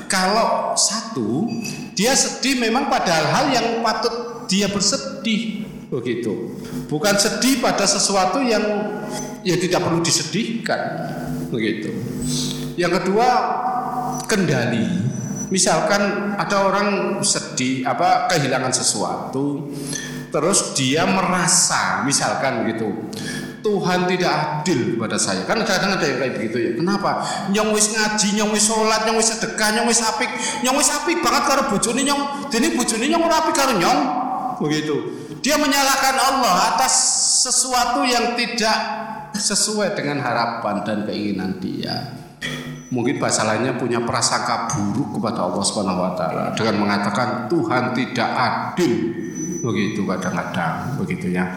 kalau 0.07 0.79
satu 0.79 1.51
Dia 1.95 2.13
sedih 2.19 2.59
memang 2.59 2.91
pada 2.91 3.15
hal 3.15 3.55
yang 3.55 3.67
patut 3.81 4.47
dia 4.51 4.67
bersedih 4.67 5.63
begitu. 5.89 6.59
Bukan 6.91 7.15
sedih 7.15 7.63
pada 7.63 7.87
sesuatu 7.87 8.43
yang 8.43 8.63
ya 9.47 9.55
tidak 9.55 9.83
perlu 9.83 10.03
disedihkan 10.03 10.81
begitu. 11.55 11.95
Yang 12.75 13.03
kedua 13.03 13.29
kendali. 14.27 15.07
Misalkan 15.55 16.35
ada 16.35 16.67
orang 16.67 16.89
sedih 17.23 17.87
apa 17.87 18.27
kehilangan 18.27 18.75
sesuatu 18.75 19.71
terus 20.35 20.75
dia 20.75 21.07
merasa 21.07 22.03
misalkan 22.03 22.67
gitu 22.75 22.91
Tuhan 23.65 24.05
tidak 24.05 24.33
adil 24.61 24.93
kepada 24.93 25.17
saya. 25.17 25.49
Kan 25.49 25.65
kadang 25.65 25.97
ada 25.97 26.05
yang 26.05 26.21
kayak 26.21 26.37
begitu 26.37 26.57
ya. 26.61 26.71
Kenapa? 26.77 27.25
Nyong 27.49 27.73
wis 27.73 27.97
ngaji, 27.97 28.37
nyong 28.37 28.53
wis 28.53 28.69
sholat, 28.69 29.09
nyong 29.09 29.17
wis 29.17 29.33
sedekah, 29.33 29.73
nyong 29.81 29.89
wis 29.89 30.05
apik, 30.05 30.29
nyong 30.61 30.77
wis 30.77 30.93
apik 30.93 31.25
banget 31.25 31.43
karo 31.49 31.63
bojone 31.73 32.05
nyong. 32.05 32.53
Dene 32.53 32.77
bojone 32.77 33.09
nyong 33.09 33.25
ora 33.25 33.41
apik 33.41 33.57
karo 33.57 33.73
nyong. 33.81 34.01
Begitu. 34.61 34.97
Dia 35.41 35.57
menyalahkan 35.57 36.17
Allah 36.21 36.77
atas 36.77 36.93
sesuatu 37.49 38.05
yang 38.05 38.37
tidak 38.37 38.77
sesuai 39.33 39.97
dengan 39.97 40.21
harapan 40.21 40.85
dan 40.85 40.99
keinginan 41.09 41.57
dia. 41.57 42.21
Mungkin 42.93 43.17
bahasa 43.17 43.49
lainnya 43.49 43.75
punya 43.81 43.99
prasangka 44.05 44.71
buruk 44.77 45.19
kepada 45.19 45.49
Allah 45.49 45.65
Subhanahu 45.65 46.05
wa 46.05 46.13
taala 46.15 46.53
dengan 46.53 46.85
mengatakan 46.85 47.49
Tuhan 47.49 47.97
tidak 47.97 48.29
adil. 48.29 48.93
Begitu 49.65 50.05
kadang-kadang 50.05 51.01
begitu 51.01 51.33
ya. 51.33 51.49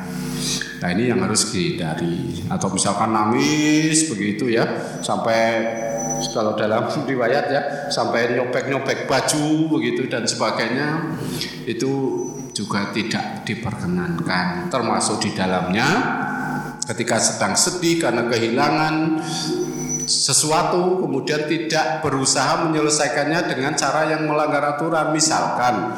Nah 0.77 0.89
ini 0.93 1.09
yang 1.09 1.25
harus 1.25 1.49
dihindari. 1.49 2.45
Atau 2.49 2.69
misalkan 2.69 3.09
nangis 3.13 4.09
begitu 4.09 4.49
ya. 4.51 4.65
Sampai 5.01 5.39
kalau 6.33 6.53
dalam 6.57 6.89
riwayat 7.11 7.45
ya 7.49 7.61
sampai 7.89 8.37
nyopek-nyopek 8.37 9.05
baju 9.05 9.77
begitu 9.77 10.09
dan 10.09 10.25
sebagainya 10.25 11.17
itu 11.65 11.91
juga 12.53 12.89
tidak 12.93 13.45
diperkenankan. 13.45 14.69
Termasuk 14.69 15.21
di 15.21 15.31
dalamnya 15.33 15.87
ketika 16.85 17.17
sedang 17.19 17.53
sedih 17.53 18.01
karena 18.01 18.25
kehilangan 18.25 19.21
sesuatu 20.07 21.03
kemudian 21.03 21.51
tidak 21.51 21.99
berusaha 21.99 22.63
menyelesaikannya 22.63 23.43
dengan 23.51 23.75
cara 23.75 24.13
yang 24.13 24.25
melanggar 24.25 24.77
aturan. 24.77 25.13
Misalkan 25.13 25.93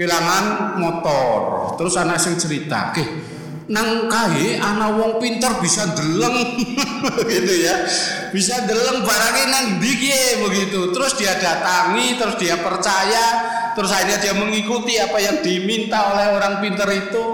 kehilangan 0.00 0.76
motor 0.80 1.40
terus 1.76 1.92
anak 2.00 2.16
sing 2.16 2.40
cerita 2.40 2.88
oke 2.96 3.29
nang 3.70 4.10
kae 4.10 4.58
ana 4.58 4.90
wong 4.90 5.22
pinter 5.22 5.62
bisa 5.62 5.86
deleng. 5.94 6.58
Gitu 7.30 7.54
ya. 7.62 7.86
Bisa 8.34 8.66
deleng 8.66 9.06
barangnya 9.06 9.46
nang 9.46 9.66
ndi 9.78 10.10
begitu. 10.42 10.90
Terus 10.90 11.14
dia 11.16 11.38
datangi 11.38 12.18
terus 12.18 12.36
dia 12.36 12.58
percaya 12.58 13.24
terus 13.72 13.94
akhirnya 13.94 14.18
dia 14.18 14.34
mengikuti 14.34 14.98
apa 14.98 15.22
yang 15.22 15.38
diminta 15.40 16.10
oleh 16.10 16.34
orang 16.34 16.58
pinter 16.58 16.90
itu. 16.90 17.24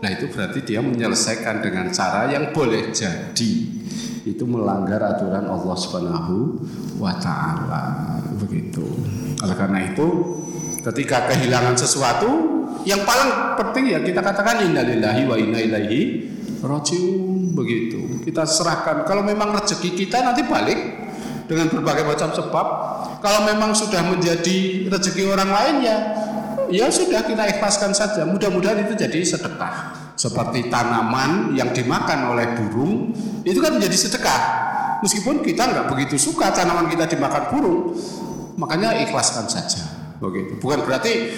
Nah 0.00 0.10
itu 0.12 0.28
berarti 0.32 0.64
dia 0.64 0.80
menyelesaikan 0.80 1.60
dengan 1.60 1.92
cara 1.92 2.32
yang 2.32 2.50
boleh 2.50 2.90
jadi. 2.90 3.52
Itu 4.24 4.48
melanggar 4.48 5.04
aturan 5.04 5.44
Allah 5.44 5.76
Subhanahu 5.76 6.36
wa 6.96 7.12
taala. 7.20 7.84
Begitu. 8.40 8.88
Oleh 9.44 9.56
karena 9.56 9.84
itu 9.84 10.08
ketika 10.80 11.28
kehilangan 11.28 11.76
sesuatu 11.76 12.63
yang 12.84 13.02
paling 13.02 13.56
penting 13.60 13.96
ya 13.96 13.98
kita 14.04 14.20
katakan 14.20 14.64
innalillahi 14.64 15.22
wa 15.24 15.36
inna 15.40 15.58
ilaihi 15.60 16.00
rajiun 16.60 17.52
begitu. 17.56 18.24
Kita 18.24 18.44
serahkan 18.44 19.04
kalau 19.08 19.24
memang 19.24 19.52
rezeki 19.56 20.04
kita 20.04 20.20
nanti 20.20 20.44
balik 20.44 20.80
dengan 21.48 21.68
berbagai 21.68 22.04
macam 22.04 22.28
sebab. 22.32 22.66
Kalau 23.24 23.40
memang 23.48 23.72
sudah 23.72 24.04
menjadi 24.04 24.88
rezeki 24.92 25.22
orang 25.32 25.48
lain 25.48 25.76
ya 25.80 25.96
ya 26.68 26.86
sudah 26.92 27.24
kita 27.24 27.44
ikhlaskan 27.56 27.96
saja. 27.96 28.24
Mudah-mudahan 28.28 28.84
itu 28.84 28.92
jadi 28.96 29.20
sedekah. 29.24 29.96
Seperti 30.14 30.70
tanaman 30.70 31.58
yang 31.58 31.74
dimakan 31.74 32.36
oleh 32.36 32.54
burung 32.54 33.10
itu 33.42 33.58
kan 33.58 33.74
menjadi 33.74 33.96
sedekah. 33.96 34.40
Meskipun 35.02 35.44
kita 35.44 35.68
nggak 35.68 35.86
begitu 35.90 36.16
suka 36.16 36.54
tanaman 36.54 36.88
kita 36.88 37.04
dimakan 37.04 37.42
burung, 37.52 37.80
makanya 38.56 38.94
ikhlaskan 39.04 39.44
saja. 39.50 39.84
Begitu. 40.22 40.56
Bukan 40.62 40.86
berarti 40.86 41.34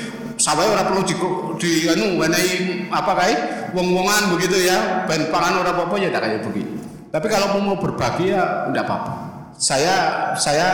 sawah 0.47 0.63
ora 0.63 0.87
perlu 0.87 1.03
di, 1.03 1.15
di 1.59 1.71
anu 1.91 2.23
wenehi 2.23 2.87
apa 2.87 3.13
kae? 3.19 3.35
Wong-wongan 3.75 4.31
begitu 4.39 4.63
ya. 4.63 5.03
Ben 5.11 5.27
pangan 5.35 5.67
ora 5.67 5.75
apa-apa 5.75 5.99
ya 5.99 6.15
tak 6.15 6.23
kayak 6.23 6.47
begitu 6.47 6.87
tapi 7.17 7.33
kalau 7.33 7.65
mau 7.65 7.81
berbagi 7.81 8.35
ya 8.35 8.69
enggak 8.69 8.85
apa-apa. 8.85 9.13
Saya 9.57 9.95
saya 10.37 10.69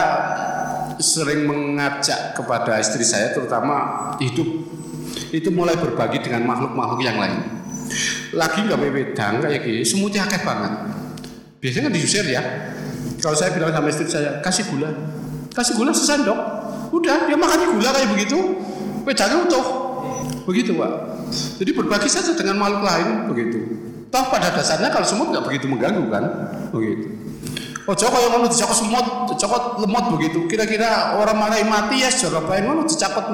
sering 0.99 1.47
mengajak 1.47 2.35
kepada 2.35 2.83
istri 2.83 3.07
saya 3.07 3.31
terutama 3.31 4.11
hidup. 4.19 4.67
Itu 5.31 5.55
mulai 5.55 5.79
berbagi 5.79 6.19
dengan 6.19 6.43
makhluk-makhluk 6.51 6.99
yang 7.07 7.15
lain. 7.15 7.63
Lagi 8.35 8.59
nggak 8.65 8.81
wedang 8.81 9.45
kayak 9.45 9.63
gini 9.63 9.87
semutnya 9.87 10.27
akeh 10.27 10.43
banget. 10.43 10.73
Biasanya 11.63 11.87
kan 11.87 11.95
diusir 11.95 12.27
ya. 12.27 12.43
Kalau 13.23 13.39
saya 13.39 13.55
bilang 13.55 13.71
sama 13.71 13.87
istri 13.93 14.11
saya 14.11 14.43
kasih 14.43 14.67
gula. 14.67 14.91
Kasih 15.55 15.79
gula 15.79 15.95
sesendok. 15.95 16.39
Udah 16.91 17.31
dia 17.31 17.39
makan 17.39 17.79
gula 17.79 17.95
kayak 17.95 18.19
begitu 18.19 18.59
Wedangnya 19.03 19.37
utuh. 19.47 19.67
Begitu 20.47 20.75
Pak. 20.75 20.93
Jadi 21.63 21.71
berbagi 21.73 22.09
saja 22.11 22.35
dengan 22.35 22.59
makhluk 22.61 22.83
lain 22.83 23.09
begitu. 23.31 23.59
Toh 24.13 24.25
pada 24.29 24.53
dasarnya 24.53 24.93
kalau 24.93 25.07
semut 25.09 25.33
nggak 25.33 25.45
begitu 25.49 25.65
mengganggu 25.73 26.05
kan, 26.13 26.25
begitu. 26.69 27.17
Oh 27.89 27.97
Joko 27.97 28.15
yang 28.15 28.39
mau 28.39 28.47
dicokot 28.47 28.77
semut, 28.77 29.07
dicokot 29.33 29.81
lemot 29.83 30.07
begitu. 30.19 30.45
Kira-kira 30.47 31.17
orang 31.19 31.35
marahi 31.35 31.65
mati 31.65 32.05
ya 32.05 32.13
secara 32.13 32.45
apa 32.45 32.53
yang 32.61 32.67
mau 32.71 32.85
dicakot. 32.85 33.27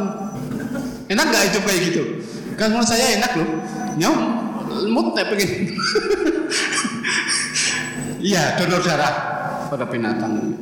Enak 1.11 1.25
nggak 1.29 1.45
hidup 1.53 1.62
kayak 1.66 1.81
gitu? 1.91 2.03
Kan 2.55 2.73
menurut 2.73 2.89
saya 2.89 3.19
enak 3.19 3.33
loh. 3.37 3.49
Nyom, 3.99 4.19
lemut 4.87 5.16
nih 5.16 5.27
pengen. 5.27 5.51
Iya, 8.19 8.59
donor 8.59 8.83
darah 8.83 9.14
pada 9.71 9.87
binatang. 9.87 10.59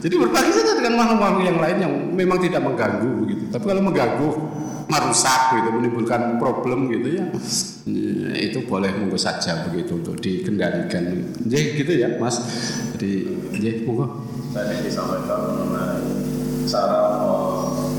Jadi 0.00 0.14
berbagi 0.16 0.52
saja 0.56 0.72
dengan 0.80 0.96
makhluk-makhluk 0.96 1.44
yang 1.44 1.58
lain 1.60 1.76
yang 1.76 1.92
memang 2.16 2.40
tidak 2.40 2.64
mengganggu 2.64 3.10
begitu. 3.20 3.44
Tapi 3.52 3.64
kalau 3.68 3.82
mengganggu, 3.84 4.28
merusak 4.90 5.40
gitu, 5.54 5.68
menimbulkan 5.76 6.40
problem 6.40 6.88
gitu 6.90 7.20
ya, 7.20 7.24
itu 8.34 8.58
boleh 8.66 8.90
monggo 8.96 9.20
saja 9.20 9.68
begitu 9.68 10.00
untuk 10.00 10.16
dikendalikan. 10.18 11.30
Jadi 11.44 11.64
gitu 11.78 11.92
ya, 11.94 12.16
Mas. 12.16 12.40
Jadi, 12.96 13.28
jadi 13.60 13.84
monggo. 13.84 14.24
Tadi 14.50 14.82
disampaikan 14.82 15.40
mengenai 15.46 16.02
cara 16.66 17.00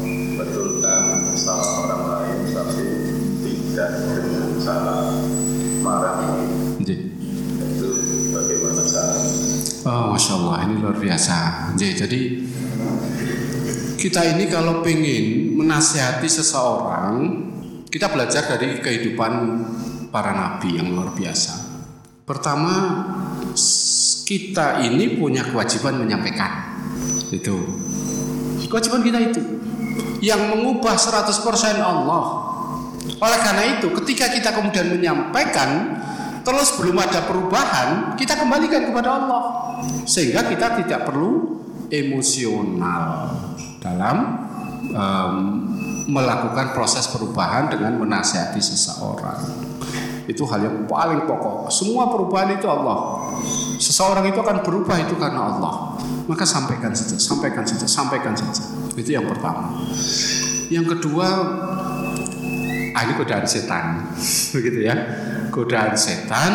membetulkan 0.04 1.32
salah 1.38 1.70
orang 1.88 2.04
lain 2.12 2.38
tapi 2.52 2.86
tidak 3.39 3.89
dengan 4.10 4.49
cara 4.60 4.97
marah. 5.80 6.18
Jadi. 6.82 7.08
Itu 7.62 7.89
bagaimana 8.36 8.84
cara? 8.84 9.51
Oh, 9.82 10.13
masya 10.13 10.38
Allah, 10.38 10.69
ini 10.69 10.77
luar 10.77 10.93
biasa. 10.93 11.38
Jadi, 11.73 12.21
kita 13.97 14.21
ini 14.38 14.45
kalau 14.45 14.86
pengen 14.86 15.57
menasihati 15.57 16.29
seseorang, 16.29 17.17
kita 17.89 18.05
belajar 18.13 18.45
dari 18.45 18.77
kehidupan 18.77 19.34
para 20.13 20.38
nabi 20.38 20.77
yang 20.77 20.93
luar 20.93 21.09
biasa. 21.17 21.53
Pertama, 22.29 22.73
kita 24.29 24.86
ini 24.86 25.17
punya 25.17 25.49
kewajiban 25.49 25.97
menyampaikan. 25.97 26.77
Itu. 27.34 27.57
Kewajiban 28.69 29.01
kita 29.01 29.19
itu. 29.34 29.41
Yang 30.21 30.41
mengubah 30.45 30.93
100% 30.93 31.82
Allah. 31.82 32.25
Oleh 33.17 33.39
karena 33.41 33.82
itu, 33.82 33.89
ketika 33.97 34.29
kita 34.29 34.53
kemudian 34.53 34.93
menyampaikan, 34.93 35.97
terus 36.45 36.77
belum 36.77 37.01
ada 37.01 37.25
perubahan, 37.25 38.13
kita 38.13 38.38
kembalikan 38.38 38.86
kepada 38.86 39.09
Allah. 39.09 39.61
Sehingga 40.05 40.45
kita 40.47 40.82
tidak 40.84 41.09
perlu 41.09 41.61
emosional 41.91 43.36
dalam 43.82 44.17
um, 44.93 45.36
melakukan 46.07 46.73
proses 46.73 47.07
perubahan 47.11 47.69
dengan 47.69 47.99
menasihati 47.99 48.59
seseorang. 48.59 49.39
Itu 50.25 50.47
hal 50.47 50.63
yang 50.63 50.77
paling 50.88 51.27
pokok. 51.27 51.67
Semua 51.73 52.07
perubahan 52.07 52.55
itu 52.55 52.65
Allah. 52.69 53.29
Seseorang 53.82 54.29
itu 54.29 54.38
akan 54.39 54.61
berubah 54.63 54.97
itu 55.01 55.17
karena 55.17 55.51
Allah. 55.55 55.97
Maka 56.29 56.45
sampaikan 56.45 56.93
saja, 56.93 57.17
sampaikan 57.17 57.65
saja, 57.65 57.88
sampaikan 57.89 58.34
saja. 58.38 58.63
Itu 58.95 59.09
yang 59.11 59.27
pertama. 59.27 59.82
Yang 60.71 60.95
kedua, 60.97 61.27
ah 62.95 63.01
ini 63.03 63.13
godaan 63.17 63.43
setan, 63.43 64.07
begitu 64.55 64.88
ya 64.88 64.95
godaan 65.51 65.93
setan 65.99 66.51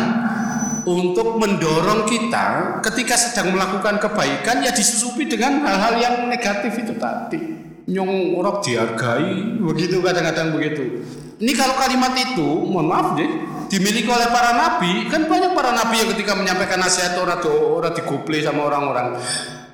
untuk 0.87 1.35
mendorong 1.35 2.07
kita 2.07 2.79
ketika 2.79 3.19
sedang 3.19 3.51
melakukan 3.51 3.99
kebaikan 3.99 4.63
ya 4.63 4.71
disusupi 4.71 5.27
dengan 5.27 5.67
hal-hal 5.67 5.99
yang 5.99 6.15
negatif 6.31 6.79
itu 6.79 6.95
tadi. 6.95 7.59
Nyong 7.87 8.35
orang 8.39 8.63
dihargai 8.63 9.59
begitu 9.59 9.99
kadang-kadang 9.99 10.55
begitu. 10.55 11.03
Ini 11.43 11.51
kalau 11.59 11.75
kalimat 11.75 12.15
itu 12.15 12.47
mohon 12.67 12.87
maaf 12.87 13.19
deh 13.19 13.27
dimiliki 13.67 14.07
oleh 14.07 14.31
para 14.31 14.55
nabi. 14.55 15.11
Kan 15.11 15.27
banyak 15.27 15.51
para 15.51 15.75
nabi 15.75 16.03
yang 16.03 16.09
ketika 16.15 16.39
menyampaikan 16.39 16.79
nasihat 16.79 17.19
orang 17.19 17.43
orang 17.43 17.91
digople 17.91 18.39
sama 18.39 18.71
orang-orang. 18.71 19.19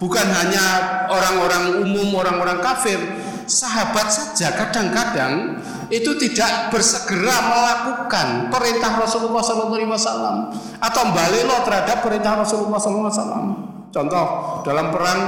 Bukan 0.02 0.28
hanya 0.28 0.66
orang-orang 1.14 1.64
umum 1.86 2.10
orang-orang 2.18 2.58
kafir 2.60 2.98
sahabat 3.46 4.08
saja 4.10 4.56
kadang-kadang 4.56 5.60
itu 5.92 6.16
tidak 6.18 6.74
bersegera 6.74 7.38
melakukan 7.52 8.50
perintah 8.50 8.98
Rasulullah 8.98 9.44
SAW 9.44 10.34
atau 10.80 11.04
lo 11.14 11.58
terhadap 11.68 11.98
perintah 12.02 12.40
Rasulullah 12.40 12.80
SAW. 12.80 13.48
Contoh 13.94 14.26
dalam 14.66 14.90
perang 14.90 15.22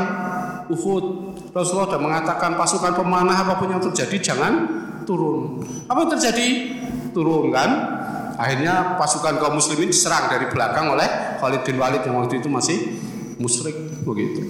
Uhud 0.74 1.05
Rasulullah 1.53 1.88
sudah 1.88 2.01
mengatakan 2.01 2.57
pasukan 2.57 2.97
pemanah 2.97 3.45
apa 3.45 3.61
pun 3.61 3.70
yang 3.72 3.80
terjadi 3.80 4.34
jangan 4.34 4.53
turun. 5.05 5.61
Apa 5.86 6.03
yang 6.03 6.11
terjadi? 6.18 6.47
Turun 7.13 7.53
kan? 7.53 7.70
Akhirnya 8.36 8.99
pasukan 8.99 9.39
kaum 9.39 9.55
muslimin 9.55 9.88
diserang 9.88 10.28
dari 10.28 10.51
belakang 10.51 10.91
oleh 10.91 11.39
Khalid 11.39 11.63
bin 11.63 11.80
Walid 11.80 12.03
yang 12.03 12.20
waktu 12.20 12.43
itu 12.43 12.51
masih 12.51 12.99
musyrik 13.39 14.03
begitu. 14.03 14.43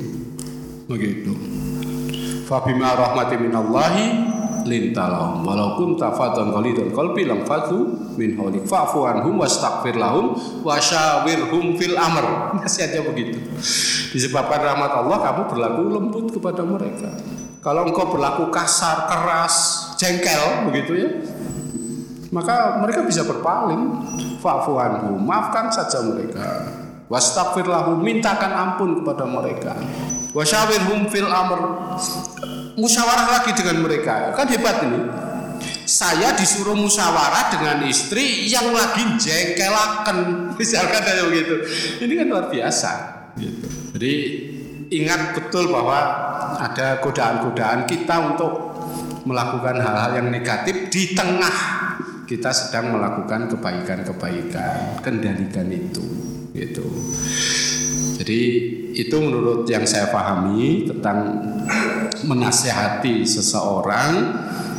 Begitu. 0.89 1.64
Fabima 2.45 2.93
rahmati 2.93 3.41
minallahi 3.41 4.05
lintalahum. 4.69 5.41
Walau 5.41 5.81
kunta 5.81 6.13
fadhan 6.13 6.53
ghalidul 6.53 6.93
qalbi 6.93 7.25
lam 7.25 7.41
fadu 7.41 8.13
min 8.13 8.37
hawlik. 8.37 8.69
Fa'fu 8.69 9.01
anhum 9.01 9.41
wastaghfir 9.41 9.97
lahum 9.97 10.37
wasyawirhum 10.61 11.73
fil 11.73 11.97
amr. 11.97 12.25
Nasihatnya 12.61 13.01
begitu. 13.01 13.41
Disebabkan 14.13 14.61
rahmat 14.61 14.93
Allah 14.93 15.17
kamu 15.25 15.41
berlaku 15.49 15.81
lembut 15.89 16.25
kepada 16.29 16.61
mereka. 16.61 17.09
Kalau 17.65 17.89
engkau 17.89 18.13
berlaku 18.13 18.53
kasar 18.53 19.09
keras 19.09 19.89
jengkel 19.97 20.69
begitu 20.69 20.91
ya 20.93 21.09
maka 22.29 22.83
mereka 22.83 23.07
bisa 23.07 23.23
berpaling. 23.23 24.05
Fa'fu 24.43 24.77
anhum 24.77 25.17
maafkan 25.23 25.71
saja 25.73 26.03
mereka. 26.05 26.67
Wastaghfir 27.09 27.65
lahum 27.69 28.01
mintakan 28.01 28.51
ampun 28.51 29.01
kepada 29.01 29.23
mereka. 29.23 29.73
Wasyawirhum 30.35 31.07
fil 31.07 31.31
amr 31.31 31.59
musyawarah 32.75 33.27
lagi 33.41 33.51
dengan 33.55 33.83
mereka. 33.83 34.35
Kan 34.35 34.47
hebat 34.51 34.83
ini. 34.85 35.01
Saya 35.85 36.33
disuruh 36.33 36.75
musyawarah 36.75 37.53
dengan 37.53 37.77
istri 37.85 38.49
yang 38.49 38.73
lagi 38.73 39.05
jengkelaken, 39.21 40.17
misalkan 40.59 41.01
kayak 41.01 41.25
begitu. 41.29 41.55
Ini 42.03 42.13
kan 42.21 42.25
luar 42.27 42.45
biasa. 42.49 42.91
Gitu. 43.37 43.67
Jadi 43.95 44.13
ingat 44.91 45.37
betul 45.37 45.69
bahwa 45.69 45.99
ada 46.57 46.99
godaan-godaan 46.99 47.85
kita 47.85 48.15
untuk 48.33 48.53
melakukan 49.25 49.81
hal-hal 49.81 50.21
yang 50.21 50.27
negatif 50.29 50.89
di 50.89 51.17
tengah 51.17 51.55
kita 52.25 52.49
sedang 52.49 52.97
melakukan 52.97 53.45
kebaikan-kebaikan. 53.53 55.01
Kendalikan 55.05 55.69
itu, 55.69 56.05
gitu. 56.53 56.85
Jadi 58.17 58.41
itu 58.95 59.19
menurut 59.19 59.67
yang 59.67 59.83
saya 59.83 60.07
pahami 60.07 60.87
tentang 60.87 61.35
menasehati 62.23 63.27
seseorang 63.27 64.31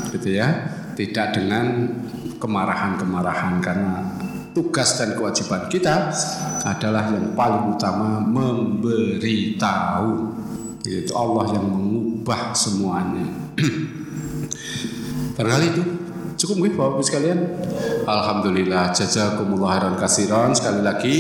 gitu 0.09 0.41
ya, 0.41 0.73
tidak 0.97 1.37
dengan 1.37 1.93
kemarahan-kemarahan. 2.41 3.61
Karena 3.61 4.09
tugas 4.57 4.97
dan 4.97 5.13
kewajiban 5.21 5.69
kita 5.69 6.09
adalah 6.65 7.13
yang 7.13 7.37
paling 7.37 7.77
utama 7.77 8.25
memberitahu. 8.25 10.11
Itu 10.87 11.13
Allah 11.13 11.61
yang 11.61 11.69
mengubah 11.69 12.57
semuanya. 12.57 13.27
Barangkali 15.37 15.67
itu 15.77 15.83
cukup 16.41 16.57
gue 16.63 16.71
Bapak 16.73 16.97
Ibu 16.97 17.05
sekalian? 17.05 17.39
Alhamdulillah 18.09 18.95
jazakumullah 18.97 19.77
khairan 19.77 19.99
kasiran. 20.01 20.55
Sekali 20.57 20.81
lagi 20.81 21.17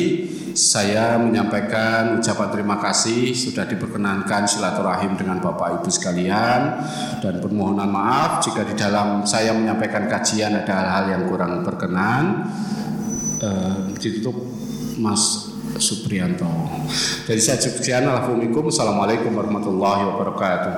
saya 0.56 1.20
menyampaikan 1.20 2.16
ucapan 2.16 2.48
terima 2.48 2.80
kasih 2.80 3.36
sudah 3.36 3.68
diperkenankan 3.68 4.48
silaturahim 4.48 5.12
dengan 5.12 5.36
Bapak 5.38 5.84
Ibu 5.84 5.92
sekalian 5.92 6.80
dan 7.20 7.44
permohonan 7.44 7.92
maaf 7.92 8.40
jika 8.40 8.64
di 8.64 8.72
dalam 8.72 9.28
saya 9.28 9.52
menyampaikan 9.52 10.08
kajian 10.08 10.56
ada 10.56 10.72
hal-hal 10.72 11.04
yang 11.12 11.22
kurang 11.28 11.60
berkenan. 11.60 12.48
Uh, 13.36 13.92
ditutup 14.00 14.32
Mas 14.96 15.52
Suprianto. 15.76 16.48
Dari 17.28 17.36
saya 17.36 17.60
sekian, 17.60 18.08
Assalamualaikum 18.08 19.28
warahmatullahi 19.36 20.08
wabarakatuh. 20.08 20.72